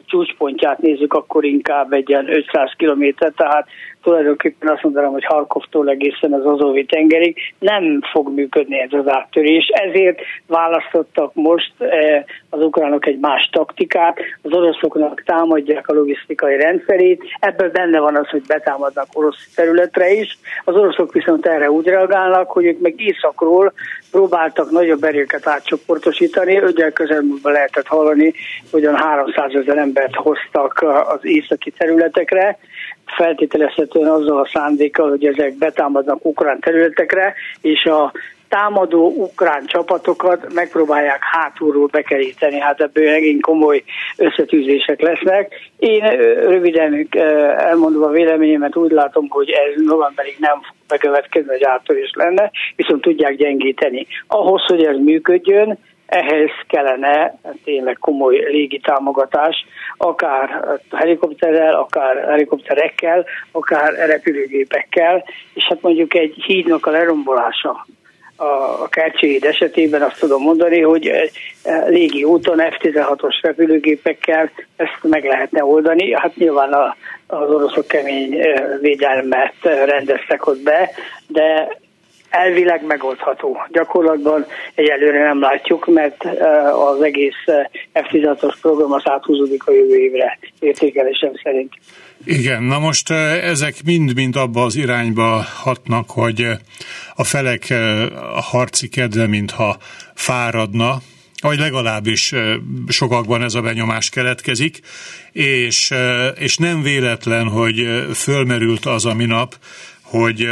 csúcspontját 0.06 0.78
nézzük, 0.78 1.14
akkor 1.14 1.44
inkább 1.44 1.92
egy 1.92 2.08
ilyen 2.08 2.28
500 2.28 2.72
kilométer, 2.76 3.32
tehát 3.36 3.66
tulajdonképpen 4.02 4.68
azt 4.68 4.82
mondanám, 4.82 5.10
hogy 5.10 5.24
Harkovtól 5.24 5.88
egészen 5.88 6.32
az 6.32 6.46
Azovi 6.46 6.84
tengerig 6.84 7.36
nem 7.58 8.00
fog 8.12 8.34
működni 8.34 8.80
ez 8.80 8.92
az 8.92 9.08
áttörés. 9.08 9.66
Ezért 9.66 10.20
választottak 10.46 11.34
most 11.34 11.72
az 12.52 12.62
ukránok 12.62 13.06
egy 13.06 13.18
más 13.18 13.48
taktikát, 13.52 14.18
az 14.42 14.52
oroszoknak 14.52 15.22
támadják 15.22 15.88
a 15.88 15.92
logisztikai 15.92 16.56
rendszerét, 16.56 17.22
ebből 17.40 17.70
benne 17.70 18.00
van 18.00 18.16
az, 18.16 18.28
hogy 18.28 18.42
betámadnak 18.46 19.06
orosz 19.12 19.52
területre 19.54 20.12
is. 20.12 20.38
Az 20.64 20.74
oroszok 20.74 21.12
viszont 21.12 21.46
erre 21.46 21.70
úgy 21.70 21.86
reagálnak, 21.86 22.50
hogy 22.50 22.64
ők 22.64 22.80
meg 22.80 23.00
északról 23.00 23.72
próbáltak 24.10 24.70
nagyobb 24.70 25.02
erőket 25.02 25.46
átcsoportosítani, 25.46 26.58
ugye 26.58 26.90
közelmúltban 26.90 27.52
lehetett 27.52 27.86
hallani, 27.86 28.32
hogy 28.70 28.88
300 28.94 29.54
ezer 29.54 29.76
embert 29.76 30.14
hoztak 30.14 30.84
az 31.08 31.20
északi 31.22 31.70
területekre, 31.70 32.58
feltételezhetően 33.16 34.10
azzal 34.10 34.40
a 34.40 34.48
szándékkal, 34.52 35.08
hogy 35.08 35.24
ezek 35.26 35.54
betámadnak 35.54 36.24
ukrán 36.24 36.60
területekre, 36.60 37.34
és 37.60 37.84
a 37.84 38.12
támadó 38.52 39.12
ukrán 39.16 39.66
csapatokat 39.66 40.52
megpróbálják 40.54 41.18
hátulról 41.20 41.86
bekeríteni, 41.86 42.58
hát 42.58 42.80
ebből 42.80 43.10
megint 43.10 43.42
komoly 43.42 43.82
összetűzések 44.16 45.00
lesznek. 45.00 45.70
Én 45.78 46.00
röviden 46.46 47.08
elmondom 47.56 48.02
a 48.02 48.08
véleményemet, 48.08 48.76
úgy 48.76 48.90
látom, 48.90 49.26
hogy 49.28 49.50
ez 49.50 49.82
novemberig 49.84 50.36
nem 50.38 50.54
fog 50.62 50.76
bekövetkezni, 50.88 51.50
hogy 51.50 51.64
áttörés 51.64 52.10
lenne, 52.14 52.50
viszont 52.76 53.02
tudják 53.02 53.34
gyengíteni. 53.34 54.06
Ahhoz, 54.26 54.62
hogy 54.62 54.84
ez 54.84 54.96
működjön, 54.96 55.78
ehhez 56.06 56.50
kellene 56.66 57.34
tényleg 57.64 57.96
komoly 58.00 58.36
légi 58.36 58.78
támogatás, 58.78 59.66
akár 59.96 60.64
helikopterrel, 60.90 61.74
akár 61.74 62.16
helikopterekkel, 62.16 63.24
akár 63.52 63.92
repülőgépekkel, 63.94 65.24
és 65.54 65.64
hát 65.68 65.82
mondjuk 65.82 66.14
egy 66.14 66.34
hídnak 66.46 66.86
a 66.86 66.90
lerombolása 66.90 67.86
a 68.82 68.88
Kercséhíd 68.88 69.44
esetében 69.44 70.02
azt 70.02 70.18
tudom 70.18 70.42
mondani, 70.42 70.80
hogy 70.80 71.10
légi 71.86 72.24
úton 72.24 72.58
F-16-os 72.58 73.38
repülőgépekkel 73.42 74.50
ezt 74.76 74.98
meg 75.02 75.24
lehetne 75.24 75.64
oldani. 75.64 76.14
Hát 76.14 76.36
nyilván 76.36 76.72
a, 76.72 76.96
az 77.26 77.50
oroszok 77.50 77.86
kemény 77.86 78.36
védelmet 78.80 79.54
rendeztek 79.62 80.46
ott 80.46 80.62
be, 80.62 80.90
de 81.26 81.78
elvileg 82.32 82.84
megoldható. 82.86 83.66
Gyakorlatban 83.70 84.46
egyelőre 84.74 85.22
nem 85.22 85.40
látjuk, 85.40 85.86
mert 85.86 86.24
az 86.72 87.02
egész 87.02 87.44
F-16-os 87.92 88.54
program 88.60 88.92
az 88.92 89.02
áthúzódik 89.04 89.66
a 89.66 89.72
jövő 89.72 89.96
évre 89.96 90.38
értékelésem 90.58 91.32
szerint. 91.42 91.72
Igen, 92.24 92.62
na 92.62 92.78
most 92.78 93.10
ezek 93.42 93.74
mind-mind 93.84 94.36
abba 94.36 94.62
az 94.62 94.76
irányba 94.76 95.44
hatnak, 95.62 96.10
hogy 96.10 96.46
a 97.14 97.24
felek 97.24 97.64
a 98.34 98.42
harci 98.42 98.88
kedve 98.88 99.26
mintha 99.26 99.76
fáradna, 100.14 100.98
vagy 101.40 101.58
legalábbis 101.58 102.32
sokakban 102.88 103.42
ez 103.42 103.54
a 103.54 103.60
benyomás 103.60 104.08
keletkezik, 104.08 104.80
és, 105.32 105.92
és 106.38 106.56
nem 106.56 106.82
véletlen, 106.82 107.48
hogy 107.48 107.86
fölmerült 108.14 108.84
az 108.84 109.04
a 109.04 109.14
minap, 109.14 109.54
hogy 110.12 110.48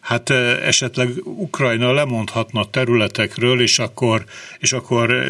hát 0.00 0.30
esetleg 0.64 1.08
Ukrajna 1.24 1.92
lemondhatna 1.92 2.64
területekről, 2.64 3.60
és 3.60 3.78
akkor, 3.78 4.24
és 4.58 4.72
akkor 4.72 5.24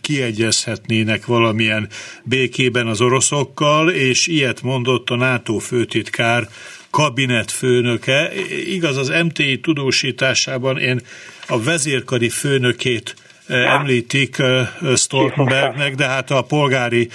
kiegyezhetnének 0.00 1.26
valamilyen 1.26 1.88
békében 2.22 2.86
az 2.86 3.00
oroszokkal, 3.00 3.90
és 3.90 4.26
ilyet 4.26 4.62
mondott 4.62 5.10
a 5.10 5.16
NATO 5.16 5.58
főtitkár 5.58 6.48
kabinetfőnöke. 6.90 8.30
Igaz, 8.66 8.96
az 8.96 9.12
MTI 9.24 9.60
tudósításában 9.60 10.78
én 10.78 11.00
a 11.46 11.62
vezérkari 11.62 12.28
főnökét 12.28 13.14
említik 13.46 14.42
Stoltenbergnek, 14.96 15.94
de 15.94 16.06
hát 16.06 16.30
a 16.30 16.42
polgári 16.42 17.08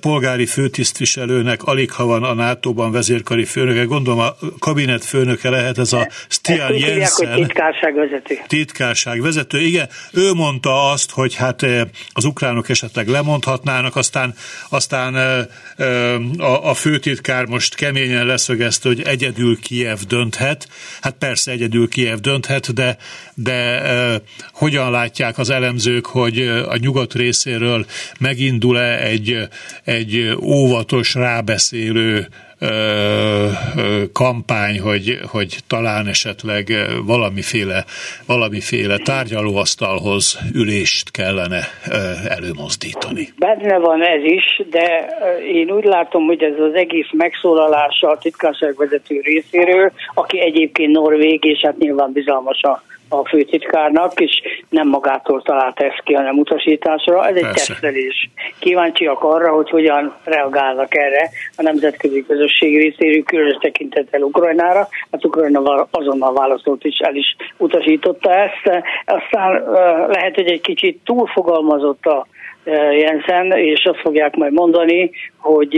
polgári 0.00 0.46
főtisztviselőnek 0.46 1.62
alig 1.62 1.90
ha 1.90 2.04
van 2.04 2.22
a 2.22 2.32
NATO-ban 2.32 2.92
vezérkari 2.92 3.44
főnöke, 3.44 3.84
gondolom 3.84 4.18
a 4.18 4.36
kabinet 4.58 5.04
főnöke 5.04 5.50
lehet 5.50 5.78
ez 5.78 5.92
a 5.92 6.08
Stian 6.28 6.74
Jensen. 6.74 7.34
Titkárságvezető. 7.34 8.34
Titkárságvezető, 8.46 9.60
igen. 9.60 9.88
Ő 10.12 10.32
mondta 10.32 10.90
azt, 10.90 11.10
hogy 11.10 11.34
hát 11.34 11.66
az 12.12 12.24
ukránok 12.24 12.68
esetleg 12.68 13.08
lemondhatnának, 13.08 13.96
aztán, 13.96 14.34
aztán 14.68 15.14
a, 16.38 16.68
a 16.68 16.74
főtitkár 16.74 17.46
most 17.46 17.74
keményen 17.74 18.26
leszögezte, 18.26 18.88
hogy 18.88 19.02
egyedül 19.02 19.60
Kiev 19.60 19.98
dönthet. 20.08 20.68
Hát 21.00 21.14
persze 21.18 21.50
egyedül 21.50 21.88
Kiev 21.88 22.18
dönthet, 22.18 22.74
de, 22.74 22.96
de 23.34 23.82
hogyan 24.52 24.90
látják 24.90 25.38
az 25.38 25.50
elemzők, 25.50 26.06
hogy 26.06 26.38
a 26.68 26.76
nyugat 26.76 27.14
részéről 27.14 27.86
megindul-e 28.18 29.02
egy 29.02 29.48
egy 29.84 30.36
óvatos, 30.42 31.14
rábeszélő 31.14 32.26
kampány, 34.12 34.80
hogy, 34.80 35.18
hogy 35.30 35.56
talán 35.66 36.06
esetleg 36.06 36.72
valamiféle, 37.06 37.84
valamiféle 38.26 38.98
tárgyalóasztalhoz 38.98 40.38
ülést 40.54 41.10
kellene 41.10 41.60
előmozdítani. 42.28 43.28
Benne 43.38 43.78
van 43.78 44.02
ez 44.02 44.24
is, 44.24 44.62
de 44.70 45.06
én 45.52 45.70
úgy 45.70 45.84
látom, 45.84 46.26
hogy 46.26 46.42
ez 46.42 46.58
az 46.58 46.74
egész 46.74 47.08
megszólalása 47.12 48.10
a 48.10 48.18
titkárságvezető 48.18 49.20
részéről, 49.20 49.92
aki 50.14 50.40
egyébként 50.40 50.92
norvég, 50.92 51.44
és 51.44 51.60
hát 51.62 51.78
nyilván 51.78 52.12
bizalmas 52.12 52.62
a 52.62 52.82
a 53.18 53.28
főtitkárnak, 53.28 54.20
és 54.20 54.42
nem 54.68 54.88
magától 54.88 55.42
talált 55.42 55.80
ezt 55.80 56.02
ki, 56.04 56.12
hanem 56.12 56.38
utasításra. 56.38 57.26
Ez 57.26 57.36
egy 57.36 57.42
Persze. 57.42 57.72
tesztelés. 57.72 58.30
Kíváncsiak 58.58 59.22
arra, 59.22 59.54
hogy 59.54 59.70
hogyan 59.70 60.14
reagálnak 60.24 60.94
erre 60.96 61.30
a 61.56 61.62
nemzetközi 61.62 62.24
közösség 62.26 62.76
részéről, 62.76 63.22
különös 63.22 63.56
tekintettel 63.60 64.22
Ukrajnára. 64.22 64.88
Hát 65.10 65.24
Ukrajna 65.24 65.86
azonnal 65.90 66.32
válaszolt 66.32 66.84
is 66.84 66.98
el 66.98 67.14
is 67.14 67.36
utasította 67.56 68.34
ezt. 68.34 68.84
Aztán 69.04 69.62
lehet, 70.08 70.34
hogy 70.34 70.46
egy 70.46 70.60
kicsit 70.60 71.00
túlfogalmazott 71.04 72.04
a 72.04 72.26
Jensen, 73.00 73.52
és 73.52 73.84
azt 73.84 74.00
fogják 74.00 74.36
majd 74.36 74.52
mondani, 74.52 75.10
hogy 75.38 75.76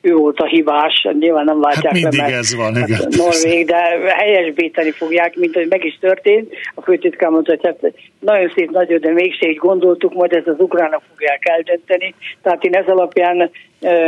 ő 0.00 0.14
volt 0.14 0.38
a 0.38 0.46
hibás, 0.46 1.06
nyilván 1.18 1.44
nem 1.44 1.60
látják 1.60 1.98
hát 1.98 2.14
le, 2.14 2.22
mert 2.22 2.34
ez 2.34 2.56
van, 2.56 2.74
hát 2.74 2.88
igen. 2.88 3.08
Norvég, 3.16 3.66
de 3.66 3.76
helyesbíteni 4.16 4.90
fogják, 4.90 5.36
mint 5.36 5.54
hogy 5.54 5.66
meg 5.68 5.84
is 5.84 5.98
történt. 6.00 6.52
A 6.74 6.82
főtitkár 6.82 7.30
mondta, 7.30 7.50
hogy 7.50 7.60
hát 7.62 7.92
nagyon 8.18 8.52
szép, 8.54 8.70
nagyon, 8.70 9.00
de 9.00 9.12
mégse 9.12 9.48
így 9.48 9.56
gondoltuk, 9.56 10.14
majd 10.14 10.32
ezt 10.32 10.46
az 10.46 10.58
ukránok 10.58 11.02
fogják 11.10 11.48
eldönteni. 11.48 12.14
Tehát 12.42 12.64
én 12.64 12.74
ez 12.74 12.86
alapján 12.86 13.50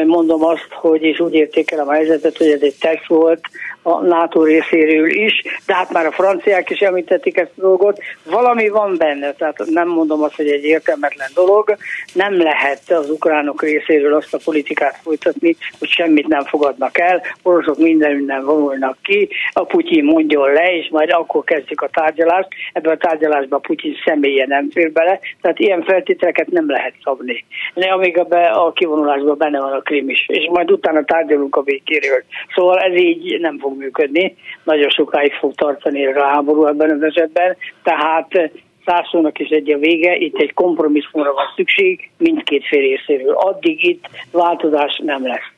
mondom 0.07 0.45
azt, 0.45 0.68
hogy 0.70 1.03
és 1.03 1.20
úgy 1.20 1.35
értékelem 1.35 1.89
a 1.89 1.93
helyzetet, 1.93 2.37
hogy 2.37 2.51
ez 2.51 2.62
egy 2.62 2.77
teszt 2.81 3.07
volt 3.07 3.41
a 3.87 4.01
NATO 4.01 4.43
részéről 4.43 5.11
is, 5.11 5.43
de 5.66 5.74
hát 5.74 5.93
már 5.93 6.07
a 6.07 6.12
franciák 6.12 6.70
is 6.70 6.80
említették 6.80 7.37
ezt 7.37 7.53
a 7.57 7.61
dolgot. 7.61 7.99
Valami 8.24 8.68
van 8.68 8.95
benne, 8.99 9.32
tehát 9.32 9.62
nem 9.66 9.89
mondom 9.89 10.22
azt, 10.22 10.37
hogy 10.37 10.49
egy 10.49 10.64
értelmetlen 10.64 11.28
dolog. 11.35 11.76
Nem 12.12 12.43
lehet 12.43 12.91
az 12.91 13.11
ukránok 13.11 13.62
részéről 13.62 14.14
azt 14.14 14.35
a 14.35 14.39
politikát 14.45 14.97
folytatni, 15.03 15.57
hogy 15.78 15.89
semmit 15.89 16.26
nem 16.26 16.45
fogadnak 16.45 16.99
el, 16.99 17.22
oroszok 17.43 17.78
minden 17.78 18.43
vonulnak 18.45 18.97
ki, 19.03 19.28
a 19.53 19.64
Putyin 19.64 20.05
mondjon 20.05 20.53
le, 20.53 20.76
és 20.76 20.89
majd 20.91 21.11
akkor 21.11 21.45
kezdjük 21.45 21.80
a 21.80 21.89
tárgyalást. 21.93 22.49
Ebben 22.72 22.93
a 22.93 22.97
tárgyalásban 22.97 23.61
Putyin 23.61 23.97
személye 24.05 24.47
nem 24.47 24.70
fér 24.70 24.93
bele, 24.93 25.20
tehát 25.41 25.59
ilyen 25.59 25.82
feltételeket 25.82 26.47
nem 26.51 26.70
lehet 26.70 26.95
szabni. 27.03 27.45
De 27.74 27.87
amíg 27.87 28.18
a, 28.18 28.24
be, 28.24 28.47
a 28.47 28.72
kivonulásban 28.72 29.39
benne 29.39 29.61
van 29.61 29.72
a 29.72 29.80
Krim 29.80 30.09
is, 30.09 30.26
és 30.28 30.49
majd 30.51 30.70
utána 30.70 31.05
tárgyalunk 31.05 31.57
a 31.57 31.62
békéről. 31.62 32.22
Szóval 32.55 32.78
ez 32.78 32.97
így 32.97 33.41
nem 33.41 33.59
fog 33.59 33.74
működni, 33.77 34.37
nagyon 34.64 34.89
sokáig 34.89 35.33
fog 35.33 35.55
tartani 35.55 36.07
a 36.07 36.25
háború 36.25 36.66
ebben 36.66 36.91
az 36.91 37.03
esetben, 37.03 37.57
tehát 37.83 38.51
százszónak 38.85 39.39
is 39.39 39.49
egy 39.49 39.72
a 39.72 39.79
vége, 39.79 40.16
itt 40.16 40.37
egy 40.37 40.53
kompromisszumra 40.55 41.33
van 41.33 41.47
szükség 41.57 42.11
mindkét 42.18 42.66
fél 42.66 42.81
részéről. 42.81 43.35
Addig 43.35 43.85
itt 43.85 44.09
változás 44.31 45.01
nem 45.05 45.27
lesz. 45.27 45.53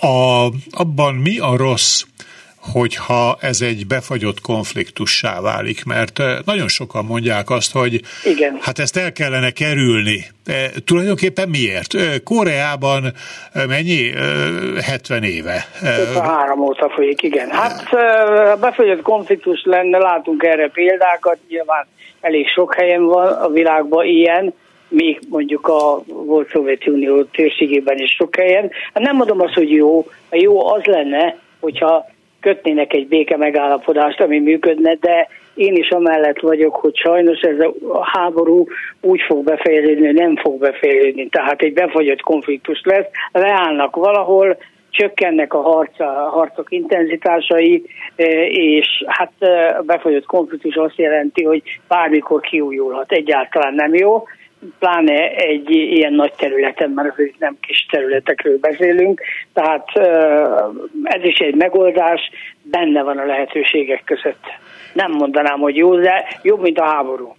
A, 0.00 0.48
abban 0.70 1.14
mi 1.14 1.38
a 1.38 1.56
rossz, 1.56 2.04
hogyha 2.72 3.36
ez 3.40 3.60
egy 3.60 3.86
befagyott 3.86 4.40
konfliktussá 4.40 5.40
válik, 5.40 5.84
mert 5.84 6.18
eh, 6.18 6.36
nagyon 6.44 6.68
sokan 6.68 7.04
mondják 7.04 7.50
azt, 7.50 7.72
hogy 7.72 8.00
Igen. 8.24 8.58
hát 8.60 8.78
ezt 8.78 8.96
el 8.96 9.12
kellene 9.12 9.50
kerülni. 9.50 10.24
De 10.44 10.70
tulajdonképpen 10.84 11.48
miért? 11.48 11.94
Eh, 11.94 12.14
Koreában 12.24 13.12
mennyi? 13.68 14.10
70 14.82 15.22
éve. 15.22 15.66
53 15.82 16.60
óta 16.60 16.90
folyik, 16.90 17.22
igen. 17.22 17.50
Hát 17.50 17.88
befagyott 18.60 19.02
konfliktus 19.02 19.62
lenne, 19.64 19.98
látunk 19.98 20.42
erre 20.42 20.68
példákat, 20.68 21.38
nyilván 21.48 21.86
elég 22.20 22.48
sok 22.48 22.74
helyen 22.74 23.04
van 23.04 23.26
a 23.32 23.48
világban 23.48 24.06
ilyen, 24.06 24.54
még 24.88 25.20
mondjuk 25.28 25.68
a 25.68 26.02
volt 26.06 26.50
Szovjetunió 26.50 27.24
térségében 27.24 27.98
is 27.98 28.10
sok 28.10 28.36
helyen. 28.36 28.70
Hát 28.92 29.02
nem 29.02 29.16
mondom 29.16 29.40
azt, 29.40 29.54
hogy 29.54 29.70
jó, 29.70 30.06
a 30.30 30.36
jó 30.36 30.72
az 30.72 30.84
lenne, 30.84 31.36
hogyha 31.60 32.06
kötnének 32.44 32.92
egy 32.92 33.08
béke 33.08 33.36
megállapodást, 33.36 34.20
ami 34.20 34.38
működne, 34.38 34.94
de 34.94 35.28
én 35.54 35.74
is 35.74 35.88
amellett 35.88 36.40
vagyok, 36.40 36.74
hogy 36.74 36.96
sajnos 36.96 37.40
ez 37.40 37.58
a 37.88 38.10
háború 38.12 38.66
úgy 39.00 39.20
fog 39.26 39.44
befejeződni, 39.44 40.12
nem 40.12 40.36
fog 40.36 40.58
befejeződni. 40.58 41.28
Tehát 41.28 41.62
egy 41.62 41.72
befagyott 41.72 42.20
konfliktus 42.20 42.80
lesz, 42.84 43.06
leállnak 43.32 43.96
valahol, 43.96 44.56
csökkennek 44.90 45.54
a, 45.54 45.60
harc, 45.60 46.00
a 46.00 46.28
harcok 46.30 46.72
intenzitásai, 46.72 47.84
e, 48.16 48.24
és 48.46 49.04
hát 49.06 49.32
e, 49.38 49.76
a 49.78 49.82
befagyott 49.82 50.26
konfliktus 50.26 50.74
azt 50.74 50.98
jelenti, 50.98 51.44
hogy 51.44 51.62
bármikor 51.88 52.40
kiújulhat. 52.40 53.12
Egyáltalán 53.12 53.74
nem 53.74 53.94
jó 53.94 54.22
pláne 54.78 55.30
egy 55.30 55.70
ilyen 55.70 56.12
nagy 56.12 56.32
területen, 56.36 56.90
mert 56.90 57.12
azért 57.12 57.38
nem 57.38 57.56
kis 57.60 57.86
területekről 57.90 58.58
beszélünk, 58.58 59.20
tehát 59.52 59.88
ez 61.02 61.24
is 61.24 61.38
egy 61.38 61.54
megoldás, 61.54 62.30
benne 62.62 63.02
van 63.02 63.18
a 63.18 63.26
lehetőségek 63.26 64.02
között. 64.04 64.44
Nem 64.92 65.12
mondanám, 65.12 65.58
hogy 65.58 65.76
jó, 65.76 65.96
de 65.96 66.26
jobb, 66.42 66.60
mint 66.60 66.78
a 66.78 66.84
háború. 66.84 67.34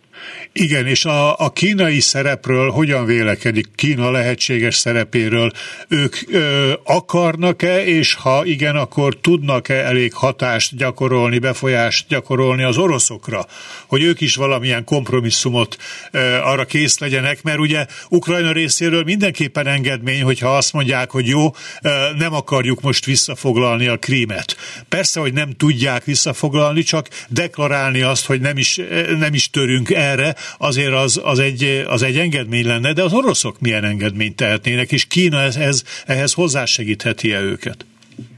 Igen, 0.58 0.88
és 0.88 1.06
a, 1.06 1.40
a 1.40 1.50
kínai 1.50 2.00
szerepről 2.00 2.70
hogyan 2.70 3.06
vélekedik 3.06 3.68
Kína 3.76 4.12
lehetséges 4.12 4.76
szerepéről? 4.76 5.52
Ők 5.88 6.16
ö, 6.32 6.74
akarnak-e, 6.84 7.86
és 7.86 8.14
ha 8.14 8.46
igen, 8.46 8.76
akkor 8.76 9.18
tudnak-e 9.22 9.74
elég 9.74 10.14
hatást 10.14 10.76
gyakorolni, 10.76 11.40
befolyást 11.40 12.08
gyakorolni 12.08 12.64
az 12.64 12.78
oroszokra, 12.78 13.46
hogy 13.88 14.04
ők 14.04 14.22
is 14.22 14.36
valamilyen 14.36 14.84
kompromisszumot 14.84 15.78
ö, 16.12 16.20
arra 16.36 16.66
kész 16.66 17.00
legyenek, 17.00 17.44
mert 17.44 17.60
ugye 17.60 17.86
Ukrajna 18.10 18.52
részéről 18.52 19.04
mindenképpen 19.04 19.68
engedmény, 19.68 20.24
hogyha 20.24 20.58
azt 20.58 20.74
mondják, 20.74 21.12
hogy 21.12 21.28
jó, 21.28 21.56
ö, 21.82 21.90
nem 22.18 22.34
akarjuk 22.34 22.82
most 22.82 23.06
visszafoglalni 23.06 23.88
a 23.88 23.98
krímet. 23.98 24.56
Persze, 24.90 25.20
hogy 25.20 25.34
nem 25.34 25.52
tudják 25.52 26.04
visszafoglalni, 26.04 26.84
csak 26.84 27.08
deklarálni 27.28 28.02
azt, 28.02 28.26
hogy 28.26 28.42
nem 28.42 28.58
is, 28.58 28.80
nem 29.18 29.34
is 29.34 29.50
törünk 29.50 29.92
el 29.92 30.04
erre, 30.12 30.34
azért 30.58 30.94
az, 30.94 31.22
az, 31.26 31.40
egy, 31.40 31.84
az 31.88 32.04
egy 32.04 32.18
engedmény 32.18 32.68
lenne, 32.68 32.94
de 32.94 33.04
az 33.04 33.14
oroszok 33.14 33.56
milyen 33.60 33.84
engedményt 33.84 34.36
tehetnének, 34.36 34.92
és 34.92 35.08
Kína 35.08 35.40
ez, 35.40 35.56
ez, 35.56 35.84
ehhez 36.08 36.34
hozzásegítheti-e 36.34 37.40
őket? 37.40 37.86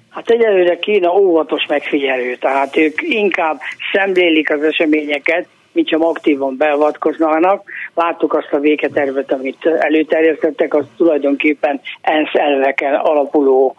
Hát 0.09 0.29
egyelőre 0.29 0.79
Kína 0.79 1.09
óvatos 1.09 1.65
megfigyelő, 1.67 2.35
tehát 2.35 2.77
ők 2.77 3.01
inkább 3.01 3.59
szemlélik 3.91 4.51
az 4.51 4.63
eseményeket, 4.63 5.47
mint 5.77 5.89
sem 5.89 6.03
aktívan 6.03 6.57
beavatkoznának. 6.57 7.69
Láttuk 7.95 8.33
azt 8.33 8.51
a 8.51 8.59
véketervet, 8.59 9.31
amit 9.31 9.65
előterjesztettek, 9.65 10.73
az 10.73 10.85
tulajdonképpen 10.97 11.81
ENSZ 12.01 12.33
elveken 12.33 12.93
alapuló 12.93 13.75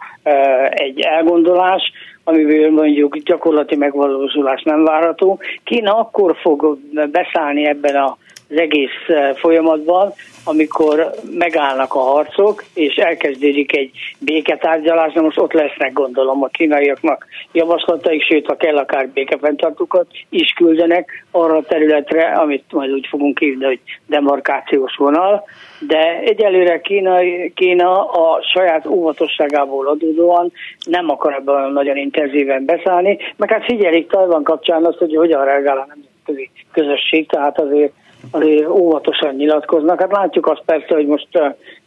egy 0.69 0.99
elgondolás, 0.99 1.81
amiből 2.29 2.71
mondjuk 2.71 3.17
gyakorlati 3.17 3.75
megvalósulás 3.75 4.61
nem 4.63 4.83
várható. 4.83 5.39
Kína 5.63 5.97
akkor 5.97 6.35
fog 6.41 6.77
beszállni 7.11 7.67
ebben 7.67 7.95
az 7.95 8.57
egész 8.57 9.35
folyamatban, 9.35 10.13
amikor 10.49 11.11
megállnak 11.37 11.93
a 11.93 11.99
harcok, 11.99 12.63
és 12.73 12.95
elkezdődik 12.95 13.77
egy 13.77 13.91
béketárgyalás, 14.19 15.13
na 15.13 15.21
most 15.21 15.39
ott 15.39 15.53
lesznek 15.53 15.93
gondolom 15.93 16.43
a 16.43 16.47
kínaiaknak 16.47 17.25
javaslataik, 17.51 18.23
sőt, 18.23 18.45
ha 18.45 18.55
kell, 18.55 18.77
akár 18.77 19.09
békefenntartókat 19.09 20.07
is 20.29 20.51
küldenek 20.51 21.25
arra 21.31 21.57
a 21.57 21.63
területre, 21.63 22.31
amit 22.31 22.63
majd 22.71 22.91
úgy 22.91 23.07
fogunk 23.09 23.39
hívni, 23.39 23.65
hogy 23.65 23.79
demarkációs 24.07 24.95
vonal, 24.95 25.43
de 25.79 26.19
egyelőre 26.19 26.81
Kína, 26.81 27.17
Kína 27.53 28.03
a 28.05 28.41
saját 28.53 28.85
óvatosságából 28.85 29.87
adódóan 29.87 30.51
nem 30.85 31.09
akar 31.09 31.33
ebben 31.33 31.71
nagyon 31.71 31.97
intenzíven 31.97 32.65
beszállni, 32.65 33.17
meg 33.37 33.51
hát 33.51 33.63
figyelik 33.63 34.07
Tajvan 34.07 34.43
kapcsán 34.43 34.85
azt, 34.85 34.97
hogy 34.97 35.15
hogyan 35.15 35.45
reagál 35.45 35.77
a 35.77 35.87
nemzetközi 35.87 36.49
közösség, 36.71 37.27
tehát 37.27 37.59
azért 37.59 37.93
azért 38.31 38.67
óvatosan 38.69 39.35
nyilatkoznak. 39.35 39.99
Hát 39.99 40.11
látjuk 40.11 40.47
azt 40.47 40.61
persze, 40.65 40.93
hogy 40.95 41.05
most 41.05 41.27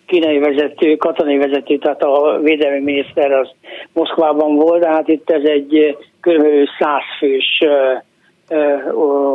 kínai 0.06 0.38
vezető, 0.38 0.96
katonai 0.96 1.36
vezető, 1.36 1.78
tehát 1.78 2.02
a 2.02 2.38
védelmi 2.42 2.80
miniszter 2.80 3.32
az 3.32 3.48
Moszkvában 3.92 4.54
volt, 4.54 4.80
de 4.80 4.88
hát 4.88 5.08
itt 5.08 5.30
ez 5.30 5.44
egy 5.44 5.96
kb. 6.20 6.46
százfős 6.78 7.64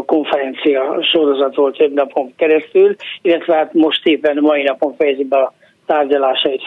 konferencia 0.06 0.98
sorozat 1.02 1.56
volt 1.56 1.78
több 1.78 1.94
napon 1.94 2.34
keresztül, 2.36 2.96
illetve 3.22 3.56
hát 3.56 3.74
most 3.74 4.08
éppen 4.08 4.38
mai 4.42 4.64
napon 4.64 4.96
fejezi 4.98 5.24
be 5.24 5.38
a 5.38 5.54
tárgyalásait 5.86 6.62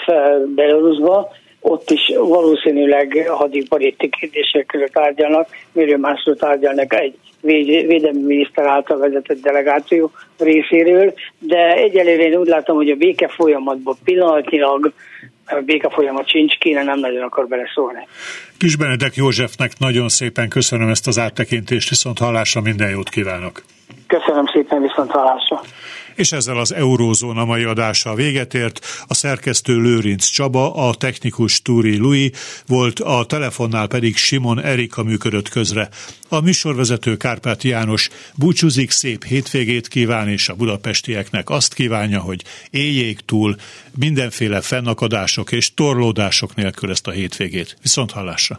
Belarusba, 0.55 1.31
ott 1.61 1.91
is 1.91 2.01
valószínűleg 2.17 3.27
hadipari 3.29 3.97
kérdésekről 4.11 4.89
tárgyalnak, 4.89 5.49
miről 5.73 5.99
másról 5.99 6.37
tárgyalnak 6.37 6.95
egy 6.95 7.15
védelmi 7.41 8.23
miniszter 8.23 8.67
által 8.67 8.99
vezetett 8.99 9.41
delegáció 9.41 10.11
részéről, 10.39 11.15
de 11.39 11.75
egyelőre 11.75 12.23
én 12.23 12.37
úgy 12.37 12.49
látom, 12.49 12.77
hogy 12.77 12.91
a 12.91 12.97
béke 12.97 13.29
folyamatban 13.29 13.97
pillanatnyilag 14.05 14.93
a 15.47 15.61
béke 15.61 15.91
folyamat 15.91 16.29
sincs, 16.29 16.59
kéne 16.59 16.83
nem 16.83 16.99
nagyon 16.99 17.23
akar 17.23 17.49
beleszólni. 17.49 18.07
Kis 18.59 18.77
Benedek 18.77 19.15
Józsefnek 19.15 19.79
nagyon 19.79 20.09
szépen 20.09 20.49
köszönöm 20.49 20.89
ezt 20.89 21.07
az 21.07 21.19
áttekintést, 21.19 21.89
viszont 21.89 22.19
hallásra 22.19 22.61
minden 22.61 22.91
jót 22.91 23.09
kívánok. 23.09 23.63
Köszönöm 24.11 24.47
szépen, 24.53 24.83
viszont. 24.83 25.13
És 26.15 26.33
ezzel 26.33 26.59
az 26.59 26.75
Eurózóna 26.75 27.45
mai 27.45 27.65
adása 27.65 28.15
véget 28.15 28.55
ért. 28.55 28.87
A 29.07 29.15
szerkesztő 29.15 29.81
Lőrinc 29.81 30.27
Csaba, 30.27 30.75
a 30.75 30.95
technikus 30.95 31.63
Túri 31.63 31.97
Lui 31.97 32.33
volt, 32.67 33.01
a 33.01 33.25
telefonnál 33.25 33.87
pedig 33.87 34.17
Simon 34.17 34.61
Erika 34.61 35.03
működött 35.03 35.49
közre. 35.49 35.89
A 36.29 36.41
műsorvezető 36.41 37.17
Kárpát 37.17 37.63
János 37.63 38.09
búcsúzik, 38.35 38.91
szép 38.91 39.25
hétvégét 39.25 39.89
kíván, 39.89 40.29
és 40.29 40.49
a 40.49 40.55
budapestieknek 40.55 41.51
azt 41.51 41.75
kívánja, 41.75 42.21
hogy 42.21 42.43
éljék 42.71 43.21
túl 43.21 43.57
mindenféle 43.99 44.61
fennakadások 44.61 45.53
és 45.53 45.75
torlódások 45.75 46.55
nélkül 46.55 46.91
ezt 46.91 47.07
a 47.07 47.11
hétvégét. 47.11 47.77
Viszont 47.83 48.11
hallásra! 48.11 48.59